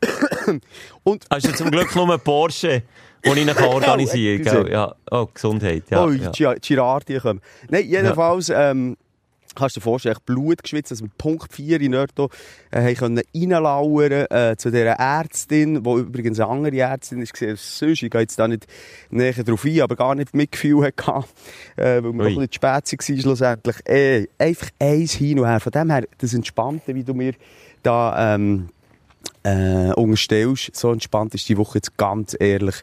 Und 1.04 1.24
Hast 1.30 1.46
du 1.46 1.52
zum 1.54 1.70
Glück 1.70 1.94
nur 1.94 2.08
einen 2.10 2.20
Porsche, 2.20 2.82
den 3.24 3.48
ich 3.48 3.60
organisieren 3.60 4.42
Oh, 4.42 4.44
kann. 4.44 4.56
excuse. 4.56 4.72
Ja. 4.72 4.94
Oh, 5.10 5.26
Gesundheit. 5.32 5.84
Ja, 5.90 6.04
oh, 6.04 6.10
ja. 6.10 6.30
Gi- 6.30 6.60
Girardi 6.60 7.18
kommen. 7.18 7.40
Nein, 7.68 7.84
jedenfalls, 7.88 8.48
ähm, 8.50 8.96
kannst 9.54 9.74
du 9.76 9.80
dir 9.80 9.84
vorstellen, 9.84 10.16
Blut 10.26 10.62
geschwitzt, 10.62 10.90
dass 10.90 11.00
wir 11.02 11.08
Punkt 11.16 11.50
4 11.52 11.80
in 11.80 11.92
Nörto 11.92 12.28
äh, 12.70 12.92
können 12.94 13.22
reinlauern 13.34 14.12
äh, 14.30 14.54
zu 14.58 14.70
dieser 14.70 14.92
Ärztin, 14.98 15.82
die 15.82 15.90
übrigens 15.90 16.38
eine 16.38 16.50
andere 16.50 16.76
Ärztin 16.76 17.22
ist, 17.22 17.34
sonst. 17.78 18.02
Ich 18.02 18.10
gehe 18.10 18.20
jetzt 18.20 18.38
da 18.38 18.46
nicht 18.48 18.66
näher 19.10 19.32
drauf 19.32 19.64
ein, 19.64 19.80
aber 19.82 19.96
gar 19.96 20.14
nicht 20.14 20.34
Mitgefühl 20.34 20.84
hatte, 20.84 21.24
äh, 21.76 22.02
weil 22.02 22.02
wir 22.02 22.12
noch 22.12 22.24
ein 22.26 22.34
bisschen 22.50 22.50
zu 22.50 22.96
spät 22.96 23.08
waren 23.08 23.20
schlussendlich. 23.22 23.76
Ey, 23.86 24.28
einfach 24.38 24.68
eins 24.78 25.12
hin 25.14 25.38
und 25.40 25.46
her. 25.46 25.58
Von 25.60 25.72
dem 25.72 25.90
her, 25.90 26.04
das 26.18 26.34
Entspannte, 26.34 26.94
wie 26.94 27.04
du 27.04 27.14
mir 27.14 27.32
da... 27.82 28.34
Ähm, 28.34 28.68
äh, 29.46 29.92
unterstellst, 29.94 30.74
so 30.74 30.92
entspannt 30.92 31.34
ist 31.34 31.48
die 31.48 31.56
Woche 31.56 31.78
jetzt 31.78 31.96
ganz 31.96 32.36
ehrlich 32.38 32.76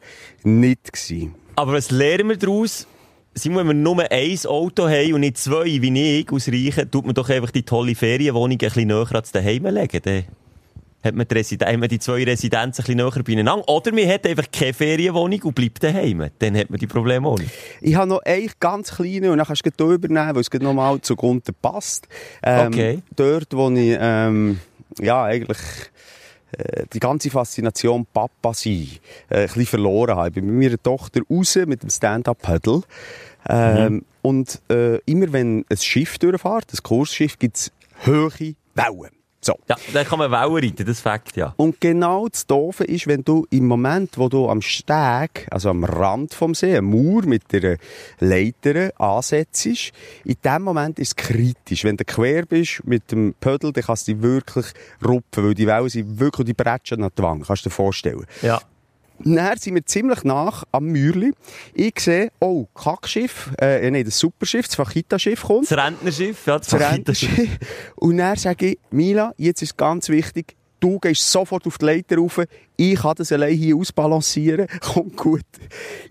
nicht 0.44 0.94
gewesen. 0.94 1.36
Aber 1.56 1.74
was 1.74 1.92
lernen 1.92 2.30
wir 2.30 2.38
daraus? 2.38 2.88
Simon, 3.36 3.68
wenn 3.68 3.68
wir 3.68 3.74
nur 3.74 4.12
ein 4.12 4.40
Auto 4.46 4.88
haben 4.88 5.14
und 5.14 5.22
nicht 5.22 5.38
zwei, 5.38 5.66
wie 5.66 6.20
ich, 6.20 6.32
ausreichen, 6.32 6.90
tut 6.90 7.06
man 7.06 7.16
doch 7.16 7.30
einfach 7.30 7.52
die 7.52 7.64
tolle 7.64 7.96
Ferienwohnung 7.96 8.52
ein 8.52 8.58
bisschen 8.58 8.88
näher 8.88 9.08
ans 9.12 9.32
Daheim 9.32 9.66
legen. 9.66 10.00
Dann 10.04 10.24
hat 11.04 11.16
man 11.16 11.28
die, 11.28 11.36
Residen 11.36 11.68
hat 11.68 11.78
man 11.78 11.90
die 11.90 12.00
zwei 12.00 12.24
Residenzen 12.24 12.84
ein 12.84 12.86
bisschen 12.86 12.98
näher 12.98 13.24
beieinander. 13.24 13.68
Oder 13.68 13.92
man 13.92 14.08
hat 14.08 14.26
einfach 14.26 14.46
keine 14.52 14.74
Ferienwohnung 14.74 15.42
und 15.44 15.56
bleibt 15.56 15.84
daheim. 15.84 16.30
Dann 16.40 16.56
hat 16.56 16.70
man 16.70 16.80
die 16.80 16.88
Probleme 16.88 17.28
auch 17.28 17.40
nicht. 17.40 17.52
Ich 17.82 17.96
habe 17.96 18.08
noch 18.08 18.22
eine 18.22 18.48
ganz 18.60 18.96
kleine 18.96 19.32
und 19.32 19.40
dann 19.40 19.48
kannst 19.48 19.66
du 19.66 19.72
hier 19.76 19.96
übernehmen, 19.96 20.36
weil 20.36 20.42
es 20.42 20.62
nochmal 20.62 21.02
zu 21.02 21.16
Gunter 21.16 21.54
passt. 21.60 22.08
Ähm, 22.44 22.68
Okay. 22.68 23.00
Dort, 23.16 23.54
wo 23.54 23.70
ich, 23.72 23.98
ähm, 24.00 24.60
ja, 25.00 25.24
eigentlich 25.24 25.58
die 26.94 27.00
ganze 27.00 27.30
Faszination 27.30 28.06
Papa 28.14 28.54
sein 28.54 28.88
äh, 29.30 29.42
ein 29.42 29.46
bisschen 29.48 29.66
verloren 29.66 30.16
habe. 30.16 30.30
Ich 30.30 30.34
bin 30.36 30.46
mit 30.46 30.68
meiner 30.68 30.82
Tochter 30.82 31.22
raus 31.30 31.58
mit 31.66 31.84
dem 31.84 31.90
Stand-Up-Paddle. 31.90 32.82
Ähm, 33.50 34.06
Und 34.22 34.62
äh, 34.70 35.00
immer 35.00 35.34
wenn 35.34 35.66
ein 35.70 35.78
Schiff 35.78 36.18
durchfährt, 36.18 36.72
ein 36.72 36.84
Kursschiff, 36.84 37.38
gibt 37.38 37.58
es 37.58 37.72
hohe 38.06 38.56
Wellen. 38.74 39.10
So. 39.44 39.60
Ja, 39.68 39.76
dann 39.94 40.06
kann 40.06 40.20
man 40.20 40.32
Wellen 40.32 40.64
reiten, 40.64 40.86
das 40.86 41.02
Fakt, 41.02 41.36
ja. 41.36 41.54
Und 41.58 41.82
genau 41.82 42.28
das 42.28 42.48
Doofe 42.48 42.86
ist, 42.86 43.08
wenn 43.08 43.24
du 43.24 43.46
im 43.50 43.68
Moment, 43.68 44.18
wo 44.18 44.30
du 44.30 44.50
am 44.50 44.62
Steg, 44.62 45.48
also 45.52 45.70
am 45.70 45.84
Rand 45.84 46.34
vom 46.34 46.56
See, 46.56 46.72
eine 46.72 46.82
Mauer 46.82 47.26
mit 47.26 47.52
der 47.52 47.78
Leiter 48.20 48.92
ansetzt, 49.00 49.66
in 49.66 50.38
dem 50.44 50.62
Moment 50.62 50.98
ist 51.00 51.10
es 51.10 51.16
kritisch. 51.16 51.84
Wenn 51.84 51.98
du 51.98 52.06
quer 52.06 52.46
bist 52.46 52.82
mit 52.86 53.12
dem 53.12 53.36
Pödel, 53.40 53.74
dann 53.74 53.84
kannst 53.84 54.08
du 54.08 54.14
dich 54.14 54.22
wirklich 54.24 54.68
rupfen, 55.06 55.46
weil 55.46 55.54
die 55.54 55.68
Wellen 55.68 55.90
sind 55.90 56.20
wirklich, 56.20 56.46
die 56.46 56.54
bretschen 56.54 57.04
an 57.04 57.12
die 57.18 57.22
Wand, 57.22 57.46
kannst 57.46 57.66
du 57.66 57.70
dir 57.70 57.76
vorstellen. 57.76 58.26
Ja. 58.42 58.62
Dann 59.26 59.58
sind 59.58 59.76
wir 59.76 59.86
ziemlich 59.86 60.24
nach 60.24 60.64
am 60.72 60.86
Mürli. 60.86 61.34
Ich 61.74 62.00
sehe, 62.00 62.32
oh, 62.40 62.66
Kackschiff, 62.74 63.52
äh, 63.60 63.90
nein, 63.90 64.04
das 64.04 64.20
Superschiff, 64.20 64.68
das 64.68 64.76
Fakita-Schiff 64.76 65.44
kommt. 65.44 65.72
Das 65.72 65.78
Rentnerschiff, 65.78 66.46
ja, 66.46 66.58
das 66.58 66.68
Das. 66.68 66.80
Rentnerschiff. 66.82 67.50
Und 67.96 68.18
dann 68.18 68.36
sage 68.36 68.72
ich, 68.72 68.80
Mila, 68.92 69.34
jetzt 69.38 69.62
ist 69.62 69.78
ganz 69.78 70.10
wichtig, 70.10 70.56
du 70.80 71.00
gehst 71.00 71.32
sofort 71.32 71.66
auf 71.66 71.78
die 71.78 71.86
Leiter 71.86 72.18
rauf, 72.18 72.42
ich 72.76 72.96
kann 72.96 73.16
das 73.16 73.32
allein 73.32 73.56
hier 73.56 73.78
ausbalancieren, 73.78 74.68
kommt 74.82 75.16
gut. 75.16 75.42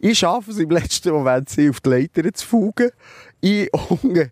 Ich 0.01 0.19
schaffe 0.19 0.51
es 0.51 0.59
im 0.59 0.71
letzten 0.71 1.13
Moment, 1.13 1.51
sie 1.51 1.69
auf 1.69 1.81
die 1.81 1.91
Leiter 1.91 2.33
zu 2.33 2.47
fugen. 2.47 2.91
Ich 3.41 3.69
unten, 3.91 4.31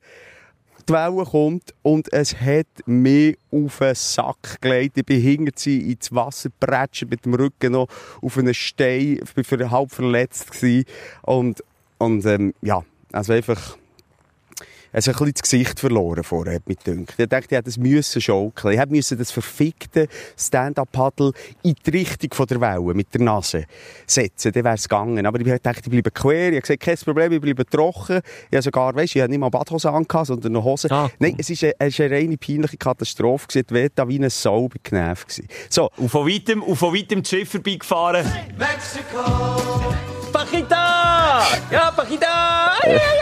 die 0.88 0.92
Welle 0.92 1.24
kommt 1.24 1.74
und 1.82 2.12
es 2.12 2.40
hat 2.40 2.66
mich 2.86 3.36
auf 3.50 3.78
den 3.78 3.94
Sack 3.94 4.60
gelegt. 4.60 4.98
Ich 4.98 5.04
bin 5.04 5.20
hinter 5.20 5.52
sie 5.56 5.92
ins 5.92 6.12
Wasser 6.12 6.50
gepratscht, 6.50 7.06
mit 7.08 7.24
dem 7.24 7.34
Rücken 7.34 7.72
noch 7.72 7.88
auf 8.22 8.38
einen 8.38 8.54
Stein, 8.54 9.20
ich 9.36 9.46
für 9.46 9.70
halb 9.70 9.90
verletzt. 9.90 10.50
Und, 11.22 11.62
und 11.98 12.24
ähm, 12.26 12.54
ja, 12.62 12.84
also 13.12 13.32
einfach... 13.32 13.79
Hat 14.92 15.06
ein 15.06 15.12
bisschen 15.12 15.32
das 15.34 15.42
Gesicht 15.42 15.78
verloren 15.78 16.24
vorher, 16.24 16.56
hat 16.56 16.66
mich 16.66 16.78
gedacht. 16.78 17.14
Ich 17.16 17.26
dachte, 17.28 17.46
ich 17.48 17.56
hätte 17.56 17.62
das 17.62 17.76
müssen 17.76 18.20
schaukeln. 18.20 18.74
Ich 18.74 18.80
hätte 18.80 18.90
müssen 18.92 19.16
das 19.18 19.30
verfickte 19.30 20.08
Stand-Up-Paddle 20.36 21.32
in 21.62 21.76
die 21.86 21.90
Richtung 21.90 22.34
von 22.34 22.46
der 22.46 22.60
Welle 22.60 22.94
mit 22.94 23.14
der 23.14 23.20
Nase 23.20 23.66
setzen. 24.04 24.50
Dann 24.50 24.64
wäre 24.64 24.74
es 24.74 24.88
gegangen. 24.88 25.24
Aber 25.24 25.38
ich 25.38 25.62
dachte, 25.62 25.82
ich 25.84 25.90
bleibe 25.90 26.10
quer. 26.10 26.48
Ich 26.48 26.56
habe 26.56 26.60
gesagt, 26.62 26.80
kein 26.80 26.96
Problem, 26.96 27.32
ich 27.32 27.40
bleibe 27.40 27.64
trocken. 27.64 28.20
Ich 28.50 28.56
habe 28.56 28.62
sogar, 28.62 28.94
weisst, 28.96 29.14
ich 29.14 29.22
habe 29.22 29.30
nicht 29.30 29.38
mal 29.38 29.48
Badhose 29.48 29.90
angehabt, 29.90 30.26
sondern 30.26 30.56
eine 30.56 30.64
Hose. 30.64 30.90
Ah. 30.90 31.08
Nein, 31.20 31.36
es 31.38 31.50
ist 31.50 31.62
eine, 31.62 31.74
eine 31.78 32.10
reine 32.10 32.36
peinliche 32.36 32.76
Katastrophe. 32.76 33.46
Die 33.62 33.74
Weta 33.74 34.08
wie 34.08 34.18
ein 34.18 34.28
Sau 34.28 34.68
gewesen. 34.68 35.46
So. 35.68 35.88
Und 35.98 36.08
von 36.08 36.26
weitem, 36.26 36.64
und 36.64 36.74
von 36.74 36.92
weitem 36.92 37.22
das 37.22 37.30
Schiff 37.30 37.50
vorbeigefahren. 37.50 38.26
Mexiko! 38.58 39.94
Pachita! 40.32 41.42
Ja, 41.70 41.90
Pachita! 41.92 43.19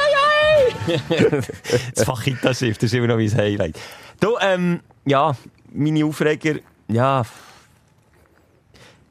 Das 1.95 2.05
Pachita-Schiff, 2.05 2.79
das 2.79 2.85
ist 2.85 2.95
immer 2.95 3.07
noch 3.07 3.17
mein 3.17 3.35
Highlight. 3.35 3.79
Du, 4.21 4.37
ähm, 4.41 4.81
ja, 5.07 5.37
meine 5.73 6.05
Aufreger, 6.05 6.57
ja... 6.89 7.23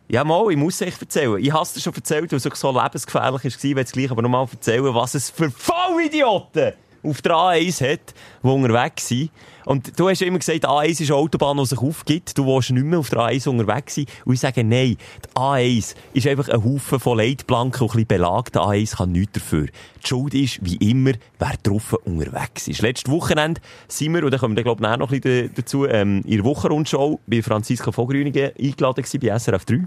Ja, 0.09 0.23
mal, 0.23 0.49
ich 0.51 0.57
muss 0.57 0.75
es 0.75 0.81
echt 0.87 1.01
erzählen. 1.01 1.37
Ich 1.37 1.51
habe 1.51 1.63
es 1.63 1.83
schon 1.83 1.93
erzählt, 1.93 2.31
weil 2.31 2.37
es 2.37 2.43
so 2.43 2.71
lebensgefährlich 2.71 3.43
war, 3.43 3.45
ich 3.45 3.63
will 3.63 3.77
es 3.79 3.91
gleich 3.91 4.09
aber 4.09 4.21
nochmal 4.21 4.47
erzählen, 4.49 4.95
was 4.95 5.15
es 5.15 5.29
für 5.29 5.51
Vollidioten 5.51 6.73
auf 7.03 7.21
der 7.21 7.31
A1 7.33 7.91
hat, 7.91 8.13
die 8.41 8.47
unterwegs 8.47 9.07
sind. 9.07 9.31
Und 9.67 9.99
du 9.99 10.07
hast 10.07 10.21
immer 10.21 10.39
gesagt, 10.39 10.63
die 10.63 10.67
A1 10.67 11.01
ist 11.01 11.11
eine 11.11 11.19
Autobahn, 11.19 11.57
die 11.57 11.65
sich 11.65 11.79
aufgibt. 11.79 12.37
Du 12.37 12.45
willst 12.45 12.71
nicht 12.71 12.85
mehr 12.85 12.99
auf 12.99 13.09
der 13.09 13.19
A1 13.19 13.49
unterwegs 13.49 13.95
sein. 13.95 14.05
Und 14.23 14.35
ich 14.35 14.39
sage, 14.39 14.63
nein, 14.63 14.95
die 14.95 15.37
A1 15.37 15.93
ist 16.13 16.25
einfach 16.25 16.47
ein 16.47 16.63
Haufen 16.63 17.01
von 17.01 17.17
Leitplanken 17.17 17.81
und 17.81 17.89
ein 17.89 17.91
bisschen 17.91 18.07
Belag. 18.07 18.49
Die 18.53 18.59
A1 18.59 18.95
kann 18.95 19.11
nichts 19.11 19.33
dafür. 19.33 19.65
Die 19.65 20.07
Schuld 20.07 20.33
ist, 20.35 20.63
wie 20.63 20.77
immer, 20.77 21.11
wer 21.37 21.53
drauf 21.63 21.91
unterwegs 22.05 22.69
ist. 22.69 22.81
Letztes 22.81 23.11
Wochenende 23.11 23.59
sind 23.89 24.13
wir, 24.13 24.23
und 24.23 24.31
da 24.31 24.37
kommen 24.37 24.55
wir, 24.55 24.63
glaube 24.63 24.81
ich, 24.81 24.97
noch 24.97 25.11
ein 25.11 25.19
bisschen 25.19 25.51
dazu, 25.53 25.85
ähm, 25.85 26.21
in 26.25 26.37
der 26.37 26.45
Wochenrundschau 26.45 27.19
bei 27.27 27.41
Franziska 27.41 27.91
Vogrünigen 27.91 28.51
eingeladen 28.57 29.03
gewesen, 29.03 29.19
bei 29.19 29.37
SRF 29.37 29.65
3 29.65 29.85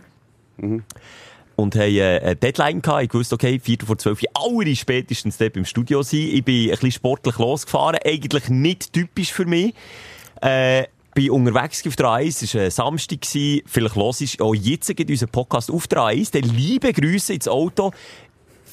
und 1.60 1.74
haben 1.76 1.94
äh, 1.94 2.20
eine 2.22 2.36
Deadline 2.36 2.82
gehabt. 2.82 3.04
Ich 3.04 3.14
wusste, 3.14 3.34
okay, 3.34 3.58
Viertel 3.58 3.86
vor 3.86 3.98
zwölf, 3.98 4.20
alle 4.34 4.74
spätestens 4.76 5.38
dort 5.38 5.56
im 5.56 5.64
Studio 5.64 6.02
sein. 6.02 6.20
Ich 6.20 6.44
bin 6.44 6.64
ein 6.64 6.70
bisschen 6.70 6.92
sportlich 6.92 7.38
losgefahren. 7.38 7.98
Eigentlich 8.04 8.48
nicht 8.48 8.92
typisch 8.92 9.32
für 9.32 9.46
mich. 9.46 9.74
Äh, 10.40 10.84
bin 11.14 11.30
unterwegs 11.30 11.86
auf 11.86 11.96
der 11.96 12.06
A1, 12.06 12.44
es 12.44 12.54
war 12.54 12.70
Samstag, 12.70 13.20
gewesen. 13.20 13.62
vielleicht 13.66 13.96
los 13.96 14.20
ist 14.20 14.40
auch 14.40 14.54
jetzt 14.54 14.94
geht 14.94 15.10
unser 15.10 15.26
Podcast 15.26 15.70
auf 15.70 15.88
der 15.88 15.98
A1, 15.98 16.32
dann 16.32 16.48
liebe 16.54 16.92
Grüße 16.92 17.34
ins 17.34 17.48
Auto. 17.48 17.90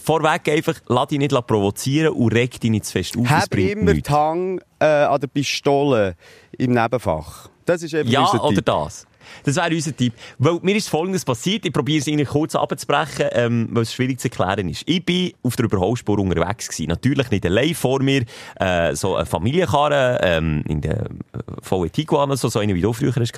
Vorweg 0.04 0.48
einfach, 0.48 0.76
lass 0.88 1.08
dich 1.08 1.20
nicht 1.20 1.32
provozieren 1.48 2.14
und 2.14 2.34
reg 2.34 2.60
dich 2.62 2.72
nicht 2.72 2.86
zu 2.86 2.94
fest 2.94 3.18
auf, 3.18 3.30
Hab 3.30 3.54
immer 3.56 3.92
nichts. 3.94 4.08
die 4.08 4.14
Hang 4.14 4.62
äh, 4.80 4.86
an 4.86 5.20
der 5.20 5.28
Pistole 5.28 6.16
im 6.58 6.72
Nebenfach. 6.72 7.50
Das 7.66 7.84
ist 7.84 7.94
eben 7.94 8.10
Ja, 8.10 8.32
oder 8.42 8.62
das. 8.62 9.06
Das 9.44 9.56
wäre 9.56 9.74
unser 9.74 9.96
Tipp. 9.96 10.14
Weil 10.38 10.60
mir 10.62 10.76
ist 10.76 10.90
Folgendes 10.90 11.26
passiert. 11.26 11.66
Ich 11.66 11.74
probiere 11.74 12.00
es 12.00 12.08
Ihnen 12.08 12.26
kurz 12.26 12.56
abzubrechen, 12.56 13.28
ähm, 13.32 13.70
weil 13.72 13.84
es 13.84 13.94
schwierig 13.94 14.20
zu 14.20 14.28
erklären 14.30 14.70
ist. 14.70 14.84
Ich 14.86 15.04
bin 15.04 15.34
auf 15.44 15.56
der 15.56 15.66
Überholspur 15.66 16.20
unterwegs 16.20 16.68
gewesen. 16.68 16.90
Natürlich 16.90 17.30
nicht 17.32 17.46
allein 17.46 17.76
vor 17.76 18.02
mir, 18.02 18.24
äh, 18.60 18.96
so 18.96 19.16
eine 19.16 19.26
Familienkarre, 19.26 20.20
ähm, 20.22 20.64
in 20.68 20.82
der 20.82 21.06
äh, 21.06 21.40
VW 21.62 21.90
Tiguan, 21.90 22.36
so, 22.36 22.50
so 22.50 22.60
eine, 22.60 22.76
wie 22.76 22.82
du 22.82 22.94
früher 22.94 23.14
hast. 23.16 23.34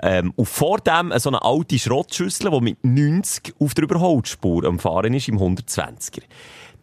Ähm, 0.00 0.32
und 0.36 0.46
vor 0.46 0.78
dem 0.78 1.12
so 1.18 1.30
eine 1.30 1.42
alte 1.42 1.78
Schrottschüssel, 1.78 2.50
die 2.50 2.60
mit 2.60 2.84
90 2.84 3.54
auf 3.58 3.74
der 3.74 3.84
Überholspur 3.84 4.64
am 4.64 4.78
Fahren 4.78 5.14
ist, 5.14 5.28
im 5.28 5.38
120er. 5.38 6.22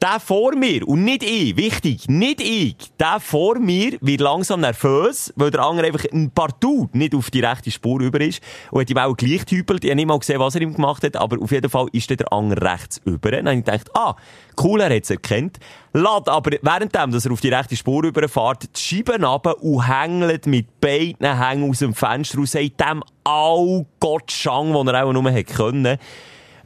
Der 0.02 0.20
vor 0.20 0.56
mir, 0.56 0.88
und 0.88 1.04
nicht 1.04 1.24
ich, 1.24 1.56
wichtig, 1.56 2.10
nicht 2.10 2.42
ich, 2.42 2.76
der 3.00 3.20
vor 3.20 3.58
mir 3.60 3.98
wird 4.02 4.20
langsam 4.20 4.60
nervös, 4.60 5.34
weil 5.38 5.52
der 5.52 5.62
andere 5.62 5.88
einfach 5.88 6.06
ein 6.12 6.32
Partout 6.32 6.90
nicht 6.94 7.16
auf 7.16 7.32
die 7.32 7.40
rechte 7.40 7.72
Spur 7.72 8.02
über 8.02 8.20
ist 8.20 8.42
und 8.72 8.82
hat 8.82 8.90
ihm 8.90 8.98
auch 8.98 9.16
gleich 9.16 9.46
gehüpelt. 9.46 9.84
Ich 9.86 9.90
habe 9.90 9.96
nicht 9.96 10.08
mal 10.08 10.20
gesehen, 10.20 10.40
was 10.40 10.56
er 10.56 10.62
ihm 10.62 10.74
gemacht 10.74 11.04
hat, 11.04 11.16
aber 11.16 11.42
auf 11.42 11.52
jeden 11.52 11.70
Fall 11.70 11.88
ist 11.94 12.10
der 12.10 12.32
andere 12.32 12.74
rechts 12.74 13.02
über. 13.06 13.32
Dann 13.32 13.48
habe 13.48 13.58
ich 13.58 13.66
gedacht, 13.66 13.90
ah, 13.96 14.16
cool, 14.62 14.82
er 14.82 14.94
hat 14.94 15.04
es 15.04 15.10
erkannt. 15.10 15.60
Lädt 15.94 16.28
aber 16.28 16.52
währenddem, 16.62 17.12
dass 17.12 17.26
er 17.26 17.32
auf 17.32 17.42
die 17.42 17.50
rechte 17.50 17.78
Spur 17.78 18.04
überfährt, 18.04 18.64
die 18.76 18.80
Scheiben 18.80 19.24
runter 19.24 19.62
und 19.64 19.88
hängelt 19.88 20.46
mit 20.46 20.82
beiden 20.82 21.40
Hängen 21.40 21.70
aus 21.70 21.80
dem 21.80 21.94
Fenster 21.94 22.38
und 22.40 22.50
sagt 22.50 22.82
dem 22.82 23.02
all 23.24 23.86
Gott 24.02 24.30
Schang, 24.30 24.74
den 24.74 24.88
er 24.90 25.06
auch 25.06 25.14
nur 25.14 25.32
hätte 25.32 25.54
können, 25.54 25.98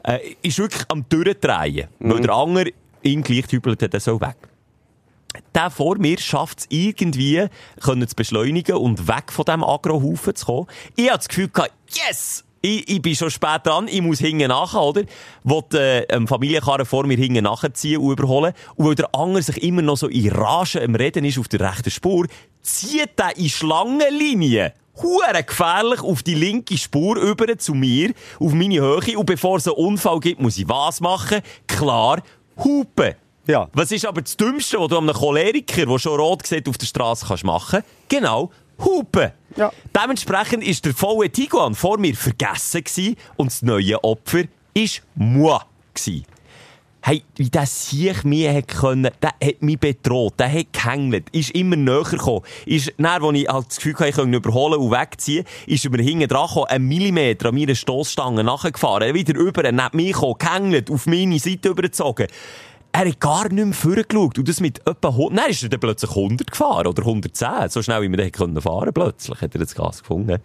äh, 0.02 0.18
ist 0.42 0.58
wirklich 0.58 0.84
am 0.88 1.04
Durchdrehen, 1.08 1.88
weil 2.00 2.20
der 2.20 2.34
andere 2.34 2.72
ihn 3.02 3.22
gleich 3.22 3.44
hat, 3.52 3.94
er 3.94 4.00
soll 4.00 4.20
weg. 4.20 4.36
Der 5.54 5.70
vor 5.70 5.96
mir 5.98 6.18
schafft 6.18 6.60
es 6.60 6.66
irgendwie, 6.70 7.46
können 7.80 8.06
zu 8.08 8.16
beschleunigen 8.16 8.76
und 8.76 9.06
weg 9.06 9.32
von 9.32 9.44
diesem 9.44 9.64
Agrohaufen 9.64 10.34
zu 10.34 10.46
kommen. 10.46 10.66
Ich 10.96 11.08
hatte 11.08 11.18
das 11.18 11.28
Gefühl 11.28 11.48
gehabt, 11.48 11.72
yes! 11.88 12.44
Ich, 12.62 12.90
ich 12.90 13.00
bin 13.00 13.16
schon 13.16 13.30
spät 13.30 13.64
dran, 13.64 13.88
ich 13.88 14.02
muss 14.02 14.18
hinten 14.18 14.48
nachher, 14.48 14.82
oder? 14.82 15.04
Wollte, 15.44 15.80
äh, 15.80 16.14
ähm, 16.14 16.28
Familienkarren 16.28 16.84
vor 16.84 17.06
mir 17.06 17.16
hinten 17.16 17.44
nachziehen 17.44 17.98
und 17.98 18.12
überholen. 18.12 18.52
Und 18.74 18.86
weil 18.86 18.94
der 18.96 19.14
andere 19.14 19.42
sich 19.42 19.62
immer 19.62 19.80
noch 19.80 19.96
so 19.96 20.08
in 20.08 20.30
Rage 20.30 20.82
am 20.82 20.94
Reden 20.94 21.24
ist 21.24 21.38
auf 21.38 21.48
der 21.48 21.60
rechten 21.60 21.90
Spur, 21.90 22.26
zieht 22.60 23.18
er 23.18 23.34
in 23.38 23.48
Schlangenlinie 23.48 24.74
hure 25.02 25.42
gefährlich 25.42 26.02
auf 26.02 26.22
die 26.22 26.34
linke 26.34 26.76
Spur 26.76 27.16
über 27.16 27.56
zu 27.58 27.74
mir, 27.74 28.12
auf 28.38 28.52
meine 28.52 28.80
Höhe. 28.80 29.18
Und 29.18 29.26
bevor 29.26 29.56
es 29.56 29.66
einen 29.66 29.76
Unfall 29.76 30.20
gibt, 30.20 30.40
muss 30.40 30.58
ich 30.58 30.68
was 30.68 31.00
machen? 31.00 31.40
Klar, 31.66 32.22
hupen. 32.64 33.14
Ja. 33.46 33.68
Was 33.72 33.90
ist 33.90 34.06
aber 34.06 34.22
das 34.22 34.36
Dümmste, 34.36 34.78
was 34.78 34.88
du 34.88 34.98
einem 34.98 35.12
Choleriker, 35.12 35.86
der 35.86 35.98
schon 35.98 36.20
rot 36.20 36.46
sieht, 36.46 36.68
auf 36.68 36.78
der 36.78 36.86
Straße 36.86 37.26
kannst 37.26 37.44
machen? 37.44 37.82
Genau, 38.08 38.50
hupen. 38.78 39.32
Ja. 39.56 39.72
Dementsprechend 39.94 40.62
ist 40.64 40.84
der 40.84 40.94
VW 40.94 41.28
Tiguan 41.28 41.74
vor 41.74 41.98
mir 41.98 42.14
vergessen 42.14 42.84
gewesen 42.84 43.16
und 43.36 43.48
das 43.48 43.62
neue 43.62 44.02
Opfer 44.04 44.44
ist 44.74 45.02
moi 45.14 45.58
gewesen. 45.94 46.26
Hey, 47.02 47.22
wie 47.36 47.48
der 47.48 47.64
sich 47.64 48.24
mir 48.24 48.52
hat 48.52 48.68
können, 48.68 49.10
der 49.22 49.32
hat 49.42 49.62
mich 49.62 49.78
bedroht, 49.78 50.34
der 50.38 50.52
hat 50.52 50.72
gehängelt, 50.72 51.30
ist 51.30 51.50
immer 51.52 51.76
näher 51.76 52.02
gekommen. 52.02 52.42
Ist, 52.66 52.92
dann, 52.98 53.24
als 53.24 53.36
ich 53.36 53.48
halt 53.48 53.66
das 53.68 53.76
Gefühl 53.76 53.94
hatte, 53.94 54.08
ich 54.08 54.14
konnte 54.16 54.30
ihn 54.30 54.34
überholen 54.34 54.78
und 54.78 54.90
wegziehen, 54.90 55.46
ist 55.66 55.84
er 55.84 55.90
mir 55.90 56.02
hinten 56.02 56.28
dran 56.28 56.46
gekommen, 56.46 56.66
einen 56.66 56.88
Millimeter 56.88 57.48
an 57.48 57.54
meiner 57.54 57.74
Stossstange 57.74 58.44
nachgefahren, 58.44 59.14
wieder 59.14 59.34
über, 59.34 59.62
neben 59.62 59.88
mich 59.92 60.12
gekommen, 60.12 60.34
gehängelt, 60.38 60.90
auf 60.90 61.06
meine 61.06 61.38
Seite 61.38 61.70
übergezogen. 61.70 62.26
er 62.92 63.08
hat 63.08 63.20
gar 63.20 63.48
nicht 63.48 63.64
mehr 63.64 63.72
vorgeschaut. 63.72 64.38
Und 64.38 64.48
das 64.48 64.60
mit 64.60 64.86
etwa 64.86 65.08
100, 65.08 65.32
nein, 65.32 65.50
ist 65.50 65.62
er 65.62 65.68
dann 65.70 65.80
plötzlich 65.80 66.10
100 66.10 66.50
gefahren 66.50 66.86
oder 66.86 67.02
110. 67.02 67.68
So 67.68 67.82
schnell, 67.82 68.02
wie 68.02 68.08
man 68.08 68.18
dann 68.18 68.30
fahren 68.60 68.62
konnte 68.62 68.92
plötzlich, 68.92 69.40
hat 69.40 69.54
er 69.54 69.60
das 69.60 69.74
Gas 69.74 70.00
gefunden. 70.00 70.38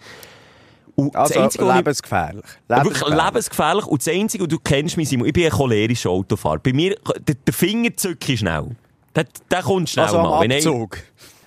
Und 0.95 1.13
Also, 1.15 1.39
Einzige, 1.39 1.65
lebensgefährlich. 1.73 2.45
Wirklich 2.69 3.03
lebensgefährlich. 3.07 3.85
Und 3.85 4.01
das 4.01 4.13
Einzige, 4.13 4.43
und 4.43 4.51
du 4.51 4.59
kennst 4.59 4.95
mich, 4.95 5.09
Simon, 5.09 5.27
ich 5.27 5.33
bin 5.33 5.45
ein 5.45 5.51
cholerischer 5.51 6.09
Autofahrer. 6.09 6.59
Bei 6.59 6.71
mir, 6.71 6.95
der, 7.27 7.35
der 7.35 7.53
Finger 7.53 7.89
zücke 7.97 8.37
schnell. 8.37 8.75
Der, 9.15 9.25
der 9.51 9.61
kommt 9.61 9.89
schnell 9.89 10.05
Also 10.05 10.19
am 10.19 10.23
mal. 10.29 10.45
Ich- 10.51 10.65
Abzug. 10.65 10.97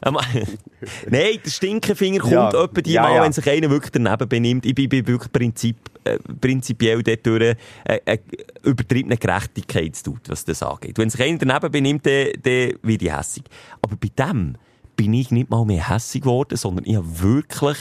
Am- 0.01 0.17
Nein, 1.11 1.39
der 1.45 1.51
Stinkefinger 1.51 2.21
kommt 2.21 2.33
Ja. 2.33 2.49
etwa 2.65 2.81
die 2.83 2.93
Ja, 2.93 3.03
Mal, 3.03 3.17
ja. 3.17 3.23
wenn 3.25 3.33
sich 3.33 3.49
einer 3.51 3.69
wirklich 3.71 3.91
daneben 3.91 4.29
benimmt. 4.29 4.65
Ich 4.67 4.75
bin, 4.75 4.89
bin 4.89 5.07
wirklich 5.07 5.33
Prinzip, 5.33 5.77
äh, 6.05 6.19
prinzipiell 6.41 7.03
dort 7.03 7.27
durch 7.27 7.43
äh, 7.43 7.57
äh, 8.05 8.19
übertriebene 8.63 9.17
Gerechtigkeit 9.17 10.03
tut, 10.05 10.21
was 10.29 10.45
das 10.45 10.63
angeht. 10.63 10.99
Wenn 10.99 11.11
sich 11.11 11.21
einer 11.23 11.39
daneben 11.39 11.73
benimmt, 11.73 12.07
dann, 12.07 12.29
dann 12.43 12.73
werde 12.83 13.05
ich 13.07 13.13
hässig. 13.17 13.43
Aber 13.83 13.97
bei 13.97 14.09
dem 14.17 14.55
bin 14.95 15.15
ich 15.15 15.31
nicht 15.33 15.51
mal 15.51 15.65
mehr 15.65 15.89
hässig 15.89 16.23
geworden, 16.23 16.57
sondern 16.57 16.85
ich 16.87 16.95
habe 16.97 17.21
wirklich 17.21 17.79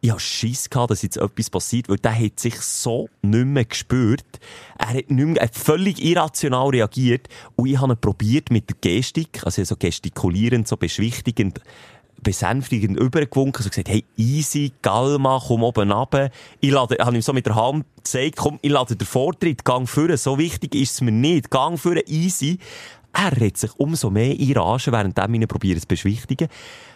ich 0.00 0.10
hatte 0.10 0.20
Schiss 0.20 0.70
gehabt, 0.70 0.90
dass 0.90 1.02
jetzt 1.02 1.18
etwas 1.18 1.50
passiert, 1.50 1.88
weil 1.88 1.98
der 1.98 2.18
hat 2.18 2.40
sich 2.40 2.56
so 2.60 3.08
nicht 3.22 3.46
mehr 3.46 3.64
gespürt. 3.64 4.40
Er 4.78 4.88
hat, 4.88 5.10
nicht 5.10 5.26
mehr, 5.26 5.36
er 5.36 5.48
hat 5.48 5.54
völlig 5.54 6.02
irrational 6.02 6.68
reagiert 6.68 7.28
und 7.56 7.66
ich 7.66 7.78
habe 7.78 7.96
probiert 7.96 8.50
mit 8.50 8.70
der 8.70 8.76
Gestik, 8.80 9.44
also 9.44 9.62
so 9.62 9.76
gestikulierend, 9.76 10.66
so 10.66 10.76
beschwichtigend, 10.76 11.60
besänftigend 12.22 12.98
übergewunken, 12.98 13.62
so 13.62 13.68
gesagt, 13.68 13.88
hey, 13.88 14.04
easy, 14.16 14.72
Galma, 14.80 15.40
komm 15.46 15.62
oben 15.62 15.92
runter. 15.92 16.30
Ich 16.60 16.70
lade, 16.70 16.96
habe 16.98 17.16
ihm 17.16 17.22
so 17.22 17.32
mit 17.32 17.46
der 17.46 17.54
Hand 17.54 17.84
gezeigt, 17.96 18.36
komm, 18.36 18.58
ich 18.62 18.70
lade 18.70 18.96
den 18.96 19.06
Vortritt, 19.06 19.64
gang 19.64 19.88
führen, 19.88 20.16
so 20.16 20.38
wichtig 20.38 20.74
ist 20.74 20.92
es 20.92 21.00
mir 21.02 21.12
nicht, 21.12 21.50
gang 21.50 21.78
führen, 21.78 22.02
easy. 22.06 22.58
Er 23.12 23.32
redet 23.32 23.58
sich 23.58 23.74
umso 23.76 24.08
mehr 24.08 24.34
einraschen, 24.38 24.92
während 24.92 25.18
ich 25.18 25.24
ihn 25.34 25.48
probiere 25.48 25.80
zu 25.80 25.86
beschwichtigen. 25.86 26.48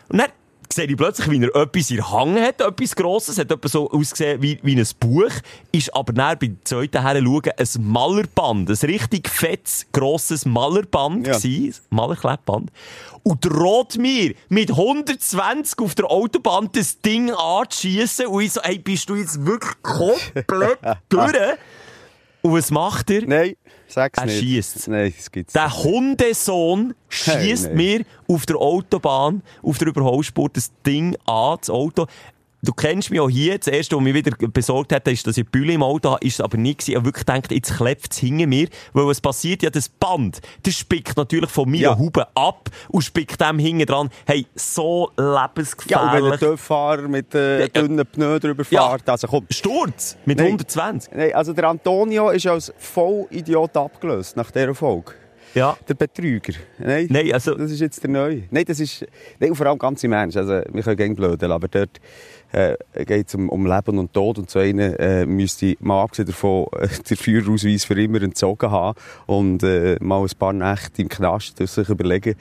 Und 0.09 0.19
dann 0.19 0.31
sehe 0.73 0.87
ich 0.87 0.97
plötzlich, 0.97 1.31
wie 1.31 1.43
er 1.43 1.55
etwas 1.55 1.91
in 1.91 1.97
der 1.97 2.11
Hand 2.11 2.39
hat, 2.41 2.61
etwas 2.61 2.95
Grosses, 2.97 3.39
hat 3.39 3.51
etwas 3.51 3.73
so 3.73 3.91
ausgesehen 3.91 4.41
wie, 4.43 4.59
wie 4.63 4.77
ein 4.79 4.87
Buch, 5.01 5.31
ist 5.73 5.95
aber 5.95 6.13
dann 6.13 6.39
beim 6.39 6.59
zweiten 6.65 7.03
her 7.03 7.21
schauen, 7.23 7.51
ein 7.57 7.93
Malerband, 7.93 8.69
ein 8.71 8.77
richtig 8.89 9.29
fettes, 9.29 9.87
grosses 9.93 10.45
Malerband 10.47 11.27
Ja. 11.27 11.37
gewesen, 11.39 11.81
Malerklebband. 11.91 12.71
Und 13.23 13.45
droht 13.45 13.97
mir 13.97 14.35
mit 14.49 14.71
120 14.71 15.79
auf 15.79 15.95
der 15.95 16.11
Autobahn 16.11 16.69
das 16.73 17.01
Ding 17.01 17.31
anzuschiessen 17.31 18.27
und 18.27 18.43
ich 18.43 18.53
so, 18.53 18.61
hey, 18.63 18.79
bist 18.79 19.09
du 19.09 19.15
jetzt 19.17 19.45
wirklich 19.47 19.73
komplett 19.83 20.79
durch? 21.09 21.33
Und 22.45 22.53
was 22.53 22.71
macht 22.71 23.11
er? 23.11 23.23
Nein, 23.27 23.55
sag's 23.89 24.19
Er 24.19 24.27
nicht. 24.27 24.39
schiesst. 24.39 24.87
Nein, 24.89 25.15
das 25.17 25.31
gibt's 25.33 25.55
Der. 25.55 25.83
Hundesohn 25.83 26.93
schießt 27.09 27.69
nein. 27.69 27.77
mir 27.77 28.05
auf 28.29 28.45
der 28.45 28.57
Autobahn, 28.57 29.43
auf 29.63 29.79
der 29.79 29.89
Überholspur, 29.89 30.51
das 30.53 30.71
Ding 30.87 31.17
an, 31.25 31.57
das 31.59 31.71
Auto. 31.71 32.07
Du 32.65 32.73
kennst 32.73 33.11
mich 33.11 33.21
auch 33.21 33.29
hier. 33.29 33.59
Das 33.59 33.69
erste, 33.69 33.97
was 33.97 34.03
mich 34.03 34.15
wieder 34.15 34.35
besorgt 34.49 34.93
hat, 34.93 35.07
ist, 35.09 35.27
dass 35.27 35.37
ich 35.37 35.47
Bülle 35.47 35.75
im 35.75 35.83
Auto 35.83 36.13
habe, 36.13 36.27
ist 36.27 36.35
es 36.35 36.41
aber 36.41 36.57
nicht 36.57 36.79
gewesen. 36.79 36.91
Ich 36.93 36.97
habe 36.97 37.05
wirklich 37.07 37.27
gedacht, 37.27 37.53
jetzt 37.53 37.77
klebt 37.77 38.13
es 38.13 38.19
hinter 38.19 38.47
mir. 38.47 38.69
Weil 38.95 39.07
was 39.07 39.21
passiert? 39.21 39.63
Ja, 39.63 39.71
das 39.71 39.89
Band, 39.89 40.41
das 40.63 40.75
spickt 40.75 41.17
natürlich 41.17 41.51
von 41.51 41.71
meiner 41.71 41.83
Ja. 41.83 41.99
Haube 41.99 42.27
ab 42.35 42.71
und 42.89 43.03
spickt 43.03 43.41
dem 43.41 43.59
hinten 43.59 43.85
dran. 43.87 44.11
Hey, 44.27 44.47
so 44.55 45.11
Ja, 45.19 45.25
und 45.25 45.35
wenn 45.37 45.37
ein 45.37 45.43
lebensgefährlich. 45.45 46.41
TÜV-Fahrer 46.41 47.09
mit 47.09 47.35
äh, 47.35 47.61
Ja. 47.63 47.69
dünnen 47.69 48.07
Pneu 48.07 48.39
drüber 48.39 48.65
Ja. 48.71 48.91
fährt, 48.91 49.09
also 49.11 49.27
komm. 49.27 49.47
Sturz 49.51 50.17
mit 50.25 50.39
Nein. 50.39 50.47
120. 50.49 51.13
Nein, 51.15 51.35
also 51.35 51.53
der 51.53 51.69
Antonio 51.69 52.31
ist 52.31 52.47
als 52.47 52.73
Vollidiot 52.79 53.77
abgelöst 53.77 54.37
nach 54.37 54.51
dieser 54.51 54.75
Folge. 54.75 55.13
Ja. 55.55 55.77
Der 55.89 55.95
Betrüger. 55.95 56.55
Nein, 56.79 57.07
Nein, 57.11 57.33
also- 57.33 57.55
das 57.55 57.71
ist 57.71 57.81
jetzt 57.81 58.03
der 58.03 58.11
Neue. 58.11 58.43
Nein, 58.51 58.65
das 58.67 58.81
ist... 58.81 59.07
Nein, 59.39 59.55
vor 59.55 59.67
allem 59.67 59.79
ganz 59.79 60.03
im 60.03 60.13
Ernst. 60.13 60.37
Also, 60.37 60.63
wir 60.73 60.83
können 60.83 60.97
gerne 60.97 61.15
blödeln, 61.15 61.53
aber 61.53 61.69
dort 61.69 62.01
äh, 62.53 62.77
geht 63.05 63.29
es 63.29 63.35
um, 63.35 63.49
um 63.49 63.67
Leben 63.67 63.99
und 63.99 64.13
Tod. 64.13 64.39
Und 64.39 64.51
so 64.51 64.59
einen 64.59 64.95
äh, 64.95 65.27
müsste 65.27 65.77
mal 65.81 66.03
abgesehen 66.03 66.27
davon 66.27 66.67
äh, 66.79 66.89
den 67.09 67.17
Führerausweis 67.17 67.85
für 67.85 68.01
immer 68.01 68.23
entzogen 68.23 68.71
haben 68.71 68.99
und 69.27 69.63
äh, 69.63 69.97
mal 70.01 70.23
ein 70.23 70.31
paar 70.39 70.53
Nächte 70.53 71.03
im 71.03 71.09
Knast 71.09 71.59
sich 71.59 71.89
überlegen, 71.89 72.35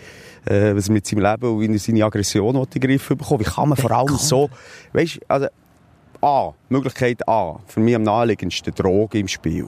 äh, 0.45 0.75
was 0.75 0.87
er 0.87 0.93
mit 0.93 1.05
seinem 1.05 1.23
Leben 1.23 1.45
und 1.45 1.61
wie 1.61 1.71
er 1.71 1.79
seine 1.79 2.05
Aggression 2.05 2.55
in 2.55 2.65
den 2.69 2.81
Griff 2.81 3.07
bekommen 3.09 3.41
Wie 3.41 3.49
kann 3.49 3.69
man 3.69 3.77
vor 3.77 3.91
allem 3.91 4.15
so... 4.17 4.49
Weißt, 4.93 5.19
also, 5.27 5.47
A, 6.23 6.53
Möglichkeit 6.69 7.27
A, 7.27 7.59
für 7.67 7.79
mich 7.79 7.95
am 7.95 8.03
naheliegendsten 8.03 8.73
Drogen 8.73 9.17
im 9.21 9.27
Spiel. 9.27 9.67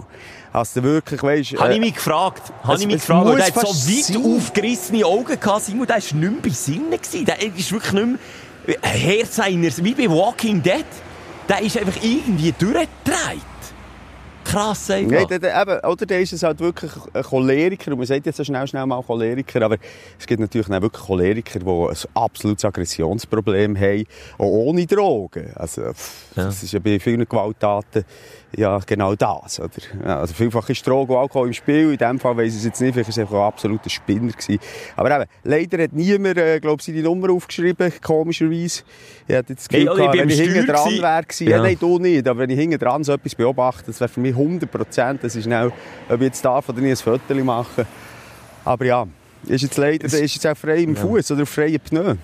Hast 0.54 0.76
du 0.78 0.84
wirklich, 0.84 1.22
weißt 1.22 1.60
Habe 1.60 1.72
äh, 1.72 1.76
ich 1.76 1.80
mich 1.82 1.96
gefragt. 1.96 2.54
Habe 2.64 2.80
ich 2.80 2.88
mich 2.88 2.96
gefragt. 2.96 3.26
muss 3.26 3.36
Der 3.36 3.46
hat 3.48 3.68
so 3.68 3.68
weit 3.68 4.04
sein. 4.06 4.38
aufgerissene 4.38 5.06
Augen 5.06 5.40
gehabt. 5.40 5.64
Simon, 5.64 5.86
der 5.86 5.98
war 5.98 6.02
nicht 6.02 6.14
mehr 6.14 6.32
bei 6.42 6.50
Sinnen. 6.50 6.92
gewesen. 6.92 7.26
Der 7.26 7.42
ist 7.42 7.72
wirklich 7.72 7.94
nicht 7.94 8.08
mehr... 8.08 8.78
Herr 8.82 9.26
seiner... 9.26 9.70
Wie 9.78 9.94
bei 9.94 10.10
Walking 10.10 10.64
Dead. 10.64 10.86
Der 11.50 11.62
ist 11.62 11.78
einfach 11.78 12.02
irgendwie 12.02 12.54
durchgedreht. 12.58 13.55
Krass 14.56 14.90
einfach. 14.90 15.30
Nein, 15.30 15.42
der, 15.42 15.62
eben, 15.62 15.80
oder 15.92 16.06
der 16.06 16.22
ist 16.22 16.34
es 16.34 16.44
halt 16.44 16.60
wirklich 16.60 16.92
ein 17.14 17.24
Choleriker. 17.24 17.92
Und 17.92 17.98
man 17.98 18.08
sagt 18.08 18.26
jetzt 18.26 18.38
so 18.38 18.44
schnell, 18.44 18.66
schnell 18.68 18.86
mal 18.86 19.02
Choleriker. 19.04 19.62
Aber 19.64 19.78
es 20.18 20.26
gibt 20.26 20.40
natürlich 20.40 20.68
auch 20.68 20.82
wirklich 20.82 21.04
Choleriker, 21.04 21.60
die 21.60 21.66
ein 21.66 21.96
absolutes 22.14 22.64
Aggressionsproblem 22.66 23.78
haben. 23.78 24.06
Auch 24.38 24.46
ohne 24.46 24.86
Drogen. 24.86 25.52
Also, 25.56 25.92
pff, 25.94 26.36
Ja. 26.36 26.46
das 26.46 26.64
ist 26.64 26.72
ja 26.74 26.80
bei 26.80 27.00
vielen 27.00 27.28
Gewalttaten 27.28 28.06
ja 28.58 28.80
genau 28.86 29.16
das. 29.16 29.60
Oder? 29.60 29.70
Ja, 30.04 30.20
also 30.20 30.34
vielfach 30.34 30.70
ist 30.70 30.86
Drogen 30.88 31.14
und 31.14 31.20
Alkohol 31.20 31.48
im 31.48 31.54
Spiel. 31.54 31.92
In 31.92 31.98
dem 31.98 32.20
Fall 32.20 32.38
weiss 32.38 32.54
ich 32.54 32.60
es 32.60 32.66
jetzt 32.66 32.82
nicht. 32.82 32.94
Vielleicht 32.94 33.08
war 33.10 33.12
es 33.12 33.20
einfach 33.20 33.36
ein 33.38 33.48
absoluter 33.48 33.90
Spinner. 33.90 34.32
Gewesen. 34.32 34.60
Aber 34.96 35.16
eben, 35.16 35.26
leider 35.44 35.84
hat 35.84 35.94
niemand, 35.94 36.38
äh, 36.38 36.60
glaub, 36.60 36.82
seine 36.82 37.02
Nummer 37.02 37.32
aufgeschrieben, 37.32 37.92
komischerweise. 38.04 38.84
Ich 39.28 39.36
hatte 39.36 39.54
jetzt 39.54 39.68
das 39.68 39.76
Hey, 39.78 39.86
Gefühl, 39.86 39.90
oder 39.90 40.06
ich 40.06 40.12
gehabt, 40.12 40.18
wenn 40.20 40.30
ich 40.30 40.40
hinten 40.40 40.66
dran 40.68 40.92
wäre, 40.92 41.26
Ja. 41.40 41.50
ja, 41.58 41.62
nein, 41.64 41.78
du 41.80 42.00
nicht, 42.00 42.28
aber 42.28 42.40
wenn 42.42 42.50
ich 42.50 42.60
hinten 42.60 42.80
dran 42.80 43.04
so 43.04 43.14
etwas 43.14 43.36
beobachte, 43.36 43.84
das 43.88 44.00
wäre 44.00 44.10
für 44.10 44.20
mich 44.20 44.34
100 44.36 44.70
Prozent, 44.72 45.24
das 45.24 45.36
ist 45.36 45.44
schnell, 45.44 45.72
ob 46.10 46.16
ich 46.16 46.22
jetzt 46.28 46.44
darf 46.46 46.70
oder 46.70 46.82
nicht 46.82 46.92
ein 46.92 47.20
Foto 47.20 47.34
machen. 47.44 47.86
Aber 48.64 48.86
ja, 48.86 49.06
ist 49.48 49.62
jetzt 49.62 49.78
leider, 49.78 50.08
der 50.08 50.22
ist 50.22 50.34
jetzt 50.36 50.48
auch 50.48 50.58
frei 50.58 50.78
im 50.80 50.96
Fuß 50.96 51.32
oder 51.32 51.44
auf 51.44 51.50
freien 51.50 51.80
Pneu. 51.80 52.16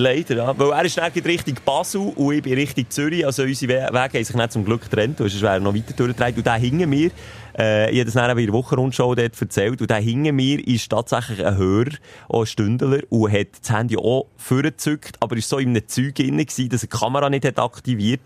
Leider, 0.00 0.36
ja. 0.36 0.58
Weil 0.58 0.70
er 0.72 0.84
ist 0.84 0.96
dann 0.96 1.12
Richtung 1.12 1.56
Basel 1.64 2.00
und 2.16 2.34
ich 2.34 2.42
bin 2.42 2.54
Richtung 2.54 2.88
Zürich. 2.88 3.26
Also 3.26 3.42
unsere 3.42 3.72
We- 3.72 3.88
Wege 3.92 4.18
haben 4.18 4.24
sich 4.24 4.34
nicht 4.34 4.52
zum 4.52 4.64
Glück 4.64 4.82
getrennt. 4.82 5.18
Sonst 5.18 5.42
wäre 5.42 5.54
er 5.54 5.60
noch 5.60 5.74
weiter 5.74 5.92
durchgetragen. 5.92 6.38
Und 6.38 6.46
der 6.46 6.54
hinter 6.54 6.86
mir, 6.86 7.10
äh, 7.58 7.90
ich 7.90 7.98
habe 7.98 8.04
das 8.06 8.14
dann 8.14 8.34
bei 8.34 8.44
der 8.46 8.54
Wochenrundschau 8.54 9.14
dort 9.14 9.40
erzählt, 9.40 9.80
und 9.80 9.90
der 9.90 9.98
hinter 9.98 10.32
mir 10.32 10.66
ist 10.66 10.88
tatsächlich 10.88 11.44
ein 11.44 11.56
Hörer, 11.58 11.90
auch 12.28 12.40
ein 12.40 12.46
Stündler, 12.46 13.00
und 13.10 13.30
hat 13.30 13.48
das 13.60 13.70
Handy 13.70 13.96
auch 13.98 14.26
vorgezückt, 14.38 15.16
aber 15.20 15.36
ist 15.36 15.48
so 15.50 15.58
in 15.58 15.70
einem 15.70 15.86
Zeug 15.86 16.14
drin 16.14 16.38
gewesen, 16.38 16.68
dass 16.70 16.82
er 16.82 16.88
die 16.88 16.96
Kamera 16.98 17.28
nicht 17.28 17.44
hat 17.44 17.58
aktiviert. 17.58 18.20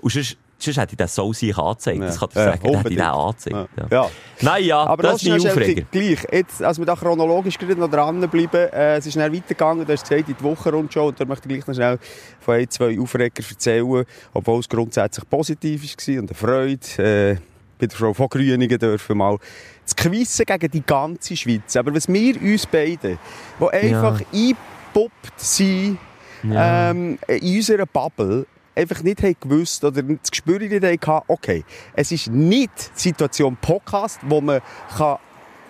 Und 0.00 0.12
sonst, 0.12 0.38
sonst 0.58 0.76
hätte 0.76 0.92
ich 0.92 0.96
das 0.96 1.14
so 1.14 1.32
sich 1.32 1.56
angezeigt. 1.56 1.98
Ja. 2.00 2.06
Das 2.06 2.18
kann 2.18 2.28
ich 2.30 2.36
Ja, 2.36 2.44
sagen. 2.44 2.60
Dann 2.64 2.76
hätte 2.76 2.88
ich 2.90 2.96
den 2.96 3.04
angezeigt. 3.06 3.56
Ja. 3.56 3.66
Ja. 3.76 3.86
Ja. 4.04 4.10
Nein, 4.40 4.64
ja, 4.64 4.78
Aber 4.84 5.02
das 5.02 5.12
das 5.12 5.22
ist 5.22 5.28
mein 5.44 5.50
Aufreger. 5.52 5.82
gleich, 5.90 6.18
jetzt, 6.32 6.62
als 6.62 6.78
wir 6.78 6.86
da 6.86 6.96
chronologisch 6.96 7.58
gerade 7.58 7.76
noch 7.76 7.90
dranbleiben, 7.90 8.72
äh, 8.72 8.96
es 8.96 9.06
ist 9.06 9.12
schnell 9.14 9.32
weitergegangen, 9.32 9.86
du 9.86 9.92
hast 9.92 10.08
gesagt, 10.08 10.28
in 10.28 10.36
die 10.38 10.44
Wochenrundschau, 10.44 11.08
und 11.08 11.20
da 11.20 11.24
möchte 11.24 11.48
ich 11.48 11.54
gleich 11.54 11.66
noch 11.66 11.74
schnell 11.74 11.98
von 12.40 12.54
ein, 12.56 12.68
zwei 12.70 12.98
Aufreger 13.00 13.42
erzählen, 13.48 14.04
obwohl 14.34 14.60
es 14.60 14.68
grundsätzlich 14.68 15.28
positiv 15.28 15.82
war 15.82 16.18
und 16.22 16.30
eine 16.30 16.34
Freude. 16.34 17.02
Äh, 17.02 17.36
bei 17.80 17.86
der 17.86 17.96
Frau 17.96 18.12
von 18.12 18.28
Grüningen 18.28 18.76
dürfen 18.78 19.16
mal 19.18 19.38
zu 19.84 19.94
quissen 19.94 20.44
gegen 20.44 20.70
die 20.72 20.82
ganze 20.84 21.36
Schweiz. 21.36 21.76
Aber 21.76 21.94
was 21.94 22.08
wir 22.08 22.34
uns 22.42 22.66
beiden, 22.66 23.18
die 23.60 23.68
einfach 23.70 24.20
eingepuppt 24.32 25.38
sind, 25.40 25.98
Ja. 26.42 26.90
ähm, 26.90 27.18
in 27.28 27.56
unserer 27.56 27.86
Bubble, 27.86 28.46
einfach 28.78 29.02
nicht 29.02 29.22
haben 29.22 29.36
gewusst 29.40 29.84
oder 29.84 30.02
das 30.02 30.30
Gespür 30.30 30.58
nicht 30.58 30.82
hatten, 30.82 31.24
okay, 31.26 31.64
es 31.94 32.12
ist 32.12 32.28
nicht 32.28 32.70
die 32.96 33.00
Situation 33.00 33.56
Podcast, 33.60 34.20
wo 34.22 34.40
man 34.40 34.60
kann 34.96 35.18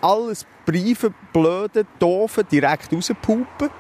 alles 0.01 0.47
briefen, 0.65 1.15
blöden, 1.33 1.87
doofen, 1.99 2.45
direkt 2.51 2.93
rauspupen 2.93 3.71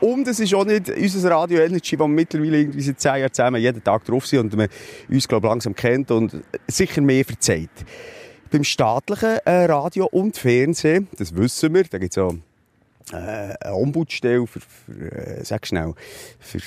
und 0.00 0.26
es 0.26 0.40
ist 0.40 0.54
auch 0.54 0.64
nicht 0.64 0.88
unser 0.88 1.30
Radio 1.30 1.60
Energy, 1.60 1.98
wo 1.98 2.04
wir 2.04 2.08
mittlerweile 2.08 2.58
irgendwie 2.58 2.80
seit 2.80 3.00
zehn 3.00 3.16
Jahren 3.16 3.32
zusammen 3.32 3.60
jeden 3.60 3.84
Tag 3.84 4.04
drauf 4.04 4.26
sind 4.26 4.52
und 4.52 4.56
man 4.56 4.68
uns, 5.08 5.28
glaube 5.28 5.46
langsam 5.46 5.74
kennt 5.74 6.10
und 6.10 6.42
sicher 6.66 7.02
mehr 7.02 7.24
verzeiht. 7.24 7.70
Beim 8.50 8.64
staatlichen 8.64 9.38
äh, 9.44 9.64
Radio 9.66 10.06
und 10.06 10.36
Fernsehen, 10.36 11.06
das 11.16 11.36
wissen 11.36 11.74
wir, 11.74 11.84
da 11.84 11.98
gibt 11.98 12.16
es 12.16 12.18
auch 12.18 12.34
äh, 13.12 13.16
eine 13.60 13.74
Ombudsstelle 13.74 14.46
für, 14.46 14.60
für 14.60 15.12
äh, 15.12 15.44
sag 15.44 15.66
schnell, 15.66 15.94
für 16.38 16.60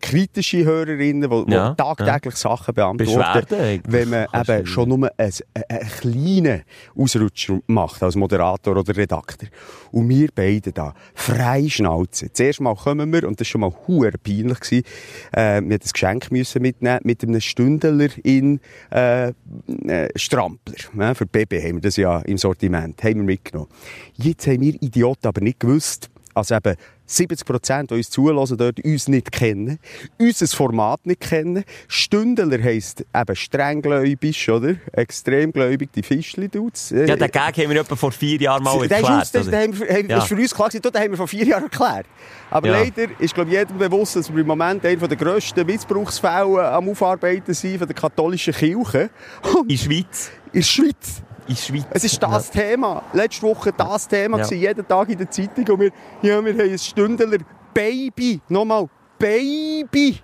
kritische 0.00 0.64
Hörerinnen, 0.64 1.30
die, 1.30 1.44
die 1.46 1.52
Ja, 1.52 1.74
tagtäglich 1.74 2.36
Sachen 2.36 2.74
beantworten. 2.74 3.54
Eigentlich. 3.54 3.80
Wenn 3.86 4.10
man 4.10 4.26
eben 4.34 4.66
schon 4.66 4.88
nur 4.88 5.10
einen, 5.16 5.32
einen 5.68 5.88
kleinen 5.88 6.62
Ausrutscher 6.96 7.60
macht 7.66 8.02
als 8.02 8.16
Moderator 8.16 8.76
oder 8.76 8.96
Redakteur. 8.96 9.48
Und 9.92 10.08
wir 10.08 10.28
beide 10.34 10.72
da, 10.72 10.94
frei 11.14 11.68
Schnauze. 11.68 12.32
Zuerst 12.32 12.60
mal 12.60 12.74
kommen 12.74 13.12
wir, 13.12 13.26
und 13.26 13.40
das 13.40 13.46
war 13.46 13.50
schon 13.50 13.60
mal 13.60 13.72
huere 13.86 14.18
peinlich, 14.18 14.60
gewesen, 14.60 14.84
äh, 15.32 15.60
wir 15.62 15.78
das 15.78 15.92
Geschenk 15.92 16.30
müssen 16.30 16.62
mitnehmen, 16.62 17.00
mit 17.04 17.22
einem 17.22 17.40
Stündler 17.40 18.08
in 18.22 18.60
äh, 18.90 19.28
äh, 19.28 20.08
Strampler. 20.16 20.74
Ja, 20.96 21.14
für 21.14 21.26
Baby 21.26 21.60
haben 21.60 21.76
wir 21.76 21.82
das 21.82 21.96
ja 21.96 22.20
im 22.20 22.38
Sortiment, 22.38 23.02
haben 23.02 23.16
wir 23.16 23.24
mitgenommen. 23.24 23.68
Jetzt 24.14 24.46
haben 24.46 24.60
wir 24.60 24.74
Idioten 24.80 25.26
aber 25.26 25.40
nicht 25.40 25.60
gewusst, 25.60 26.10
also 26.40 26.54
eben 26.56 26.76
70 27.06 27.44
Prozent, 27.46 27.90
die 27.90 27.94
uns 27.94 28.10
zulassen, 28.10 28.56
dort 28.56 28.78
uns 28.84 29.08
nicht 29.08 29.32
kennen, 29.32 29.78
unser 30.18 30.46
Format 30.46 31.04
nicht 31.06 31.20
kennen. 31.20 31.64
Stündler 31.88 32.62
heisst 32.62 33.04
eben 33.14 33.36
strenggläubig, 33.36 34.48
oder? 34.50 34.76
Extremgläubig, 34.92 35.90
die 35.94 36.02
Fischli-Dudes. 36.02 36.90
Ja, 36.90 37.16
den 37.16 37.18
Gag 37.18 37.34
haben 37.34 37.70
wir 37.70 37.80
etwa 37.80 37.96
vor 37.96 38.12
vier 38.12 38.40
Jahren 38.40 38.62
mal 38.62 38.80
erklärt. 38.82 39.22
ist, 39.24 39.34
das, 39.34 39.46
haben, 39.52 40.08
Ja. 40.08 40.18
ist 40.18 40.26
für 40.28 40.36
uns 40.36 40.54
klar 40.54 40.68
gewesen, 40.68 40.82
das 40.92 41.02
haben 41.02 41.10
wir 41.10 41.16
vor 41.16 41.28
vier 41.28 41.44
Jahren 41.44 41.64
erklärt. 41.64 42.06
Aber 42.50 42.68
Ja. 42.68 42.78
leider 42.80 43.06
ist, 43.18 43.34
glaube 43.34 43.50
ich, 43.50 43.56
jedem 43.56 43.78
bewusst, 43.78 44.16
dass 44.16 44.32
wir 44.32 44.40
im 44.40 44.46
Moment 44.46 44.84
einer 44.86 45.08
der 45.08 45.16
grössten 45.16 45.66
Missbrauchsfälle 45.66 46.70
am 46.70 46.88
Aufarbeiten 46.88 47.54
sind 47.54 47.78
von 47.78 47.86
der 47.88 47.96
katholischen 47.96 48.54
Kirche. 48.54 49.10
Und 49.54 49.62
In 49.70 49.76
der 49.76 49.76
Schweiz. 49.76 50.30
in 50.52 50.60
der 50.60 50.62
Schweiz. 50.62 51.22
In 51.46 51.54
der 51.54 51.60
Schweiz. 51.60 51.86
Es 51.90 52.04
ist 52.04 52.22
das 52.22 52.50
Thema. 52.50 53.02
Letzte 53.12 53.42
Woche 53.42 53.72
das 53.72 54.06
Thema. 54.08 54.38
Ja. 54.38 54.46
Jeden 54.46 54.86
Tag 54.86 55.08
in 55.08 55.18
der 55.18 55.30
Zeitung. 55.30 55.66
Und 55.68 55.80
wir, 55.80 55.90
ja, 56.22 56.44
wir 56.44 56.52
haben 56.52 56.60
ein 56.60 56.78
Stündler 56.78 57.38
Baby. 57.74 58.40
Nochmal. 58.48 58.88
Baby. 59.18 60.20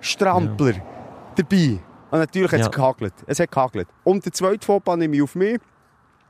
Strampler. 0.00 0.74
Dabei. 1.36 1.78
Und 2.10 2.18
natürlich 2.20 2.50
hat 2.52 2.60
es 2.60 2.66
Ja. 2.66 2.70
gehagelt. 2.70 3.14
Es 3.26 3.38
hat 3.40 3.50
gehagelt. 3.50 3.88
Und 4.04 4.24
der 4.24 4.32
zweite 4.32 4.64
Fauxpas 4.64 4.96
nehme 4.96 5.16
ich 5.16 5.22
auf 5.22 5.34
mich. 5.34 5.58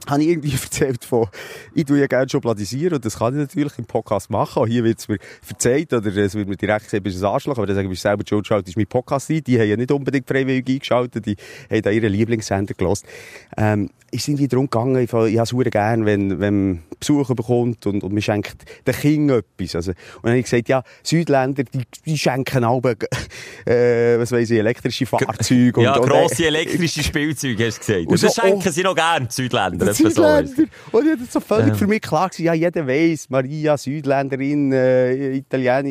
Habe 0.07 0.23
ich 0.23 0.29
irgendwie 0.29 0.53
erzählt 0.63 1.05
von, 1.05 1.27
ich 1.75 1.85
tue 1.85 1.99
ja 1.99 2.07
gerne 2.07 2.29
schubladisieren 2.29 2.95
und 2.95 3.05
das 3.05 3.19
kann 3.19 3.35
ich 3.35 3.41
natürlich 3.41 3.79
im 3.79 3.85
Podcast 3.85 4.31
machen. 4.31 4.63
Auch 4.63 4.67
hier 4.67 4.85
wird 4.85 4.99
es 4.99 5.09
mir 5.09 5.19
verzeiht 5.43 5.93
oder 5.93 6.07
es 6.17 6.35
wird 6.35 6.49
mir 6.49 6.57
direkt 6.57 6.85
gesagt, 6.85 7.03
bist 7.03 7.23
ein 7.23 7.27
Arschloch, 7.27 7.59
aber 7.59 7.67
dann 7.67 7.77
sage 7.77 7.87
ich, 7.87 7.91
bist 7.91 8.03
selber 8.03 8.25
schuld, 8.27 8.47
schaltest 8.47 8.77
mein 8.77 8.87
Podcast 8.87 9.31
ein. 9.31 9.43
Die 9.45 9.59
haben 9.59 9.69
ja 9.69 9.77
nicht 9.77 9.91
unbedingt 9.91 10.27
freiwillig 10.27 10.69
eingeschaltet, 10.69 11.27
die 11.27 11.37
haben 11.71 11.83
da 11.83 11.91
ihren 11.91 12.13
Lieblingssender 12.13 12.75
gelost. 12.75 13.07
Ähm, 13.57 13.91
ist 14.11 14.27
irgendwie 14.29 14.49
darum 14.49 14.67
gegangen, 14.71 14.97
ich, 14.97 15.13
ich 15.13 15.39
habe 15.39 15.65
es 15.65 15.71
gerne, 15.71 16.05
wenn, 16.07 16.41
wenn 16.41 16.69
man 16.69 16.83
Besuch 16.99 17.29
bekommt 17.35 17.87
und, 17.87 18.03
und 18.03 18.13
man 18.13 18.23
schenkt 18.23 18.57
den 18.87 18.95
Kindern 18.95 19.39
etwas. 19.57 19.77
Also, 19.77 19.91
und 19.91 19.99
dann 20.25 20.31
habe 20.33 20.39
ich 20.39 20.45
gesagt, 20.47 20.69
ja, 20.69 20.83
Südländer, 21.03 21.63
die, 21.65 21.83
die 22.05 22.19
schenken 22.19 22.65
auch, 22.65 22.83
äh, 22.85 24.19
was 24.19 24.33
weiss 24.33 24.51
ich, 24.51 24.59
elektrische 24.59 25.07
Fahrzeuge. 25.07 25.83
ja, 25.83 25.95
und, 25.95 26.01
und, 26.03 26.09
grosse 26.09 26.47
elektrische 26.47 27.03
Spielzeuge, 27.03 27.67
hast 27.67 27.77
du 27.77 27.81
gesagt. 27.81 28.01
Und, 28.01 28.07
Und 28.13 28.23
das 28.23 28.35
so- 28.35 28.43
schenken 28.43 28.73
sie 28.73 28.83
noch 28.83 28.95
gerne, 28.95 29.27
die 29.27 29.33
Südländer. 29.35 29.93
Die 29.93 30.05
etwa 30.05 30.11
so 30.11 30.25
ist 30.25 30.51
es. 30.51 30.57
Südländer. 30.57 30.73
Und 30.93 31.07
ich 31.07 31.19
das 31.21 31.33
so 31.33 31.41
völlig 31.41 31.69
Ja. 31.69 31.75
für 31.75 31.87
mich 31.87 32.01
klar 32.01 32.29
gewesen, 32.29 32.45
ja, 32.47 32.55
jeder 32.55 32.87
weiss, 32.87 33.31
Maria, 33.31 33.77
Südländerin, 33.77 34.73
äh, 34.73 35.37
Italiener, 35.37 35.85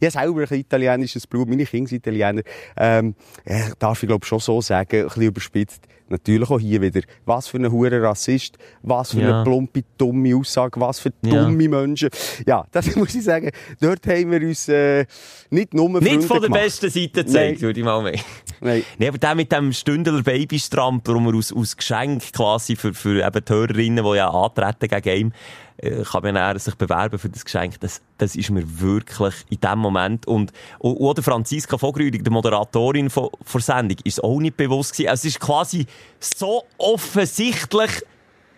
ich 0.00 0.06
habe 0.06 0.10
selber 0.10 0.44
ein 0.50 0.58
italienisches 0.58 1.26
Blut, 1.26 1.48
meine 1.48 1.64
Kinder 1.66 1.88
sind 1.88 1.98
Italiener. 1.98 2.42
Ähm, 2.76 3.14
ja, 3.46 3.70
darf 3.78 4.02
ich 4.02 4.08
glaube 4.08 4.24
schon 4.24 4.40
so 4.40 4.60
sagen, 4.60 4.96
ein 5.00 5.04
bisschen 5.06 5.22
überspitzt. 5.24 5.82
Natürlich 6.14 6.48
auch 6.48 6.60
hier 6.60 6.80
wieder, 6.80 7.00
was 7.26 7.48
für 7.48 7.56
ein 7.58 7.70
hure 7.72 8.00
Rassist, 8.00 8.56
was 8.82 9.10
für 9.12 9.20
Ja. 9.20 9.34
eine 9.36 9.44
plumpe, 9.44 9.82
dumme 9.98 10.36
Aussage, 10.36 10.80
was 10.80 11.00
für 11.00 11.12
Ja. 11.24 11.44
dumme 11.44 11.68
Menschen. 11.68 12.08
Ja, 12.46 12.64
das 12.72 12.94
muss 12.94 13.14
ich 13.14 13.24
sagen, 13.24 13.50
dort 13.80 14.06
haben 14.06 14.30
wir 14.30 14.40
uns 14.40 14.68
äh, 14.68 15.04
nicht 15.50 15.74
nur 15.74 15.88
Nicht 16.00 16.22
von 16.24 16.40
der 16.40 16.48
gemacht. 16.48 16.62
besten 16.62 16.88
Seite 16.90 17.24
gezeigt, 17.24 17.32
Nein. 17.56 17.60
würde 17.62 17.80
ich 17.80 17.84
mal 17.84 18.00
meinen. 18.02 18.20
Nein. 18.60 18.82
Nee, 18.98 19.08
aber 19.08 19.18
der 19.18 19.34
mit 19.34 19.50
dem 19.52 19.72
Stündler 19.72 20.22
Babystrampler, 20.22 21.14
wo 21.16 21.20
wir 21.20 21.36
aus, 21.36 21.52
aus 21.52 21.76
Geschenk 21.76 22.32
quasi 22.32 22.76
für, 22.76 22.94
für 22.94 23.26
eben 23.26 23.44
die 23.44 23.52
Hörerinnen, 23.52 24.04
die 24.04 24.16
ja 24.16 24.30
antreten 24.30 24.88
gegen 25.02 25.30
äh, 25.30 25.32
kann 25.80 26.22
man 26.22 26.34
dann 26.36 26.58
sich 26.58 26.74
bewerben 26.76 27.18
für 27.18 27.28
das 27.28 27.44
Geschenk. 27.44 27.80
Das, 27.80 28.00
das 28.18 28.36
ist 28.36 28.50
mir 28.50 28.64
wirklich 28.80 29.34
in 29.50 29.60
dem 29.60 29.78
Moment. 29.78 30.26
Und, 30.26 30.52
und, 30.78 30.94
und 30.96 31.08
auch 31.08 31.14
der 31.14 31.24
Franziska 31.24 31.76
Vogrüdig, 31.76 32.24
die 32.24 32.30
Moderatorin 32.30 33.10
von, 33.10 33.30
von 33.42 33.60
der 33.60 33.76
Sendung, 33.76 33.98
ist 34.04 34.22
auch 34.22 34.38
nicht 34.38 34.56
bewusst 34.56 34.92
gewesen. 34.92 35.08
Also 35.08 35.28
es 35.28 35.34
ist 35.34 35.40
quasi 35.40 35.86
so 36.20 36.64
offensichtlich 36.78 37.90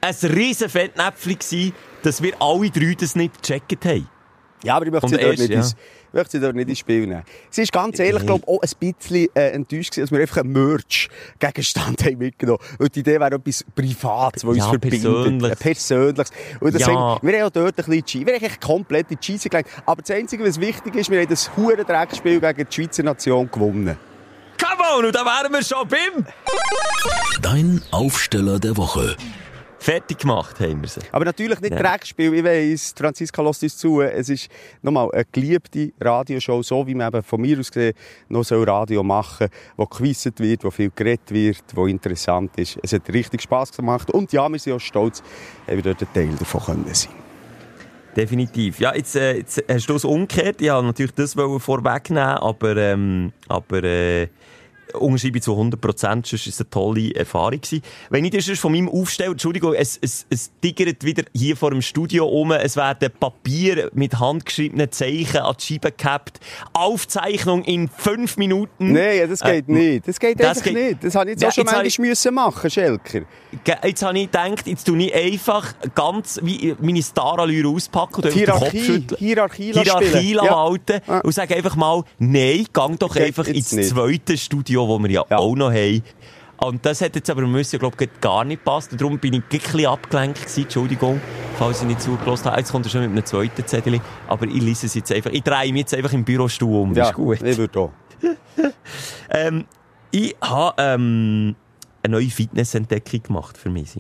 ein 0.01 0.15
riesen 0.31 0.69
Fettnäpfchen 0.69 1.39
gewesen, 1.39 1.73
dass 2.03 2.23
wir 2.23 2.35
alle 2.41 2.71
drei 2.71 2.95
das 2.95 3.17
nicht 3.17 3.43
gecheckt 3.43 3.85
haben. 3.85 4.09
Ja, 4.63 4.77
aber 4.77 4.87
ich 4.87 4.93
möchte 4.93 5.09
dort 5.09 5.23
erst, 5.23 5.39
nicht 5.39 5.51
ja. 5.51 5.63
Möchte 6.17 6.33
sie 6.39 6.41
dort 6.41 6.57
nicht 6.57 6.69
ins 6.69 6.79
Spiel 6.81 7.07
nehmen. 7.07 7.23
Sie 7.51 7.63
ist 7.63 7.73
ganz 7.73 7.99
ehrlich, 7.99 8.25
glaube 8.27 8.43
ich, 8.45 8.49
auch 8.49 8.61
ein 8.63 8.71
bisschen 8.99 9.29
äh, 9.35 9.51
enttäuscht 9.51 9.91
gewesen, 9.93 10.01
dass 10.03 10.11
wir 10.13 10.21
einfach 10.21 10.39
einen 10.39 10.53
Merch-Gegenstand 10.53 12.05
haben 12.05 12.19
mitgenommen. 12.19 12.59
Und 12.79 12.95
die 12.95 13.01
Idee 13.01 13.21
wäre 13.21 13.35
etwas 13.37 13.65
Privates, 13.75 14.45
was 14.45 14.51
uns 14.51 14.59
Ja, 14.59 14.69
verbindet. 14.71 15.03
Persönliches. 15.03 15.59
Persönliches. 15.59 16.31
Und 16.61 16.75
deswegen, 16.75 16.93
Ja. 16.99 17.19
wir 17.23 17.39
haben 17.39 17.47
auch 17.47 17.51
dort 17.51 17.67
ein 17.79 17.85
bisschen 17.85 18.05
Cheese. 18.05 18.27
Wir 18.27 18.35
haben 18.35 18.45
eigentlich 18.45 18.61
komplett 18.61 19.11
in 19.11 19.17
die 19.17 19.21
Cheese 19.21 19.49
gelegt. 19.49 19.71
Aber 19.87 20.03
das 20.03 20.11
Einzige, 20.11 20.45
was 20.45 20.61
wichtig 20.61 20.95
ist, 20.97 21.11
wir 21.11 21.21
haben 21.21 21.29
das 21.29 21.57
hure 21.57 21.85
Dreckspiel 21.85 22.41
gegen 22.41 22.67
die 22.69 22.75
Schweizer 22.75 23.03
Nation 23.03 23.51
gewonnen. 23.51 23.97
Come 24.59 24.83
on, 24.99 25.05
und 25.05 25.15
da 25.15 25.25
wären 25.25 25.53
wir 25.53 25.63
schon 25.63 25.87
beim 25.87 26.25
Dein 27.43 27.83
Aufsteller 27.91 28.59
der 28.59 28.77
Woche. 28.77 29.17
Fertig 29.87 30.19
gemacht, 30.19 30.59
haben 30.59 30.83
wir 30.83 30.89
sie. 30.89 31.01
Aber 31.13 31.25
natürlich 31.25 31.61
nicht 31.61 31.73
Ja. 31.73 31.81
Dreckspiel. 31.81 32.35
Ich 32.35 32.43
weiss, 32.43 32.93
Franziska 32.97 33.41
lässt 33.41 33.63
uns 33.63 33.77
zu. 33.77 34.01
Es 34.01 34.29
ist 34.29 34.49
nochmal 34.83 35.09
eine 35.13 35.25
geliebte 35.31 35.93
Radioshow, 36.01 36.61
so 36.63 36.85
wie 36.89 36.95
man 36.95 37.07
eben 37.07 37.23
von 37.23 37.41
mir 37.41 37.57
aus 37.61 37.71
gesehen 37.71 37.95
noch 38.29 38.43
so 38.43 38.61
Radio 38.65 39.05
machen 39.05 39.49
wo 39.77 39.87
gewisset 39.87 40.41
wird, 40.41 40.65
wo 40.65 40.71
viel 40.73 40.91
geredet 40.95 41.31
wird, 41.31 41.63
wo 41.75 41.87
interessant 41.87 42.51
ist. 42.59 42.79
Es 42.83 42.93
hat 42.93 43.09
richtig 43.13 43.43
Spass 43.43 43.71
gemacht. 43.71 44.11
Und 44.11 44.33
ja, 44.33 44.49
wir 44.49 44.59
sind 44.59 44.73
auch 44.73 44.81
stolz, 44.81 45.23
haben 45.69 45.77
wir 45.77 45.83
dort 45.83 46.03
ein 46.03 46.13
Teil 46.13 46.35
davon 46.37 46.63
können 46.65 46.93
sein. 46.93 47.13
Definitiv. 48.17 48.81
Ja, 48.81 48.93
jetzt, 48.93 49.15
äh, 49.15 49.37
jetzt 49.37 49.63
hast 49.69 49.89
du 49.89 49.95
es 49.95 50.05
umgekehrt. 50.05 50.61
Ich 50.61 50.69
wollte 50.69 50.87
natürlich 50.87 51.13
das 51.13 51.35
vorwegnehmen, 51.35 52.39
aber, 52.39 52.77
ähm, 52.77 53.33
aber 53.47 53.85
äh, 53.85 54.29
unterschreibe 54.95 55.39
ich 55.39 55.45
zu 55.45 55.53
100 55.53 55.81
Prozent, 55.81 56.27
sonst 56.27 56.47
war 56.47 56.51
es 56.51 56.61
eine 56.61 56.71
tolle 56.71 57.15
Erfahrung. 57.15 57.61
Gewesen. 57.61 57.83
Wenn 58.11 58.25
ich 58.25 58.31
das 58.47 58.59
von 58.59 58.73
meinem 58.73 58.89
Aufstell, 58.89 59.31
Entschuldigung, 59.33 59.75
es, 59.75 59.99
es, 60.01 60.27
es 60.31 60.51
tigert 60.61 61.05
wieder 61.05 61.25
hier 61.35 61.57
vor 61.57 61.71
dem 61.71 61.83
Studio 61.83 62.27
um, 62.27 62.53
es 62.53 62.77
werden 62.77 63.11
Papier 63.19 63.91
mit 63.95 64.19
handgeschriebenen 64.19 64.91
Zeichen 64.93 65.39
an 65.39 65.55
die 65.61 65.65
Scheibe 65.75 65.93
gehabt, 65.93 66.41
Aufzeichnung 66.73 67.65
in 67.65 67.89
fünf 67.89 68.37
Minuten. 68.37 68.93
Nein, 68.93 69.29
das 69.29 69.41
geht 69.41 69.69
Äh, 69.69 69.73
nicht. 69.73 70.09
Das 70.09 70.21
geht 70.21 70.41
das 70.41 70.63
geht- 70.63 70.75
nicht. 70.75 71.05
Das 71.05 71.15
habe 71.15 71.31
ich 71.31 71.33
jetzt 71.33 71.43
Ja, 71.43 71.49
auch 71.49 71.53
schon 71.53 71.65
manchmal 71.65 72.09
müssen 72.09 72.35
machen, 72.35 72.71
Schelker. 72.71 73.23
Jetzt 73.85 74.03
habe 74.03 74.19
ich 74.19 74.27
gedacht, 74.31 74.67
jetzt 74.67 74.85
tue 74.87 74.99
ich 75.03 75.15
einfach 75.15 75.75
ganz 75.95 76.41
wie 76.43 76.75
meine 76.81 77.03
Starallüre 77.03 77.69
auspacken 77.69 78.17
und 78.17 78.27
einfach 78.27 78.71
den 78.71 78.81
Hierarchie. 78.81 79.07
Hierarchie, 79.19 79.73
Hierarchie 79.73 80.35
Ja. 80.35 80.43
walten 80.51 81.01
Ja. 81.07 81.21
und 81.21 81.33
sage 81.33 81.55
einfach 81.57 81.77
mal, 81.77 82.03
nein, 82.19 82.67
gang 82.73 82.99
doch 82.99 83.15
einfach 83.17 83.47
ins 83.47 83.73
nicht. 83.73 83.89
zweite 83.91 84.37
Studio, 84.37 84.87
das 84.99 85.03
wir 85.05 85.11
ja, 85.11 85.25
Ja. 85.31 85.39
auch 85.39 85.55
noch 85.55 85.71
haben. 85.73 86.03
Und 86.59 86.87
das 86.87 87.03
hat 87.03 87.15
jetzt 87.15 87.29
aber 87.29 87.43
müssen, 87.43 87.79
glaube 87.79 87.97
ich, 88.03 88.09
gar 88.21 88.43
nicht 88.43 88.65
passt. 88.65 88.99
Darum 88.99 89.19
bin 89.19 89.35
ich 89.35 89.41
ein 89.43 89.45
bisschen 89.49 89.87
abgelenkt 89.87 90.41
gewesen. 90.41 90.63
Entschuldigung, 90.63 91.21
falls 91.59 91.83
ich 91.83 91.87
nicht 91.87 92.01
zugelassen 92.01 92.47
habe. 92.47 92.59
Jetzt 92.61 92.73
kommt 92.73 92.87
er 92.87 92.91
schon 92.91 93.03
mit 93.03 93.11
einem 93.11 93.27
zweiten 93.27 93.67
Zettel. 93.67 94.01
Aber 94.27 94.47
ich 94.47 94.63
lese 94.63 94.87
es 94.87 94.95
jetzt 94.95 95.13
einfach. 95.13 95.31
Ich 95.33 95.43
drehe 95.43 95.71
mich 95.73 95.81
jetzt 95.81 95.95
einfach 95.95 96.15
im 96.15 96.25
Bürostuhl 96.25 96.81
um. 96.81 96.95
Ja, 96.95 97.09
ist 97.11 97.15
gut. 97.15 97.43
ich 97.43 97.59
würde 97.59 97.79
auch. 97.79 97.91
Ähm, 99.31 99.67
ich 100.11 100.35
habe 100.41 100.75
ähm, 100.83 101.57
eine 102.07 102.17
neue 102.17 102.31
Fitnessentdeckung 102.31 103.23
gemacht 103.23 103.59
für 103.59 103.71
mich. 103.71 103.97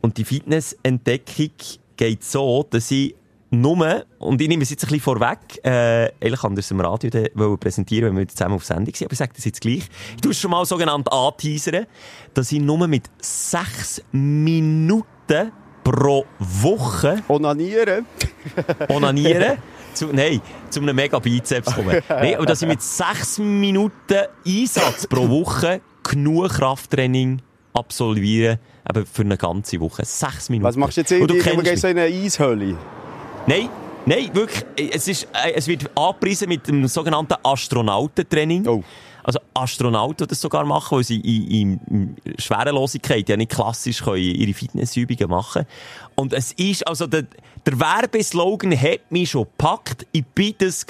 Und 0.00 0.18
die 0.18 0.24
Fitnessentdeckung 0.24 1.50
geht 1.96 2.24
so, 2.24 2.66
dass 2.68 2.90
ich 2.90 3.14
nur, 3.50 4.04
und 4.18 4.40
ich 4.40 4.48
nehme 4.48 4.62
es 4.64 4.70
jetzt 4.70 4.84
ein 4.84 4.88
bisschen 4.88 5.00
vorweg, 5.00 5.38
äh, 5.64 6.10
eigentlich 6.20 6.40
das 6.40 6.70
im 6.70 6.80
Radio 6.80 7.10
wollen 7.34 7.58
präsentieren, 7.58 8.10
wenn 8.10 8.18
wir 8.18 8.28
zusammen 8.28 8.56
auf 8.56 8.64
Sendung 8.64 8.94
sind, 8.94 9.06
aber 9.06 9.12
ich 9.12 9.18
sage 9.18 9.32
das 9.34 9.44
jetzt 9.44 9.60
gleich. 9.60 9.88
Ich 10.16 10.20
tue 10.20 10.32
es 10.32 10.40
schon 10.40 10.50
mal 10.50 10.64
sogenannt 10.64 11.10
anteasern, 11.10 11.86
dass 12.34 12.52
ich 12.52 12.60
nur 12.60 12.86
mit 12.88 13.04
sechs 13.20 14.02
Minuten 14.12 15.52
pro 15.84 16.26
Woche 16.38 17.22
Onanieren. 17.28 18.04
onanieren. 18.88 19.58
Zu, 19.96 20.06
nein, 20.12 20.40
zu 20.70 20.80
einem 20.80 20.94
mega 20.94 21.18
Bizeps 21.18 21.74
kommen. 21.74 22.00
Nein, 22.08 22.36
aber 22.36 22.46
dass 22.46 22.62
ich 22.62 22.68
mit 22.68 22.82
sechs 22.82 23.38
Minuten 23.38 24.26
Einsatz 24.46 25.06
pro 25.06 25.28
Woche 25.28 25.80
genug 26.02 26.50
Krafttraining 26.50 27.40
absolviere, 27.72 28.58
eben 28.88 29.06
für 29.06 29.22
eine 29.22 29.36
ganze 29.36 29.80
Woche. 29.80 30.04
Sechs 30.04 30.48
Minuten. 30.48 30.68
Was 30.68 30.76
machst 30.76 30.96
du 30.96 31.00
jetzt 31.00 31.12
Und 31.12 31.20
in 31.20 31.26
du 31.26 31.34
die, 31.34 31.40
kennst 31.40 31.66
du 31.66 31.76
so 31.76 31.88
in 31.88 31.98
eine 31.98 32.14
Eishöhle? 32.14 32.76
Nein, 33.46 33.68
nein, 34.04 34.30
wirklich. 34.32 34.92
Es, 34.92 35.08
ist, 35.08 35.28
äh, 35.32 35.52
es 35.54 35.66
wird 35.66 35.90
angepriesen 35.96 36.48
mit 36.48 36.66
dem 36.68 36.86
sogenannten 36.86 37.34
Astronautentraining. 37.42 38.66
Oh. 38.66 38.84
Also 39.26 39.40
Astronauten, 39.54 40.28
das 40.28 40.40
sogar 40.40 40.64
machen, 40.64 40.98
weil 40.98 41.02
sie 41.02 41.18
in, 41.18 41.80
in 41.90 42.16
Schwerelosigkeit 42.38 43.28
ja 43.28 43.36
nicht 43.36 43.50
klassisch 43.50 44.00
können 44.04 44.22
ihre 44.22 44.54
Fitnessübungen 44.54 45.28
machen 45.28 45.66
Und 46.14 46.32
es 46.32 46.52
ist, 46.52 46.86
also 46.86 47.08
der, 47.08 47.24
der 47.66 47.80
Werbeslogan 47.80 48.80
hat 48.80 49.10
mich 49.10 49.30
schon 49.30 49.42
gepackt. 49.42 50.06
Ich 50.12 50.24
bin 50.26 50.54
das 50.58 50.86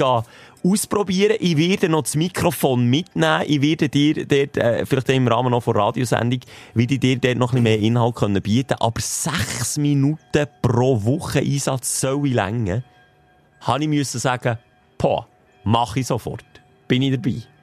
ausprobieren. 0.62 1.39
Ich 1.41 1.57
werde 1.57 1.89
noch 1.89 2.03
das 2.03 2.14
Mikrofon 2.14 2.84
mitnehmen. 2.91 3.43
Ich 3.47 3.62
werde 3.62 3.89
dir 3.89 4.26
dort, 4.26 4.59
äh, 4.59 4.84
vielleicht 4.84 5.09
im 5.09 5.28
Rahmen 5.28 5.51
noch 5.51 5.62
von 5.62 5.74
Radiosendung, 5.74 6.41
werde 6.74 6.99
dir 6.99 7.16
dort 7.16 7.39
noch 7.39 7.55
ein 7.55 7.62
bisschen 7.62 7.62
mehr 7.62 7.78
Inhalt 7.78 8.16
können 8.16 8.43
bieten. 8.43 8.74
Aber 8.74 9.01
sechs 9.01 9.78
Minuten 9.78 10.47
pro 10.61 11.03
Woche 11.03 11.39
Einsatz 11.39 12.03
soll 12.03 12.26
ich 12.26 12.34
länger. 12.34 12.82
Habe 13.62 13.82
ich 13.84 13.89
müssen 13.89 14.20
sagen, 14.20 14.59
boah, 14.99 15.26
mache 15.64 16.01
ich 16.01 16.07
sofort. 16.07 16.45
Bin 16.87 17.01
ich 17.01 17.12
dabei. 17.12 17.55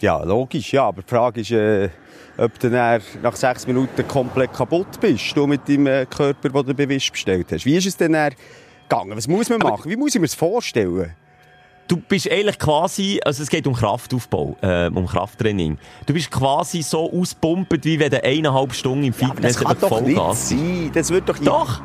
Ja, 0.00 0.22
logisch, 0.22 0.72
ja. 0.72 0.84
Aber 0.84 1.02
die 1.02 1.08
Frage 1.08 1.40
ist, 1.40 1.50
äh, 1.50 1.88
ob 2.36 2.58
du 2.58 2.70
dann 2.70 3.00
nach 3.22 3.36
sechs 3.36 3.66
Minuten 3.66 4.06
komplett 4.06 4.52
kaputt 4.52 5.00
bist, 5.00 5.36
du 5.36 5.46
mit 5.46 5.68
deinem 5.68 5.86
äh, 5.86 6.06
Körper, 6.06 6.48
den 6.48 6.66
du 6.66 6.74
bewusst 6.74 7.12
bestellt 7.12 7.46
hast. 7.52 7.64
Wie 7.64 7.76
ist 7.76 7.86
es 7.86 7.96
denn 7.96 8.12
gegangen? 8.12 9.16
Was 9.16 9.28
muss 9.28 9.48
man 9.48 9.58
machen? 9.58 9.90
Wie 9.90 9.96
muss 9.96 10.14
ich 10.14 10.20
mir 10.20 10.26
das 10.26 10.34
vorstellen? 10.34 11.14
Du 11.86 11.98
bist 11.98 12.30
eigentlich 12.30 12.58
quasi, 12.58 13.20
also 13.24 13.42
es 13.42 13.50
geht 13.50 13.66
um 13.66 13.74
Kraftaufbau, 13.74 14.56
äh, 14.62 14.88
um 14.88 15.06
Krafttraining. 15.06 15.76
Du 16.06 16.14
bist 16.14 16.30
quasi 16.30 16.80
so 16.82 17.12
auspumpt, 17.12 17.84
wie 17.84 17.98
wenn 17.98 18.10
du 18.10 18.24
eineinhalb 18.24 18.72
Stunden 18.72 19.04
im 19.04 19.12
Fitness 19.12 19.60
ja, 19.60 19.68
das 19.68 19.80
kann 19.80 19.90
doch 19.90 20.00
nicht 20.00 20.34
sein. 20.34 20.90
Das 20.94 21.10
wird 21.10 21.28
doch... 21.28 21.38
Doch! 21.38 21.82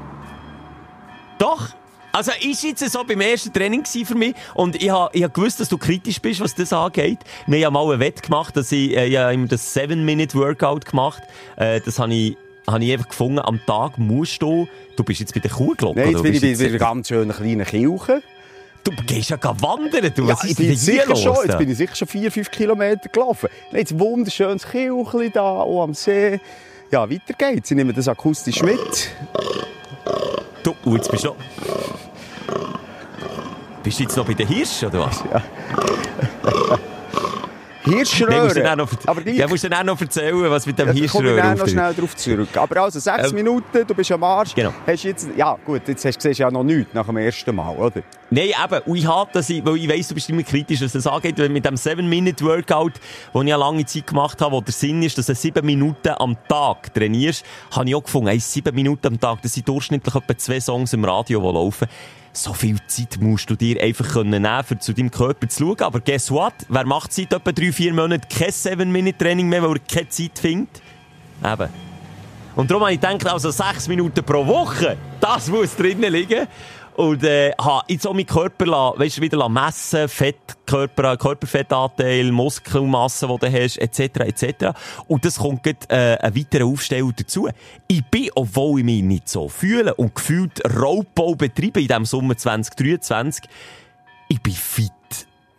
Doch! 1.38 1.70
Also, 2.12 2.32
ist 2.41 2.64
jetzt 2.64 2.89
so 2.89 3.03
beim 3.03 3.22
ersten 3.22 3.53
Training 3.53 3.86
für 3.86 4.16
mich. 4.16 4.36
Und 4.53 4.82
ich 4.82 4.89
habe, 4.89 5.16
ich 5.16 5.24
habe 5.24 5.34
gewusst, 5.34 5.60
dass 5.60 5.70
du 5.70 5.78
kritisch 5.78 6.20
bist, 6.20 6.39
was 6.39 6.55
das 6.55 6.74
angeht. 6.74 7.20
Wir 7.47 7.66
haben 7.66 7.74
mal 7.74 7.93
ein 7.93 7.99
Wett 7.99 8.24
gemacht, 8.24 8.57
dass 8.57 8.72
ich, 8.72 8.95
äh, 8.95 9.07
ich 9.07 9.18
habe 9.18 9.47
das 9.47 9.76
7-Minute-Workout 9.76 10.86
gemacht. 10.86 11.22
Äh, 11.55 11.82
das 11.82 11.99
habe 11.99 12.14
ich, 12.14 12.38
habe 12.68 12.84
ich 12.84 12.93
einfach 12.93 13.10
gefunden, 13.10 13.39
am 13.39 13.60
Tag 13.66 13.97
musst 13.97 14.41
du, 14.41 14.68
du 14.95 15.03
bist 15.03 15.20
jetzt 15.20 15.34
bei 15.34 15.39
der 15.39 15.51
Kuhglocke. 15.51 15.99
Nein, 15.99 16.12
jetzt 16.12 16.24
bin 16.24 16.34
ich 16.34 16.57
bei 16.57 16.66
einer 16.66 16.78
ganz 16.78 17.07
schönen 17.07 17.32
kleinen 17.32 17.66
Kirche. 17.66 18.22
Du 18.84 18.91
gehst 19.05 19.30
ja 19.30 19.38
wandern, 19.41 20.12
du. 20.16 20.24
Ja, 20.24 20.34
Was 20.34 20.43
ist 20.45 20.57
hier 20.57 21.05
los? 21.05 21.22
Schon, 21.22 21.36
jetzt 21.45 21.57
bin 21.57 21.70
ich 21.70 21.78
sicher 21.78 21.95
schon 21.95 22.07
4-5 22.07 22.49
Kilometer 22.49 23.10
gelaufen. 23.10 23.49
Jetzt 23.72 23.91
ein 23.91 23.99
wunderschönes 23.99 24.66
Kirchli 24.68 25.30
da, 25.30 25.41
auch 25.41 25.84
am 25.84 25.93
See. 25.93 26.39
Ja, 26.91 27.10
weiter 27.10 27.34
geht's. 27.38 27.70
Ich 27.70 27.78
nehme 27.78 27.93
das 27.93 28.07
akustisch 28.07 28.64
mit. 28.64 29.12
Du, 30.84 30.95
jetzt 30.95 31.11
bist 31.11 31.25
du... 31.25 31.36
Bist 33.84 33.99
du 33.99 34.03
jetzt 34.03 34.17
noch 34.17 34.25
bei 34.25 34.34
den 34.34 34.47
Hirschen, 34.47 34.89
oder 34.89 35.01
was? 35.01 35.23
Ja. 35.32 35.41
Hirschröhre. 37.89 38.87
Aber 39.05 39.21
die, 39.21 39.31
ja, 39.31 39.47
musst 39.47 39.63
du 39.63 39.69
dann 39.69 39.81
auch 39.81 39.93
noch 39.93 40.01
erzählen, 40.01 40.49
was 40.49 40.65
mit 40.65 40.77
dem 40.77 40.87
ja, 40.87 40.93
Hirschröhre 40.93 41.53
Ich 41.53 41.59
noch 41.59 41.67
schnell 41.67 41.93
darauf 41.93 42.15
zurück. 42.15 42.55
Aber 42.55 42.81
also, 42.81 42.99
sechs 42.99 43.29
ähm, 43.29 43.35
Minuten, 43.35 43.85
du 43.85 43.93
bist 43.93 44.11
am 44.11 44.23
Arsch. 44.23 44.55
Genau. 44.55 44.73
Hast 44.85 45.03
jetzt, 45.03 45.29
ja 45.35 45.57
gut, 45.65 45.87
jetzt 45.87 46.05
hast 46.05 46.23
du 46.23 46.31
ja 46.31 46.51
noch 46.51 46.63
nichts 46.63 46.93
nach 46.93 47.05
dem 47.05 47.17
ersten 47.17 47.55
Mal, 47.55 47.75
oder? 47.75 48.01
Nein, 48.31 48.49
eben. 48.63 48.81
Und 48.85 48.95
ich 48.95 49.07
habe 49.07 49.29
das, 49.33 49.49
weil 49.49 49.77
ich 49.77 49.89
weiss, 49.89 50.07
du 50.07 50.13
bist 50.13 50.29
immer 50.29 50.43
kritisch, 50.43 50.81
was 50.81 50.91
das 50.91 51.07
angeht. 51.07 51.39
Weil 51.39 51.49
mit 51.49 51.65
dem 51.65 51.75
7-Minute-Workout, 51.75 52.93
den 53.33 53.47
ich 53.47 53.53
eine 53.53 53.57
lange 53.57 53.85
Zeit 53.85 54.07
gemacht 54.07 54.39
habe, 54.41 54.55
wo 54.55 54.61
der 54.61 54.73
Sinn 54.73 55.01
ist, 55.01 55.17
dass 55.17 55.25
du 55.25 55.35
7 55.35 55.65
Minuten 55.65 56.13
am 56.17 56.37
Tag 56.47 56.93
trainierst, 56.93 57.43
habe 57.71 57.89
ich 57.89 57.95
auch 57.95 58.03
gefunden, 58.03 58.29
hey, 58.29 58.39
7 58.39 58.73
Minuten 58.75 59.07
am 59.07 59.19
Tag, 59.19 59.41
das 59.41 59.53
sind 59.53 59.67
durchschnittlich 59.67 60.13
etwa 60.13 60.37
zwei 60.37 60.59
Songs 60.59 60.93
im 60.93 61.03
Radio, 61.05 61.39
die 61.39 61.53
laufen 61.55 61.87
so 62.34 62.53
viel 62.53 62.77
Zeit 62.88 63.19
musst 63.19 63.49
du 63.49 63.55
dir 63.55 63.82
einfach 63.82 64.23
nehmen 64.23 64.43
können, 64.43 64.82
zu 64.82 64.93
deinem 64.93 65.11
Körper 65.11 65.47
zu 65.47 65.63
schauen. 65.63 65.82
Aber 65.82 65.99
guess 65.99 66.32
what? 66.32 66.53
Wer 66.67 66.86
macht 66.86 67.13
seit 67.13 67.34
etwa 67.34 67.51
drei, 67.51 67.71
vier 67.71 67.93
Monaten 67.93 68.27
kein 68.30 68.49
7-Minute-Training 68.49 69.47
mehr, 69.47 69.63
weil 69.63 69.77
er 69.77 69.80
keine 69.80 70.09
Zeit 70.09 70.38
findet? 70.39 70.82
Eben. 71.43 71.69
Und 72.55 72.69
darum 72.69 72.84
habe 72.84 72.93
ich 72.93 72.99
gedacht, 72.99 73.25
also 73.27 73.51
sechs 73.51 73.88
Minuten 73.88 74.23
pro 74.23 74.45
Woche, 74.45 74.97
das 75.19 75.47
muss 75.47 75.75
drinnen 75.75 76.11
liegen. 76.11 76.47
Und 77.00 77.24
äh, 77.24 77.54
habe 77.58 77.86
jetzt 77.88 78.06
auch 78.06 78.14
meinen 78.14 78.26
Körper 78.26 78.66
lassen, 78.66 79.00
weißt, 79.00 79.22
wieder 79.22 79.47
messen, 79.47 80.10
Fett, 80.10 80.36
Körper, 80.66 81.16
Körperfettanteil, 81.16 82.30
Muskelmasse, 82.30 83.26
die 83.26 83.38
du 83.38 83.54
hast, 83.54 83.78
etc., 83.78 84.02
etc. 84.20 84.78
Und 85.08 85.24
das 85.24 85.38
kommt 85.38 85.64
gleich, 85.64 85.78
äh, 85.88 86.18
ein 86.18 86.36
weiterer 86.36 86.66
Aufsteller 86.66 87.10
dazu. 87.16 87.47
Ich 87.88 88.04
bin, 88.08 88.30
obwohl 88.36 88.80
ich 88.80 88.86
mich 88.86 89.02
nicht 89.02 89.30
so 89.30 89.47
fühle 89.47 89.95
und 89.95 90.14
gefühlt 90.14 90.62
Raubbau 90.76 91.36
betreibe 91.36 91.80
in 91.80 91.88
diesem 91.88 92.04
Sommer 92.04 92.36
2023, 92.36 93.45
ich 94.28 94.41
bin 94.41 94.54
fit 94.54 94.91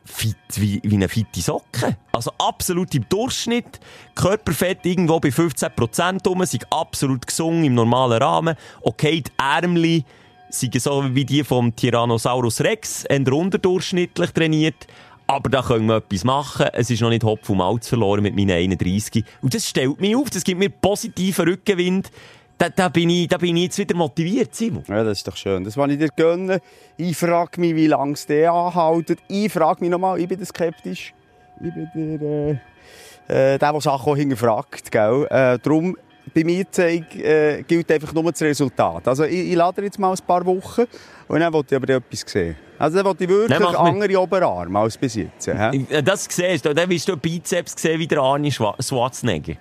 fit 0.05 0.37
wie, 0.57 0.81
wie 0.85 0.97
eine 0.97 1.09
fitte 1.09 1.41
Socke. 1.41 1.97
Also 2.13 2.33
absolut 2.37 2.95
im 2.95 3.09
Durchschnitt. 3.09 3.81
Körperfett 4.15 4.85
irgendwo 4.85 5.21
bei 5.21 5.29
15% 5.31 6.29
rum, 6.29 6.45
sind 6.45 6.71
absolut 6.71 7.27
gesungen 7.27 7.65
im 7.65 7.75
normalen 7.75 8.21
Rahmen. 8.21 8.57
Okay, 8.83 9.23
die 9.23 9.33
Ärmchen 9.39 10.05
sind 10.51 10.81
so 10.81 11.15
wie 11.15 11.25
die 11.25 11.45
vom 11.45 11.75
Tyrannosaurus 11.75 12.61
Rex, 12.61 13.05
unterdurchschnittlich 13.09 14.31
trainiert. 14.33 14.87
Aber 15.27 15.49
da 15.49 15.63
können 15.63 15.87
wir 15.87 15.99
etwas 15.99 16.25
machen. 16.25 16.67
Es 16.73 16.91
ist 16.91 17.01
noch 17.01 17.09
nicht 17.09 17.23
Hopf 17.23 17.49
und 17.51 17.59
Malz 17.59 17.89
verloren 17.89 18.23
mit 18.23 18.35
meinen 18.35 18.51
31. 18.51 19.25
Und 19.43 19.55
das 19.55 19.69
stellt 19.69 20.01
mich 20.01 20.17
auf, 20.17 20.29
das 20.29 20.43
gibt 20.43 20.59
mir 20.59 20.71
positiven 20.71 21.49
Rückenwind. 21.49 22.11
Da, 22.59 22.69
da, 22.69 22.89
bin 22.89 23.09
ich, 23.09 23.29
da 23.29 23.39
bin 23.39 23.57
ich 23.57 23.63
jetzt 23.65 23.79
wieder 23.79 23.95
motiviert, 23.95 24.55
Simon. 24.55 24.83
Ja, 24.89 25.05
das 25.05 25.19
ist 25.19 25.29
doch 25.29 25.37
schön. 25.37 25.65
Das 25.65 25.77
wollte 25.77 25.95
ich 25.95 26.01
dir 26.01 26.09
gönnen. 26.15 26.61
Ich 26.97 27.17
frage 27.17 27.61
mich, 27.61 27.75
wie 27.75 27.87
lange 27.87 28.15
es 28.15 28.27
der 28.27 28.53
anhält. 28.53 29.17
Ich 29.29 29.53
frage 29.53 29.81
mich 29.81 29.91
nochmal, 29.91 30.21
ich 30.21 30.29
bin 30.29 30.45
skeptisch. 30.45 31.15
Ich 31.63 31.73
bin 31.95 32.19
der, 32.19 32.29
äh, 33.29 33.55
äh, 33.55 33.59
der, 33.59 33.73
der 33.73 33.81
Sachen 33.81 34.17
hinterfragt. 34.17 34.91
Gell? 34.91 35.27
Äh, 35.31 35.59
darum 35.63 35.97
bei 36.35 36.45
mir 36.45 36.65
zeig, 36.71 37.15
äh, 37.17 37.63
gilt 37.63 37.91
einfach 37.91 38.13
nur 38.13 38.31
das 38.31 38.43
Resultat. 38.43 39.07
Also 39.09 39.25
ich, 39.25 39.51
ich 39.51 39.55
lade 39.55 39.83
jetzt 39.83 39.99
mal 39.99 40.13
ein 40.13 40.19
paar 40.27 40.45
Wochen 40.47 40.85
und 41.29 41.41
dann 41.41 41.53
wollte 41.53 41.75
ich 41.75 41.83
aber 41.83 41.95
etwas 41.95 42.25
sehen. 42.27 42.57
Also 42.79 42.97
dann 42.97 43.07
wollte 43.07 43.25
ich 43.25 43.31
wirklich 43.31 43.79
andere 43.79 44.21
Oberarme 44.21 44.79
als 44.79 44.97
bis 44.97 45.15
jetzt. 45.15 45.47
He? 45.47 45.87
Das 46.03 46.27
siehst 46.31 46.65
du, 46.65 46.75
dann 46.75 46.89
willst 46.89 47.09
du 47.09 47.17
Bizeps 47.17 47.75
sehen 47.77 47.99
wie 47.99 48.07
der 48.07 48.21
Arnie 48.21 48.51
Schwarzenegger. 48.51 49.55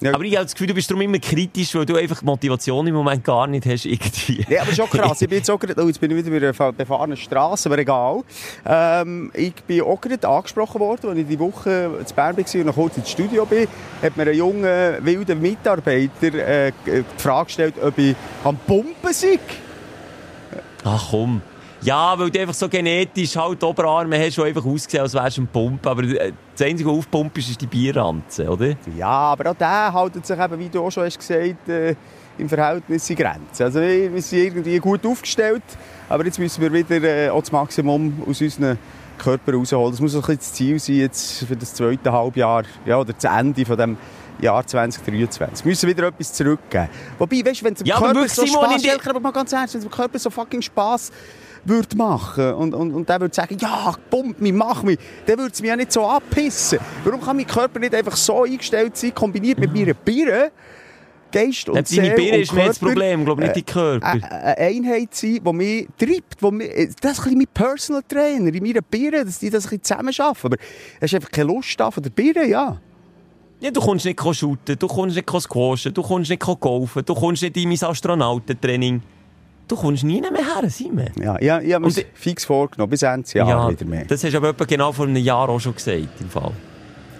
Ja. 0.00 0.14
Aber 0.14 0.24
ich 0.24 0.34
habe 0.34 0.44
das 0.44 0.54
Gefühl, 0.54 0.68
du 0.68 0.74
bist 0.74 0.90
darum 0.90 1.02
immer 1.02 1.18
kritisch, 1.18 1.74
weil 1.74 1.84
du 1.84 1.96
einfach 1.96 2.22
Motivation 2.22 2.86
im 2.86 2.94
Moment 2.94 3.22
gar 3.22 3.46
nicht 3.46 3.66
hast. 3.66 3.84
Irgendwie. 3.84 4.46
Ja, 4.48 4.62
aber 4.62 4.72
schon 4.72 4.88
krass. 4.88 5.20
Ich 5.20 5.28
bin 5.28 5.38
jetzt, 5.38 5.50
auch 5.50 5.58
grad, 5.58 5.76
oh, 5.78 5.86
jetzt 5.86 6.00
bin 6.00 6.10
ich 6.10 6.24
wieder 6.24 6.52
bei 6.52 6.64
einer 6.64 6.72
befahrenen 6.72 7.16
Straße, 7.16 7.68
aber 7.68 7.78
egal. 7.78 8.22
Ähm, 8.64 9.30
ich 9.34 9.54
bin 9.54 9.82
auch 9.82 10.00
gerade 10.00 10.26
angesprochen 10.26 10.80
worden, 10.80 11.10
als 11.10 11.18
ich 11.18 11.26
die 11.26 11.38
Woche 11.38 11.90
zu 12.04 12.14
Bern 12.14 12.36
war 12.36 12.54
und 12.54 12.66
noch 12.66 12.74
kurz 12.74 12.96
ins 12.96 13.10
Studio 13.10 13.44
bin, 13.44 13.68
hat 14.02 14.16
mir 14.16 14.22
ein 14.22 14.34
junger, 14.34 15.04
wilder 15.04 15.34
Mitarbeiter 15.34 16.34
äh, 16.34 16.72
die 16.86 17.04
Frage 17.18 17.46
gestellt, 17.46 17.74
ob 17.82 17.98
ich 17.98 18.16
am 18.44 18.56
Pumpen 18.56 19.12
sei. 19.12 19.38
Ach 20.84 21.08
komm. 21.10 21.42
Ja, 21.82 22.18
weil 22.18 22.30
du 22.30 22.40
einfach 22.40 22.54
so 22.54 22.68
genetisch 22.68 23.36
halt 23.36 23.62
Oberarme 23.64 24.18
hast, 24.18 24.34
schon 24.34 24.46
einfach 24.46 24.64
ausgesehen, 24.64 25.02
als 25.02 25.14
wärst 25.14 25.38
du 25.38 25.42
ein 25.42 25.46
Pump. 25.46 25.86
Aber 25.86 26.02
äh, 26.02 26.32
das 26.54 26.66
Einzige, 26.66 26.90
was 26.90 26.98
aufpumpt, 26.98 27.38
ist 27.38 27.60
die 27.60 27.66
Bierranze, 27.66 28.48
oder? 28.48 28.74
Ja, 28.96 29.08
aber 29.08 29.50
auch 29.50 29.54
der 29.54 29.92
hält 29.92 30.26
sich 30.26 30.38
eben, 30.38 30.58
wie 30.58 30.68
du 30.68 30.84
auch 30.84 30.90
schon 30.90 31.04
hast 31.04 31.18
gesagt, 31.18 31.68
äh, 31.68 31.94
im 32.36 32.48
Verhältnis 32.48 33.08
in 33.08 33.16
Grenzen. 33.16 33.62
Also 33.62 33.80
wir 33.80 34.22
sind 34.22 34.38
irgendwie 34.38 34.78
gut 34.78 35.04
aufgestellt, 35.06 35.62
aber 36.08 36.24
jetzt 36.24 36.38
müssen 36.38 36.60
wir 36.60 36.72
wieder 36.72 37.02
äh, 37.02 37.30
auch 37.30 37.40
das 37.40 37.52
Maximum 37.52 38.22
aus 38.28 38.40
unseren 38.40 38.78
Körper 39.18 39.54
rausholen. 39.54 39.92
Das 39.92 40.00
muss 40.00 40.14
ein 40.14 40.20
bisschen 40.20 40.36
das 40.38 40.52
Ziel 40.52 40.78
sein 40.78 40.96
jetzt 40.96 41.44
für 41.44 41.56
das 41.56 41.74
zweite 41.74 42.12
Halbjahr, 42.12 42.64
ja, 42.86 42.98
oder 42.98 43.12
das 43.12 43.24
Ende 43.24 43.64
von 43.64 43.76
dem 43.76 43.96
Jahr 44.40 44.66
2023. 44.66 45.64
Wir 45.64 45.70
müssen 45.70 45.88
wieder 45.88 46.08
etwas 46.08 46.32
zurückgeben. 46.32 46.88
Wobei, 47.18 47.44
weißt 47.44 47.60
du, 47.60 47.64
wenn 47.64 47.72
es 47.74 47.78
dem 47.80 47.86
ja, 47.86 47.98
Körper 47.98 48.28
so 48.28 48.46
Spaß... 48.46 49.06
Aber 49.06 49.20
mal 49.20 49.32
ganz 49.32 49.52
ehrlich, 49.52 49.74
wenn 49.74 49.78
es 49.80 49.86
dem 49.86 49.90
Körper 49.90 50.18
so 50.18 50.30
fucking 50.30 50.62
Spaß 50.62 51.12
würde 51.64 51.96
machen 51.96 52.54
und, 52.54 52.74
und, 52.74 52.92
und 52.92 53.08
der 53.08 53.20
würde 53.20 53.34
sagen, 53.34 53.56
ja, 53.60 53.94
pump 54.10 54.40
mich, 54.40 54.52
mach 54.52 54.82
mich, 54.82 54.98
dann 55.26 55.38
würde 55.38 55.52
es 55.52 55.60
mich 55.60 55.68
ja 55.68 55.76
nicht 55.76 55.92
so 55.92 56.06
abpissen. 56.06 56.78
Warum 57.04 57.20
kann 57.20 57.36
mein 57.36 57.46
Körper 57.46 57.78
nicht 57.78 57.94
einfach 57.94 58.16
so 58.16 58.44
eingestellt 58.44 58.96
sein, 58.96 59.14
kombiniert 59.14 59.58
mit 59.58 59.72
meiner 59.72 59.94
Birne, 59.94 60.52
Geist 61.30 61.68
und 61.68 61.86
Seele 61.86 62.02
Deine 62.02 62.14
Birne 62.14 62.36
ist 62.38 62.52
mehr 62.52 62.66
das 62.66 62.78
Problem, 62.78 63.24
glaube 63.24 63.42
nicht 63.42 63.56
dein 63.56 63.66
Körper. 63.66 64.16
Äh, 64.16 64.20
eine 64.20 64.58
Einheit 64.58 65.14
sein, 65.14 65.40
die 65.44 65.52
mich 65.52 65.88
treibt. 65.96 66.42
Die 66.42 66.50
mich, 66.50 66.94
das 67.00 67.18
ist 67.18 67.26
ein 67.26 67.38
mein 67.38 67.46
Personal 67.52 68.02
Trainer 68.02 68.52
in 68.52 68.62
meiner 68.62 68.82
Birne, 68.82 69.24
dass 69.24 69.38
die 69.38 69.50
das 69.50 69.64
ein 69.66 69.70
bisschen 69.70 69.84
zusammen 69.84 70.12
schaffen. 70.12 70.46
Aber 70.46 70.56
hast 71.00 71.14
einfach 71.14 71.30
keine 71.30 71.52
Lust 71.52 71.80
von 71.80 72.02
der 72.02 72.10
Birne, 72.10 72.48
ja. 72.48 72.80
Ja, 73.60 73.70
du 73.70 73.80
kommst 73.80 74.06
nicht 74.06 74.20
shooten, 74.34 74.78
du 74.78 74.86
kommst 74.88 75.16
nicht 75.16 75.30
squashen, 75.30 75.92
du 75.92 76.02
kommst 76.02 76.30
nicht 76.30 76.40
golfen, 76.40 77.04
du 77.04 77.14
kommst 77.14 77.42
nicht 77.42 77.56
in 77.58 77.68
mein 77.68 77.82
Astronautentraining. 77.82 79.02
Du 79.70 79.76
kommst 79.76 80.02
nie 80.02 80.20
mehr 80.20 80.32
her, 80.32 80.68
Simon. 80.68 81.10
Ja, 81.22 81.36
ich, 81.36 81.68
ich 81.68 81.74
habe 81.74 81.86
mir 81.86 81.92
fix 82.14 82.44
vorgenommen, 82.44 82.90
bis 82.90 83.02
Ende 83.02 83.28
Jahr 83.32 83.48
ja, 83.48 83.70
wieder 83.70 83.84
mehr. 83.84 84.04
Das 84.04 84.24
hast 84.24 84.32
du 84.32 84.36
aber 84.38 84.48
etwa 84.48 84.64
genau 84.64 84.90
vor 84.90 85.06
einem 85.06 85.22
Jahr 85.22 85.48
auch 85.48 85.60
schon 85.60 85.76
gesagt, 85.76 86.08
im 86.20 86.28
Fall. 86.28 86.50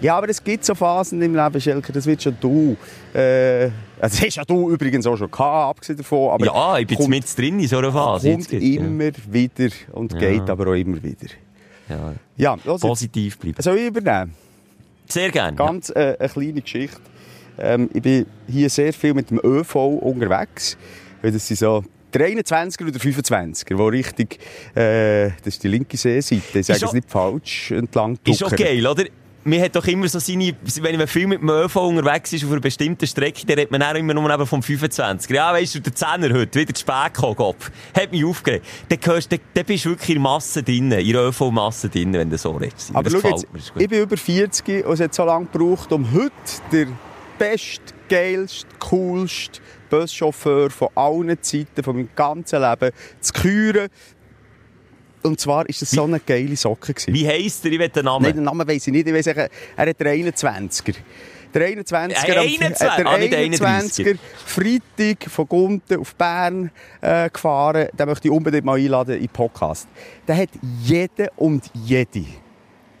Ja, 0.01 0.17
aber 0.17 0.27
es 0.27 0.43
gibt 0.43 0.65
so 0.65 0.75
Phasen 0.75 1.21
im 1.21 1.33
Leben, 1.33 1.61
Schelker, 1.61 1.93
das 1.93 2.05
wird 2.05 2.21
schon 2.21 2.35
du. 2.41 2.75
Äh, 3.13 3.69
das 4.01 4.21
hast 4.21 4.35
ja 4.35 4.43
du 4.43 4.69
übrigens 4.69 5.07
auch 5.07 5.15
schon 5.15 5.31
gehabt, 5.31 5.77
abgesehen 5.77 5.97
davon. 5.99 6.31
Aber 6.31 6.45
ja, 6.45 6.77
ich 6.79 6.87
bin 6.87 6.97
kommt, 6.97 7.09
mit 7.09 7.37
drin 7.37 7.57
in 7.57 7.67
so 7.69 7.77
einer 7.77 7.93
Phase. 7.93 8.31
Kommt 8.31 8.51
jetzt, 8.51 8.63
immer 8.63 9.05
ja. 9.05 9.11
wieder 9.29 9.69
und 9.93 10.11
ja. 10.11 10.19
geht 10.19 10.49
aber 10.49 10.71
auch 10.71 10.75
immer 10.75 11.01
wieder. 11.01 11.27
Ja, 11.87 12.13
ja 12.35 12.75
positiv 12.79 13.37
bleiben. 13.37 13.61
Soll 13.61 13.77
ich 13.77 13.87
übernehmen? 13.87 14.33
Sehr 15.07 15.31
gerne. 15.31 15.55
Ganz 15.55 15.89
äh, 15.89 16.17
eine 16.19 16.27
kleine 16.27 16.61
Geschichte. 16.61 16.99
Ähm, 17.57 17.89
ich 17.93 18.01
bin 18.01 18.25
hier 18.45 18.69
sehr 18.69 18.91
viel 18.91 19.13
mit 19.13 19.29
dem 19.29 19.39
ÖV 19.41 19.75
unterwegs. 19.75 20.77
Weil 21.21 21.31
das 21.31 21.47
sind 21.47 21.57
so 21.57 21.83
der 22.13 22.27
21er 22.29 22.87
oder 22.87 22.99
25er, 22.99 23.77
wo 23.77 23.87
richtig, 23.87 24.39
äh, 24.75 25.29
das 25.43 25.47
ist 25.55 25.63
die 25.63 25.67
linke 25.69 25.97
Seeseite, 25.97 26.59
ich 26.59 26.65
sage 26.65 26.77
Ist 26.77 26.83
es 26.83 26.89
auch- 26.89 26.93
nicht 26.93 27.09
falsch, 27.09 27.71
entlang 27.71 28.17
Ist 28.25 28.39
tuckern. 28.39 28.57
geil, 28.57 28.85
oder? 28.87 29.05
Man 29.43 29.59
hat 29.59 29.75
doch 29.75 29.87
immer 29.87 30.07
so 30.07 30.19
seine, 30.19 30.53
wenn 30.81 30.97
man 30.97 31.07
viel 31.07 31.25
mit 31.25 31.41
dem 31.41 31.49
ÖV 31.49 31.75
unterwegs 31.77 32.31
ist 32.31 32.43
auf 32.45 32.51
einer 32.51 32.59
bestimmten 32.61 33.07
Strecke, 33.07 33.43
dann 33.47 33.57
redet 33.57 33.71
man 33.71 33.81
auch 33.81 33.95
immer 33.95 34.13
nur 34.13 34.29
eben 34.31 34.45
vom 34.45 34.61
25. 34.61 35.31
Ja, 35.35 35.51
weißt 35.51 35.73
du, 35.73 35.79
der 35.79 35.93
10er 35.93 36.31
heute, 36.31 36.59
wieder 36.59 36.73
zu 36.75 36.81
spät 36.81 37.15
gekommen. 37.15 37.55
Hat 37.97 38.11
mich 38.11 38.23
aufgeregt. 38.23 38.63
Dann, 38.89 38.99
gehörst, 38.99 39.31
dann, 39.31 39.39
dann 39.55 39.65
bist 39.65 39.85
du 39.85 39.89
wirklich 39.89 40.09
in 40.09 40.15
der 40.17 40.21
Masse 40.21 40.61
drin, 40.61 40.91
in 40.91 41.11
der 41.13 41.23
ÖV-Masse 41.23 41.89
drin, 41.89 42.13
wenn 42.13 42.29
du 42.29 42.37
so 42.37 42.51
redest. 42.51 42.91
Aber 42.93 43.09
das 43.09 43.19
schau 43.19 43.29
jetzt, 43.29 43.51
mir, 43.51 43.81
ich 43.81 43.89
bin 43.89 44.01
über 44.03 44.15
40 44.15 44.85
und 44.85 44.93
es 44.93 44.99
hat 44.99 45.15
so 45.15 45.25
lange 45.25 45.47
gebraucht, 45.51 45.91
um 45.91 46.05
heute 46.13 46.31
der 46.71 46.85
beste, 47.39 47.81
geilste, 48.15 48.67
coolste 48.79 49.59
Buschauffeur 49.89 50.69
von 50.69 50.89
allen 50.95 51.41
Zeiten, 51.41 51.83
von 51.83 51.95
meinem 51.95 52.09
ganzen 52.15 52.61
Leben 52.61 52.91
zu 53.19 53.33
küren. 53.33 53.87
Und 55.23 55.39
zwar 55.39 55.67
ist 55.69 55.81
es 55.81 55.91
so 55.91 56.03
eine 56.03 56.19
geile 56.19 56.55
Socke. 56.55 56.93
Gewesen. 56.93 57.13
Wie 57.13 57.27
heisst 57.27 57.63
der? 57.63 57.71
Ich 57.71 57.79
will 57.79 57.89
den 57.89 58.05
Namen. 58.05 58.23
Nein, 58.23 58.35
den 58.35 58.43
Namen 58.43 58.67
weiss 58.67 58.87
ich 58.87 58.93
nicht. 58.93 59.07
Ich 59.07 59.13
weiss, 59.13 59.27
er 59.27 59.49
er 59.77 59.87
hat 59.89 59.99
den 59.99 60.07
21er. 60.07 60.95
Der 61.53 61.67
21er, 61.67 62.27
Äh, 62.27 62.37
am- 62.37 62.45
21? 62.47 62.87
äh, 62.87 62.95
der 62.97 63.07
Ah, 63.07 63.17
nicht 63.17 63.33
21er 63.61 64.17
Freitag 64.45 65.29
von 65.29 65.47
Gunten 65.47 65.99
auf 65.99 66.15
Bern 66.15 66.71
äh, 67.01 67.29
gefahren. 67.29 67.87
Den 67.97 68.07
möchte 68.07 68.29
ich 68.29 68.33
unbedingt 68.33 68.63
mal 68.65 68.77
einladen 68.79 69.15
in 69.15 69.21
den 69.21 69.29
Podcast. 69.29 69.87
Der 70.27 70.37
hat 70.37 70.49
jeden 70.81 71.27
und 71.35 71.69
jede 71.73 72.25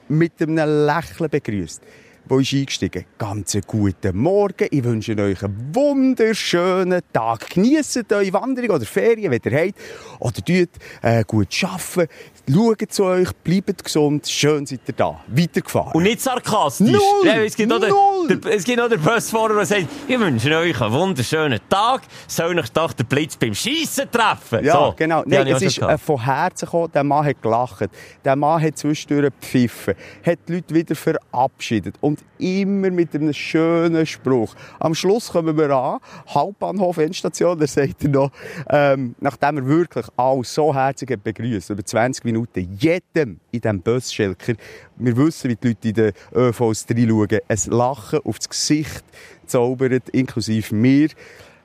mit 0.09 0.33
einem 0.41 0.85
Lächeln 0.85 1.29
begrüßt. 1.29 1.81
Wo 2.25 2.39
ist 2.39 2.53
eingestiegen? 2.53 3.05
Ganz 3.17 3.57
guten 3.65 4.17
Morgen. 4.17 4.67
Ich 4.69 4.83
wünsche 4.83 5.17
euch 5.17 5.43
einen 5.43 5.71
wunderschönen 5.73 7.01
Tag. 7.11 7.49
Genießt 7.49 8.05
eure 8.13 8.33
Wanderung 8.33 8.75
oder 8.75 8.85
Ferien, 8.85 9.31
wenn 9.31 9.41
ihr 9.43 9.59
habt. 9.59 9.73
Oder 10.19 10.33
tut 10.35 10.69
äh, 11.01 11.23
gut 11.25 11.47
arbeiten. 11.63 12.11
Schaut 12.49 12.91
zu 12.91 13.03
euch, 13.05 13.31
bleibt 13.43 13.83
gesund. 13.83 14.27
Schön 14.27 14.65
seid 14.65 14.81
ihr 14.87 14.93
da. 14.93 15.19
Weitergefahren. 15.27 15.93
Und 15.93 16.03
nicht 16.03 16.21
sarkastisch. 16.21 16.91
Null! 16.91 17.25
Ja, 17.25 17.41
es, 17.41 17.55
gibt 17.55 17.73
auch 17.73 17.79
den, 17.79 18.41
der, 18.41 18.53
es 18.53 18.63
gibt 18.63 18.79
den 18.79 19.01
Busfahrer, 19.01 19.55
der 19.55 19.65
sagt, 19.65 19.87
ich 20.07 20.19
wünsche 20.19 20.55
euch 20.55 20.79
einen 20.79 20.93
wunderschönen 20.93 21.59
Tag, 21.69 22.01
soll 22.27 22.57
euch 22.59 22.69
doch 22.69 22.93
der 22.93 23.03
Blitz 23.03 23.35
beim 23.35 23.55
Schiessen 23.55 24.09
treffen. 24.11 24.63
Ja, 24.63 24.73
so, 24.73 24.93
genau. 24.95 25.23
Nein, 25.25 25.47
es 25.47 25.61
ist 25.61 25.79
äh, 25.79 25.97
von 25.97 26.23
Herzen 26.23 26.65
gekommen. 26.65 26.91
Der 26.93 27.03
Mann 27.03 27.25
hat 27.25 27.41
gelacht. 27.41 27.89
Der 28.23 28.35
Mann 28.35 28.61
hat 28.61 28.77
zwischendurch 28.77 29.31
gepfiffen. 29.39 29.95
Hat 30.25 30.39
die 30.47 30.53
Leute 30.53 30.75
wieder 30.75 30.95
verabschiedet. 30.95 31.95
Und 32.01 32.10
immer 32.37 32.89
mit 32.89 33.13
einem 33.15 33.33
schönen 33.33 34.05
Spruch. 34.05 34.55
Am 34.79 34.95
Schluss 34.95 35.29
kommen 35.29 35.57
wir 35.57 35.69
an. 35.69 35.99
Hauptbahnhof, 36.27 36.97
Endstation. 36.97 37.57
Da 37.59 37.67
sagt 37.67 38.03
er 38.03 38.09
noch, 38.09 38.31
ähm, 38.69 39.15
nachdem 39.19 39.57
er 39.57 39.65
wirklich 39.67 40.05
alle 40.17 40.43
so 40.43 40.73
herzlich 40.73 41.17
begrüßt, 41.19 41.69
über 41.69 41.85
20 41.85 42.25
Minuten, 42.25 42.77
jedem 42.79 43.39
in 43.51 43.61
diesem 43.61 43.81
Busschelker, 43.81 44.53
wir 44.97 45.17
wissen, 45.17 45.49
wie 45.49 45.55
die 45.55 45.67
Leute 45.67 45.87
in 45.87 45.93
den 45.93 46.13
ÖVs 46.33 46.85
reinschauen, 46.89 47.39
ein 47.47 47.59
Lachen 47.67 48.19
aufs 48.23 48.49
Gesicht 48.49 49.03
zaubert, 49.45 50.09
inklusive 50.09 50.73
mir. 50.73 51.09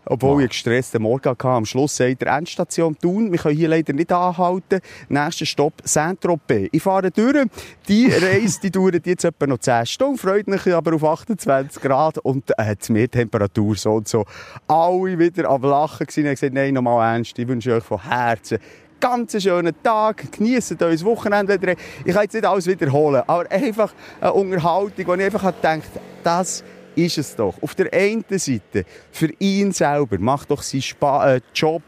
Obwohl 0.09 0.35
ich 0.35 0.39
einen 0.39 0.49
gestressten 0.51 1.03
Morgen 1.03 1.29
hatte. 1.29 1.49
Am 1.49 1.67
Schluss 1.67 1.97
sagt 1.97 2.23
der 2.23 2.37
Endstation 2.37 2.97
Thun, 2.97 3.33
wir 3.33 3.39
können 3.39 3.57
hier 3.57 3.69
leider 3.69 3.93
nicht 3.93 4.13
anhalten. 4.13 4.81
Nächster 5.09 5.47
Stopp 5.47 5.75
Saint-Tropez. 5.83 6.69
Ich 6.73 6.83
fahre 6.83 7.11
durch. 7.11 7.47
Die 7.89 8.07
Reise 8.13 8.61
die 8.61 8.71
dauert 8.71 9.05
jetzt 9.07 9.25
etwa 9.25 9.47
noch 9.47 9.59
10 9.59 9.87
Stunden. 9.87 10.19
Freut 10.19 10.47
mich 10.47 10.67
aber 10.73 10.95
auf 10.95 11.05
28 11.05 11.83
Grad 11.83 12.19
und 12.19 12.51
äh, 12.57 12.77
die 12.77 12.93
Meertemperatur 12.93 13.75
so 13.75 13.95
und 13.95 14.09
so. 14.09 14.25
Alle 14.69 15.19
wieder 15.19 15.49
am 15.51 15.63
Lachen 15.63 16.07
gewesen. 16.07 16.27
Ich 16.27 16.41
gesagt, 16.41 16.55
nein, 16.55 16.75
nochmal 16.75 17.15
ernst. 17.15 17.39
Ich 17.39 17.49
wünsche 17.49 17.75
euch 17.75 17.85
von 17.85 18.03
Herzen 18.03 18.59
ganz 19.01 19.41
schönen 19.43 19.75
Tag, 19.83 20.33
genießt 20.33 20.83
euer 20.83 21.01
Wochenende. 21.03 21.77
Ich 22.05 22.15
kann 22.15 22.23
jetzt 22.23 22.33
nicht 22.33 22.47
alles 22.47 22.67
wiederholen, 22.67 23.23
aber 23.27 23.51
einfach 23.51 23.93
eine 24.21 24.33
Unterhaltung, 24.33 25.07
wo 25.07 25.15
ich 25.15 25.23
einfach 25.23 25.55
gedacht 25.55 25.63
habe, 25.63 26.01
das 26.23 26.65
ist 26.97 27.19
es 27.19 27.37
doch. 27.37 27.55
Auf 27.63 27.75
der 27.75 27.93
einen 27.93 28.25
Seite, 28.31 28.85
für 29.13 29.31
ihn 29.39 29.73
selber, 29.73 30.19
macht 30.19 30.51
doch 30.51 30.63
seinen 30.63 30.83
Spa 30.83 31.35
äh, 31.35 31.41
Job, 31.55 31.83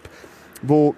wo 0.62 0.94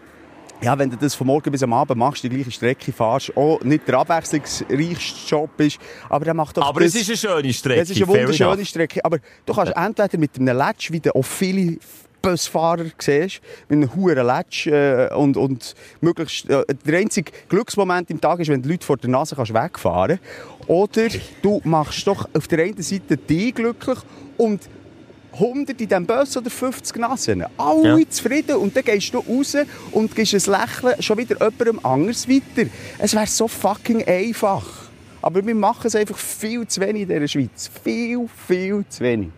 ja, 0.63 0.79
wenn 0.79 0.91
du 0.91 0.97
das 0.97 1.15
von 1.15 1.27
morgen 1.27 1.51
bis 1.51 1.63
am 1.63 1.73
Abend 1.73 1.99
machst, 1.99 2.23
die 2.23 2.29
gleiche 2.29 2.51
Strecke 2.51 2.93
fahrst, 2.93 3.35
auch 3.37 3.63
nicht 3.63 3.89
der 3.89 3.99
abwechslungsreichste 3.99 5.29
Job 5.29 5.59
ist, 5.59 5.79
aber 6.09 6.27
er 6.27 6.35
macht 6.35 6.59
doch 6.59 6.67
Aber 6.67 6.81
das, 6.81 6.95
es 6.95 7.09
ist 7.09 7.27
eine 7.27 7.35
schöne 7.35 7.53
Strecke. 7.53 7.81
es 7.81 7.91
ist 7.91 7.97
eine 7.97 8.09
wunderschöne. 8.09 8.67
Strecke, 8.67 9.03
aber 9.05 9.19
du 9.47 9.55
kannst 9.55 9.73
entweder 9.75 10.19
mit 10.19 10.37
einem 10.37 10.57
Latsch, 10.57 10.91
wie 10.91 11.01
du 11.01 11.15
auch 11.15 11.25
viele 11.25 11.79
Busfahrer 12.21 12.85
siehst, 12.99 13.41
mit 13.69 13.79
einem 13.79 13.95
hohen 13.95 14.17
Latsch 14.17 14.67
äh, 14.67 15.09
und, 15.15 15.39
und 15.39 15.75
möglichst, 16.03 16.49
äh, 16.51 16.65
der 16.85 16.99
einzige 16.99 17.33
Glücksmoment 17.49 18.11
im 18.11 18.21
Tag 18.21 18.41
ist, 18.41 18.49
wenn 18.49 18.61
die 18.61 18.69
Leute 18.69 18.85
vor 18.85 18.99
der 18.99 19.09
Nase 19.09 19.37
kannst 19.37 19.55
wegfahren 19.55 20.19
Oder 20.71 21.09
du 21.43 21.61
machst 21.65 22.07
doch 22.07 22.29
auf 22.33 22.47
der 22.47 22.61
einen 22.65 22.81
Seite 22.81 23.17
dich 23.17 23.53
glücklich 23.53 23.99
und 24.37 24.61
100 25.33 25.81
in 25.81 25.89
diesem 25.89 26.07
Bus 26.07 26.37
oder 26.37 26.49
50 26.49 26.97
Nasen. 26.97 27.45
Alle 27.57 28.01
Ja. 28.01 28.09
zufrieden. 28.09 28.55
Und 28.55 28.77
dann 28.77 28.85
gehst 28.85 29.13
du 29.13 29.19
raus 29.19 29.57
und 29.91 30.15
gibst 30.15 30.33
ein 30.35 30.61
Lächeln 30.61 31.03
schon 31.03 31.19
wieder 31.19 31.37
jemandem 31.41 31.81
anders 31.85 32.29
weiter. 32.29 32.71
Es 32.99 33.15
wäre 33.15 33.27
so 33.27 33.49
fucking 33.49 34.07
einfach. 34.07 34.65
Aber 35.21 35.45
wir 35.45 35.57
machen 35.57 35.89
es 35.89 35.97
einfach 35.97 36.17
viel 36.17 36.65
zu 36.69 36.81
wenig 36.81 37.03
in 37.03 37.09
dieser 37.09 37.27
Schweiz. 37.27 37.69
Viel, 37.83 38.29
viel 38.47 38.85
zu 38.89 39.01
wenig. 39.03 39.31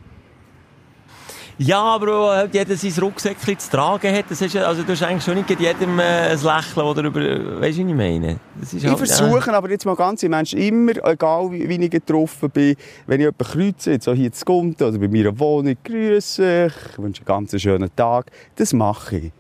Ja, 1.59 1.81
aber 1.81 2.17
auch 2.17 2.29
halt 2.31 2.55
jeder 2.55 2.75
sein 2.77 2.93
Rucksäckchen 3.01 3.59
zu 3.59 3.71
tragen 3.71 4.15
hat, 4.15 4.25
das 4.29 4.41
ist, 4.41 4.55
ja- 4.55 4.65
also 4.65 4.83
du 4.83 4.93
hast 4.93 5.03
eigentlich 5.03 5.23
schon 5.23 5.35
nicht 5.37 5.49
jedem 5.51 5.99
äh, 5.99 6.31
ein 6.31 6.43
Lächeln 6.43 6.87
oder 6.87 7.05
über, 7.05 7.21
weißt 7.61 7.79
du, 7.79 7.83
was 7.85 7.91
ich 7.91 7.95
meine? 7.95 8.39
Das 8.59 8.73
ist 8.73 8.83
Ich 8.83 8.89
halt, 8.89 8.99
versuche 8.99 9.53
aber 9.55 9.71
jetzt 9.71 9.85
mal 9.85 9.95
ganz 9.95 10.23
im 10.23 10.31
Mensch 10.31 10.55
immer, 10.55 10.93
egal 11.07 11.53
wie, 11.53 11.69
wie 11.69 11.85
ich 11.85 11.91
getroffen 11.91 12.51
bin, 12.51 12.75
wenn 13.07 13.21
ich 13.21 13.25
jemanden 13.27 13.45
kreuze, 13.45 13.93
jetzt 13.93 14.09
auch 14.09 14.15
hier 14.15 14.33
zu 14.33 14.45
Gunten 14.45 14.83
oder 14.89 14.99
bei 14.99 15.09
meiner 15.09 15.39
Wohnung, 15.39 15.77
grüße 15.85 16.67
ich, 16.67 16.99
wünsche 16.99 17.21
einen 17.21 17.27
ganz 17.27 17.61
schönen 17.61 17.95
Tag. 17.95 18.27
Das 18.57 18.73
mache 18.73 19.17
ich. 19.17 19.33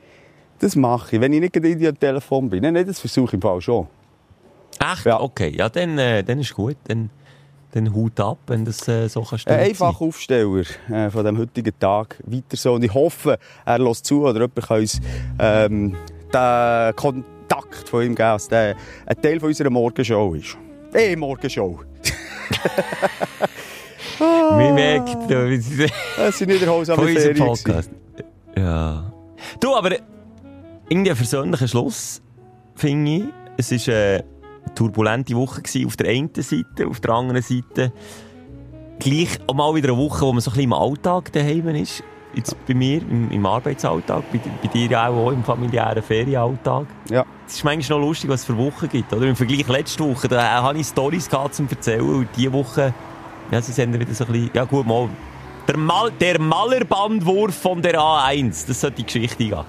Das 0.60 0.76
mache 0.76 1.16
ich. 1.16 1.20
Wenn 1.22 1.32
ich 1.32 1.40
nicht 1.40 1.52
gerade 1.54 1.88
am 1.88 1.98
Telefon 1.98 2.48
bin. 2.50 2.62
Nein, 2.62 2.74
nein, 2.74 2.86
das 2.86 3.00
versuche 3.00 3.26
ich 3.28 3.32
im 3.34 3.42
Fall 3.42 3.60
schon. 3.60 3.86
Ja. 4.80 4.92
Echt? 4.92 5.06
Ja. 5.06 5.20
Okay, 5.20 5.48
ja, 5.56 5.68
dann, 5.68 5.98
äh, 5.98 6.22
dann 6.22 6.38
ist 6.38 6.54
gut. 6.54 6.76
Dann, 6.86 7.10
dann 7.72 7.92
Hut 7.94 8.20
ab, 8.20 8.38
wenn 8.46 8.64
das 8.64 8.86
äh, 8.86 9.08
so 9.08 9.22
kannst. 9.22 9.48
Ein 9.48 9.60
einfacher 9.60 10.02
Aufsteller 10.02 10.64
äh, 10.90 11.10
von 11.10 11.24
dem 11.24 11.38
heutigen 11.38 11.72
Tag. 11.78 12.18
Weiter 12.24 12.56
so. 12.56 12.74
Und 12.74 12.84
ich 12.84 12.92
hoffe, 12.94 13.38
er 13.64 13.78
lässt 13.78 14.06
zu 14.06 14.22
oder 14.24 14.40
jemand 14.40 14.66
kann 14.66 14.80
uns 14.80 15.00
ähm, 15.38 15.96
den 16.32 16.96
Kontakt 16.96 17.88
von 17.88 18.02
ihm 18.02 18.14
geben, 18.14 18.28
dass 18.28 18.48
der 18.48 18.76
ein 19.06 19.22
Teil 19.22 19.40
von 19.40 19.48
unserer 19.48 19.70
Morgenshow 19.70 20.34
ist. 20.34 20.56
Eh, 20.94 21.16
Morgenshow. 21.16 21.80
Wir 24.18 24.72
merken, 24.72 25.62
Das 26.16 26.38
sind 26.38 26.48
nicht 26.48 26.62
der 26.62 26.74
unserem 26.74 27.08
Ferien. 27.08 27.36
Podcast. 27.36 27.90
Ja. 28.56 29.10
Du, 29.58 29.74
aber 29.74 29.96
irgendwie 30.88 31.10
ein 31.10 31.16
versöhnlicher 31.16 31.66
Schluss, 31.66 32.20
finde 32.74 33.10
ich. 33.10 33.24
Es 33.56 33.88
war 33.88 34.22
eine 34.64 34.74
turbulente 34.74 35.34
Woche 35.34 35.62
gewesen, 35.62 35.86
auf 35.86 35.96
der 35.96 36.10
einen 36.10 36.30
Seite, 36.34 36.86
auf 36.88 37.00
der 37.00 37.10
anderen 37.12 37.42
Seite 37.42 37.92
gleich 38.98 39.38
auch 39.46 39.54
mal 39.54 39.74
wieder 39.74 39.88
eine 39.88 39.98
Woche, 39.98 40.24
wo 40.26 40.32
man 40.32 40.40
so 40.40 40.50
ein 40.50 40.54
bisschen 40.54 40.64
im 40.64 40.72
Alltag 40.72 41.32
daheim 41.32 41.68
ist. 41.68 42.02
Jetzt 42.34 42.56
bei 42.66 42.72
mir, 42.72 43.02
im, 43.02 43.30
im 43.30 43.44
Arbeitsalltag, 43.44 44.22
bei, 44.32 44.40
bei 44.62 44.68
dir 44.68 44.86
ja 44.86 45.08
auch, 45.08 45.26
auch 45.26 45.32
im 45.32 45.44
familiären 45.44 46.02
Ferienalltag. 46.02 46.86
Ja. 47.10 47.26
Es 47.46 47.56
ist 47.56 47.64
manchmal 47.64 47.98
noch 47.98 48.06
lustig, 48.06 48.30
was 48.30 48.40
es 48.40 48.46
für 48.46 48.56
Wochen 48.56 48.88
gibt. 48.88 49.12
Oder? 49.12 49.26
Im 49.26 49.36
Vergleich 49.36 49.68
letzte 49.68 50.04
Woche, 50.04 50.28
da 50.28 50.62
habe 50.62 50.78
ich 50.78 50.86
Storys 50.86 51.28
zum 51.28 51.68
Erzählen. 51.68 52.00
Und 52.00 52.28
diese 52.34 52.52
Woche, 52.52 52.94
ja, 53.50 53.60
sie 53.60 53.72
sind 53.72 53.92
wieder 53.92 54.14
so 54.14 54.24
ein 54.24 54.32
bisschen, 54.32 54.50
ja 54.54 54.64
gut, 54.64 54.86
mal. 54.86 55.08
Der, 55.68 55.76
Mal, 55.76 56.10
der 56.10 56.40
Malerbandwurf 56.40 57.54
von 57.54 57.82
der 57.82 57.96
A1, 57.96 58.66
das 58.66 58.80
sollte 58.80 58.96
die 58.96 59.04
Geschichte 59.04 59.36
gehen. 59.36 59.64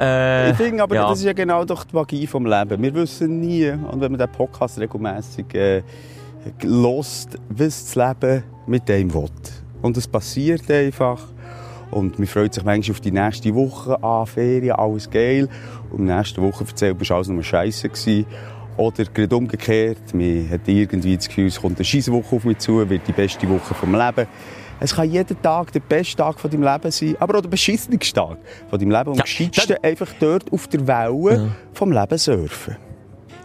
Äh, 0.00 0.50
Ich 0.50 0.56
finde 0.56 0.82
aber, 0.82 0.94
ja. 0.94 1.08
das 1.08 1.18
ist 1.18 1.24
ja 1.26 1.32
genau 1.32 1.64
doch 1.64 1.84
die 1.84 1.94
Magie 1.94 2.26
vom 2.26 2.46
Leben. 2.46 2.82
Wir 2.82 2.94
wissen 2.94 3.40
nie, 3.40 3.68
und 3.70 4.00
wenn 4.00 4.12
man 4.12 4.18
den 4.18 4.32
Podcast 4.32 4.78
regelmässig 4.78 5.54
äh, 5.54 5.82
lost, 6.62 7.38
was 7.48 7.84
das 7.84 7.96
Leben 7.96 8.42
mit 8.66 8.90
einem 8.90 9.12
will. 9.12 9.28
Und 9.82 9.96
es 9.96 10.08
passiert 10.08 10.70
einfach. 10.70 11.20
Und 11.90 12.18
man 12.18 12.28
freut 12.28 12.54
sich 12.54 12.64
manchmal 12.64 12.94
auf 12.94 13.00
die 13.00 13.10
nächste 13.10 13.54
Woche, 13.54 14.02
an 14.02 14.26
Ferien, 14.26 14.76
alles 14.76 15.10
geil. 15.10 15.48
Und 15.90 16.04
nächste 16.04 16.40
Woche 16.40 16.64
erzählt 16.64 16.96
man, 16.98 17.16
alles 17.16 17.28
nur 17.28 17.42
Scheiße. 17.42 17.88
gewesen. 17.88 18.26
Oder 18.76 19.04
gerade 19.04 19.36
umgekehrt, 19.36 20.14
man 20.14 20.48
hat 20.50 20.60
irgendwie 20.66 21.16
das 21.16 21.28
Gefühl, 21.28 21.48
es 21.48 21.60
kommt 21.60 21.76
eine 21.76 21.84
scheisse 21.84 22.12
Woche 22.12 22.36
auf 22.36 22.44
mich 22.44 22.58
zu, 22.58 22.88
wird 22.88 23.06
die 23.06 23.12
beste 23.12 23.46
Woche 23.48 23.74
vom 23.74 23.92
Leben. 23.92 24.26
Es 24.80 24.94
kann 24.94 25.10
jeden 25.10 25.40
Tag 25.42 25.72
der 25.72 25.80
beste 25.80 26.16
Tag 26.16 26.40
von 26.40 26.50
deinem 26.50 26.62
Leben 26.62 26.90
sein, 26.90 27.14
aber 27.20 27.36
auch 27.38 27.42
der 27.42 27.50
beschissenste 27.50 28.12
Tag 28.14 28.38
von 28.70 28.78
deinem 28.78 28.90
Leben. 28.90 29.10
Und 29.10 29.16
Ja, 29.16 29.22
am 29.22 29.24
gescheitsten 29.24 29.76
einfach 29.82 30.08
dort 30.18 30.50
auf 30.50 30.66
der 30.68 30.86
Welle 30.86 31.52
vom 31.74 31.92
Leben 31.92 32.18
surfen. 32.18 32.76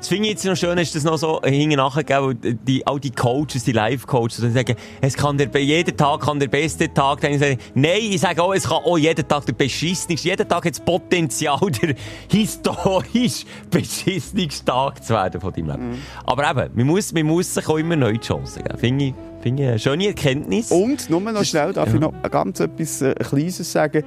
Das 0.05 0.09
finde 0.09 0.25
ich 0.25 0.33
jetzt 0.33 0.45
noch 0.45 0.55
schön, 0.55 0.77
ist 0.77 0.93
das 0.93 1.03
noch 1.03 1.17
so 1.17 1.41
hinten 1.43 1.77
nachgegeben, 1.77 2.59
die, 2.63 2.85
all 2.85 2.99
die 2.99 3.09
Coaches, 3.09 3.63
die 3.63 3.71
Live-Coaches, 3.71 4.37
die 4.37 4.51
sagen, 4.51 4.75
es 5.01 5.15
kann 5.15 5.35
der, 5.35 5.49
jeden 5.59 5.97
Tag 5.97 6.21
kann 6.21 6.39
der 6.39 6.47
beste 6.47 6.93
Tag 6.93 7.21
sein. 7.21 7.33
Ich 7.33 7.39
sage, 7.39 7.57
nein, 7.73 7.97
ich 8.01 8.21
sage 8.21 8.43
auch, 8.43 8.53
es 8.53 8.69
kann 8.69 8.83
auch 8.83 8.99
jeden 8.99 9.27
Tag 9.27 9.47
der 9.47 9.53
beschissenste, 9.53 10.13
jeden 10.13 10.47
Tag 10.47 10.63
hat 10.63 10.71
das 10.71 10.79
Potenzial, 10.79 11.59
der 11.81 11.95
historisch 12.29 13.45
beschissenste 13.71 14.63
Tag 14.63 15.03
zu 15.03 15.13
werden 15.15 15.41
von 15.41 15.51
deinem 15.51 15.69
Leben. 15.69 15.89
Mhm. 15.89 16.01
Aber 16.23 16.51
eben, 16.51 16.75
man 16.75 16.85
muss, 16.85 17.11
man 17.11 17.23
muss 17.25 17.51
sich 17.51 17.67
auch 17.67 17.77
immer 17.77 17.95
neue 17.95 18.19
Chancen 18.19 18.63
geben. 18.63 18.77
Finde 18.77 19.05
ich, 19.05 19.13
finde 19.45 19.61
ich 19.61 19.69
eine 19.69 19.79
schöne 19.79 20.07
Erkenntnis. 20.07 20.71
Und, 20.71 21.07
nur 21.07 21.21
noch 21.21 21.43
schnell, 21.43 21.71
darf 21.71 21.89
ja. 21.89 21.93
ich 21.95 22.01
noch 22.01 22.13
ganz 22.31 22.59
etwas 22.59 23.03
äh, 23.03 23.13
Kleines 23.13 23.71
sagen? 23.71 24.03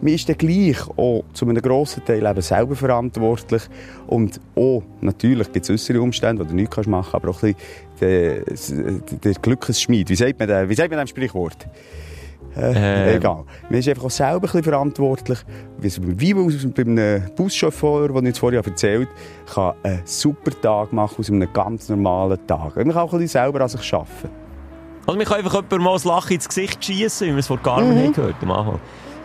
man 0.00 0.12
ist 0.12 0.28
dann 0.28 0.36
gleich 0.36 0.80
auch 0.96 1.22
zu 1.32 1.46
einem 1.46 1.62
grossen 1.62 2.04
Teil 2.04 2.26
eben 2.26 2.42
selber 2.42 2.74
verantwortlich. 2.74 3.62
Und 4.08 4.40
auch, 4.56 4.82
natürlich 5.00 5.52
gibt 5.52 5.64
es 5.64 5.70
äußere 5.70 6.02
Umstände, 6.02 6.42
die 6.42 6.48
du 6.48 6.56
nichts 6.56 6.88
machen 6.88 7.12
kannst, 7.12 7.14
aber 7.14 7.30
auch 7.30 7.42
ein 7.44 7.54
bisschen 8.00 9.02
der, 9.12 9.20
der 9.22 9.34
Glückesschmied. 9.34 10.08
Wie 10.08 10.16
sagt 10.16 10.40
man 10.40 10.48
das, 10.48 10.68
wie 10.68 10.74
sagt 10.74 10.90
man 10.90 10.98
das 10.98 11.10
Sprichwort? 11.10 11.68
Äh, 12.56 12.72
ähm. 12.74 13.16
Egal. 13.18 13.44
Man 13.70 13.78
ist 13.78 13.88
einfach 13.88 14.06
auch 14.06 14.10
selber 14.10 14.34
ein 14.34 14.40
bisschen 14.40 14.64
verantwortlich. 14.64 15.38
Wie 15.78 16.34
bei 16.34 16.82
einem 16.82 17.22
Buschauffeur, 17.36 18.08
den 18.08 18.16
ich 18.16 18.24
jetzt 18.24 18.38
vorher 18.40 18.66
erzählt 18.66 19.08
habe, 19.54 19.76
kann 19.76 19.92
einen 19.92 20.02
super 20.04 20.50
Tag 20.60 20.92
machen 20.92 21.14
aus 21.20 21.30
einem 21.30 21.52
ganz 21.52 21.88
normalen 21.88 22.44
Tag. 22.48 22.74
man 22.74 22.88
kann 22.88 22.96
auch 22.96 23.12
ein 23.12 23.20
bisschen 23.20 23.40
selber 23.40 23.60
an 23.60 23.68
sich 23.68 23.94
arbeiten. 23.94 24.41
Also 25.06 25.16
man 25.16 25.26
kann 25.26 25.38
einfach 25.38 25.54
jemandem 25.54 25.82
mal 25.82 25.92
das 25.94 26.04
Lachen 26.04 26.32
ins 26.32 26.48
Gesicht 26.48 26.84
schießen, 26.84 27.26
wie 27.26 27.32
wir 27.32 27.38
es 27.38 27.46
vor 27.46 27.60
Carmen 27.60 28.06
mhm. 28.06 28.12
gehört 28.12 28.36
haben. 28.46 28.80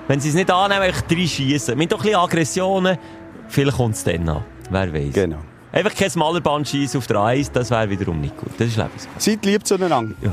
Wenn 0.07 0.19
sie 0.19 0.29
es 0.29 0.35
nicht 0.35 0.49
annehmen, 0.49 0.81
einfach 0.81 1.03
reinschießen. 1.09 1.77
Mit 1.77 1.91
doch 1.91 1.99
ein 1.99 2.03
bisschen 2.03 2.19
Aggressionen, 2.19 2.97
vielleicht 3.47 3.77
kommt 3.77 3.95
es 3.95 4.03
dann 4.03 4.27
an. 4.27 4.43
Wer 4.69 4.93
weiß. 4.93 5.13
Genau. 5.13 5.37
Einfach 5.71 5.93
kein 5.93 6.11
Malerband 6.15 6.67
schießen 6.67 6.97
auf 6.97 7.07
der 7.07 7.19
Eis, 7.19 7.51
das 7.51 7.69
wäre 7.69 7.89
wiederum 7.89 8.19
nicht 8.19 8.35
gut. 8.37 8.49
Das 8.57 8.67
ist 8.67 8.77
lebensgut. 8.77 9.21
Seid 9.21 9.45
lieb 9.45 9.65
zueinander. 9.65 10.15
Ja. 10.21 10.31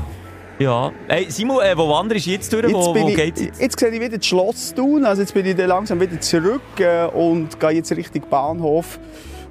Ja. 0.57 0.91
Hey, 1.09 1.25
Simon, 1.29 1.61
äh, 1.61 1.77
wo 1.77 1.89
wanderst 1.89 2.25
du 2.25 2.31
jetzt 2.31 2.51
durch? 2.53 2.63
Jetzt 2.63 2.73
wo, 2.73 2.95
wo 2.95 3.09
ich, 3.09 3.15
geht's 3.15 3.41
jetzt? 3.41 3.61
Jetzt 3.61 3.77
sehe 3.77 3.89
ich 3.89 3.99
wieder 3.99 4.17
das 4.17 4.25
Schloss 4.25 4.73
tun. 4.73 5.03
Also 5.03 5.21
jetzt 5.21 5.33
bin 5.33 5.45
ich 5.45 5.55
dann 5.55 5.67
langsam 5.67 5.99
wieder 5.99 6.19
zurück 6.21 6.61
äh, 6.79 7.05
und 7.07 7.59
gehe 7.59 7.71
jetzt 7.71 7.91
Richtung 7.91 8.23
Bahnhof 8.29 8.97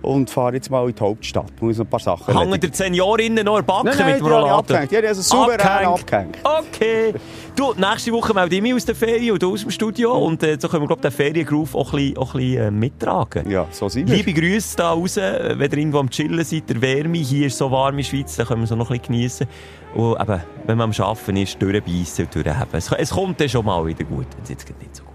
und 0.05 0.31
fahre 0.31 0.55
jetzt 0.55 0.71
mal 0.71 0.89
in 0.89 0.95
die 0.95 1.01
Hauptstadt. 1.01 1.51
Muss 1.61 1.79
noch 1.79 1.85
ein 1.85 1.91
paar 1.91 2.01
Sachen 2.01 2.37
Hängen 2.37 2.61
der 2.61 2.73
Seniorinnen 2.73 3.45
noch 3.45 3.61
Backen 3.63 3.87
nein, 3.87 3.97
nein, 3.99 4.13
mit 4.13 4.21
dem 4.21 4.27
Rollator? 4.27 4.81
Ja, 4.81 4.87
die 4.87 5.09
haben 5.09 5.15
souverän 5.15 5.87
abgehängt. 5.87 6.39
Okay. 6.43 7.15
Du, 7.57 7.73
nächste 7.75 8.13
Woche 8.13 8.35
melde 8.35 8.57
ich 8.57 8.63
mich 8.63 8.75
aus 8.75 8.85
der 8.85 8.95
Ferien 8.95 9.33
und 9.33 9.45
aus 9.45 9.61
dem 9.63 9.71
Studio 9.71 10.13
und 10.13 10.43
äh, 10.43 10.57
so 10.61 10.69
können 10.69 10.83
wir, 10.83 10.89
glaube 10.89 11.03
den 11.03 11.13
Feriengroove 11.13 11.75
auch 11.75 11.93
ein 11.93 11.99
bisschen, 11.99 12.19
auch 12.19 12.35
ein 12.35 12.41
bisschen 12.41 12.67
äh, 12.67 12.71
mittragen. 12.71 13.51
Ja, 13.51 13.67
so 13.71 13.89
sind 13.89 14.09
wir. 14.09 14.17
Liebe 14.17 14.33
Grüße 14.33 14.77
da 14.77 14.93
raus, 14.93 15.17
wenn 15.17 15.61
ihr 15.61 15.79
irgendwo 15.79 15.99
am 15.99 16.11
Chillen 16.11 16.45
seid, 16.45 16.69
der 16.69 16.81
Wärme, 16.83 17.19
hier 17.19 17.47
ist 17.47 17.59
so 17.59 17.71
warm 17.71 17.95
in 17.95 17.97
der 17.99 18.05
Schweiz, 18.05 18.37
dann 18.37 18.47
können 18.47 18.63
wir 18.63 18.67
so 18.67 18.75
noch 18.75 18.91
ein 18.91 18.99
bisschen 18.99 19.15
geniessen. 19.15 19.47
Und 19.95 20.21
eben, 20.21 20.43
wenn 20.67 20.79
man 20.79 20.93
am 20.93 21.05
Arbeiten 21.05 21.37
ist, 21.37 21.63
durchbeissen 21.63 22.25
und 22.25 22.35
durchheben. 22.35 22.69
Es, 22.73 22.91
es 22.91 23.11
kommt 23.11 23.41
dann 23.41 23.49
schon 23.49 23.65
mal 23.65 23.87
wieder 23.87 24.05
gut, 24.05 24.27
wenn 24.35 24.43
es 24.43 24.49
jetzt 24.51 24.69
nicht 24.69 24.97
so 24.97 25.05
gut. 25.05 25.14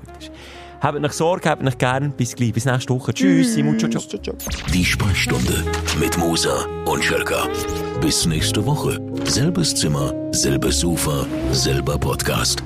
Habt 0.81 1.03
euch 1.03 1.11
Sorge, 1.11 1.49
habt 1.49 1.65
euch 1.65 1.77
gern. 1.77 2.11
Bis 2.11 2.35
gleich, 2.35 2.53
bis 2.53 2.65
nächste 2.65 2.93
Woche. 2.93 3.13
Tschüss, 3.13 3.53
Simon, 3.53 3.77
ciao, 3.77 3.89
ciao. 3.89 4.35
Die 4.73 4.85
Sprechstunde 4.85 5.63
mit 5.99 6.17
Musa 6.17 6.65
und 6.85 7.03
Schelka. 7.03 7.47
Bis 8.01 8.25
nächste 8.25 8.65
Woche. 8.65 8.99
Selbes 9.25 9.75
Zimmer, 9.75 10.13
selbes 10.31 10.79
Sofa, 10.79 11.25
selber 11.51 11.97
Podcast. 11.97 12.63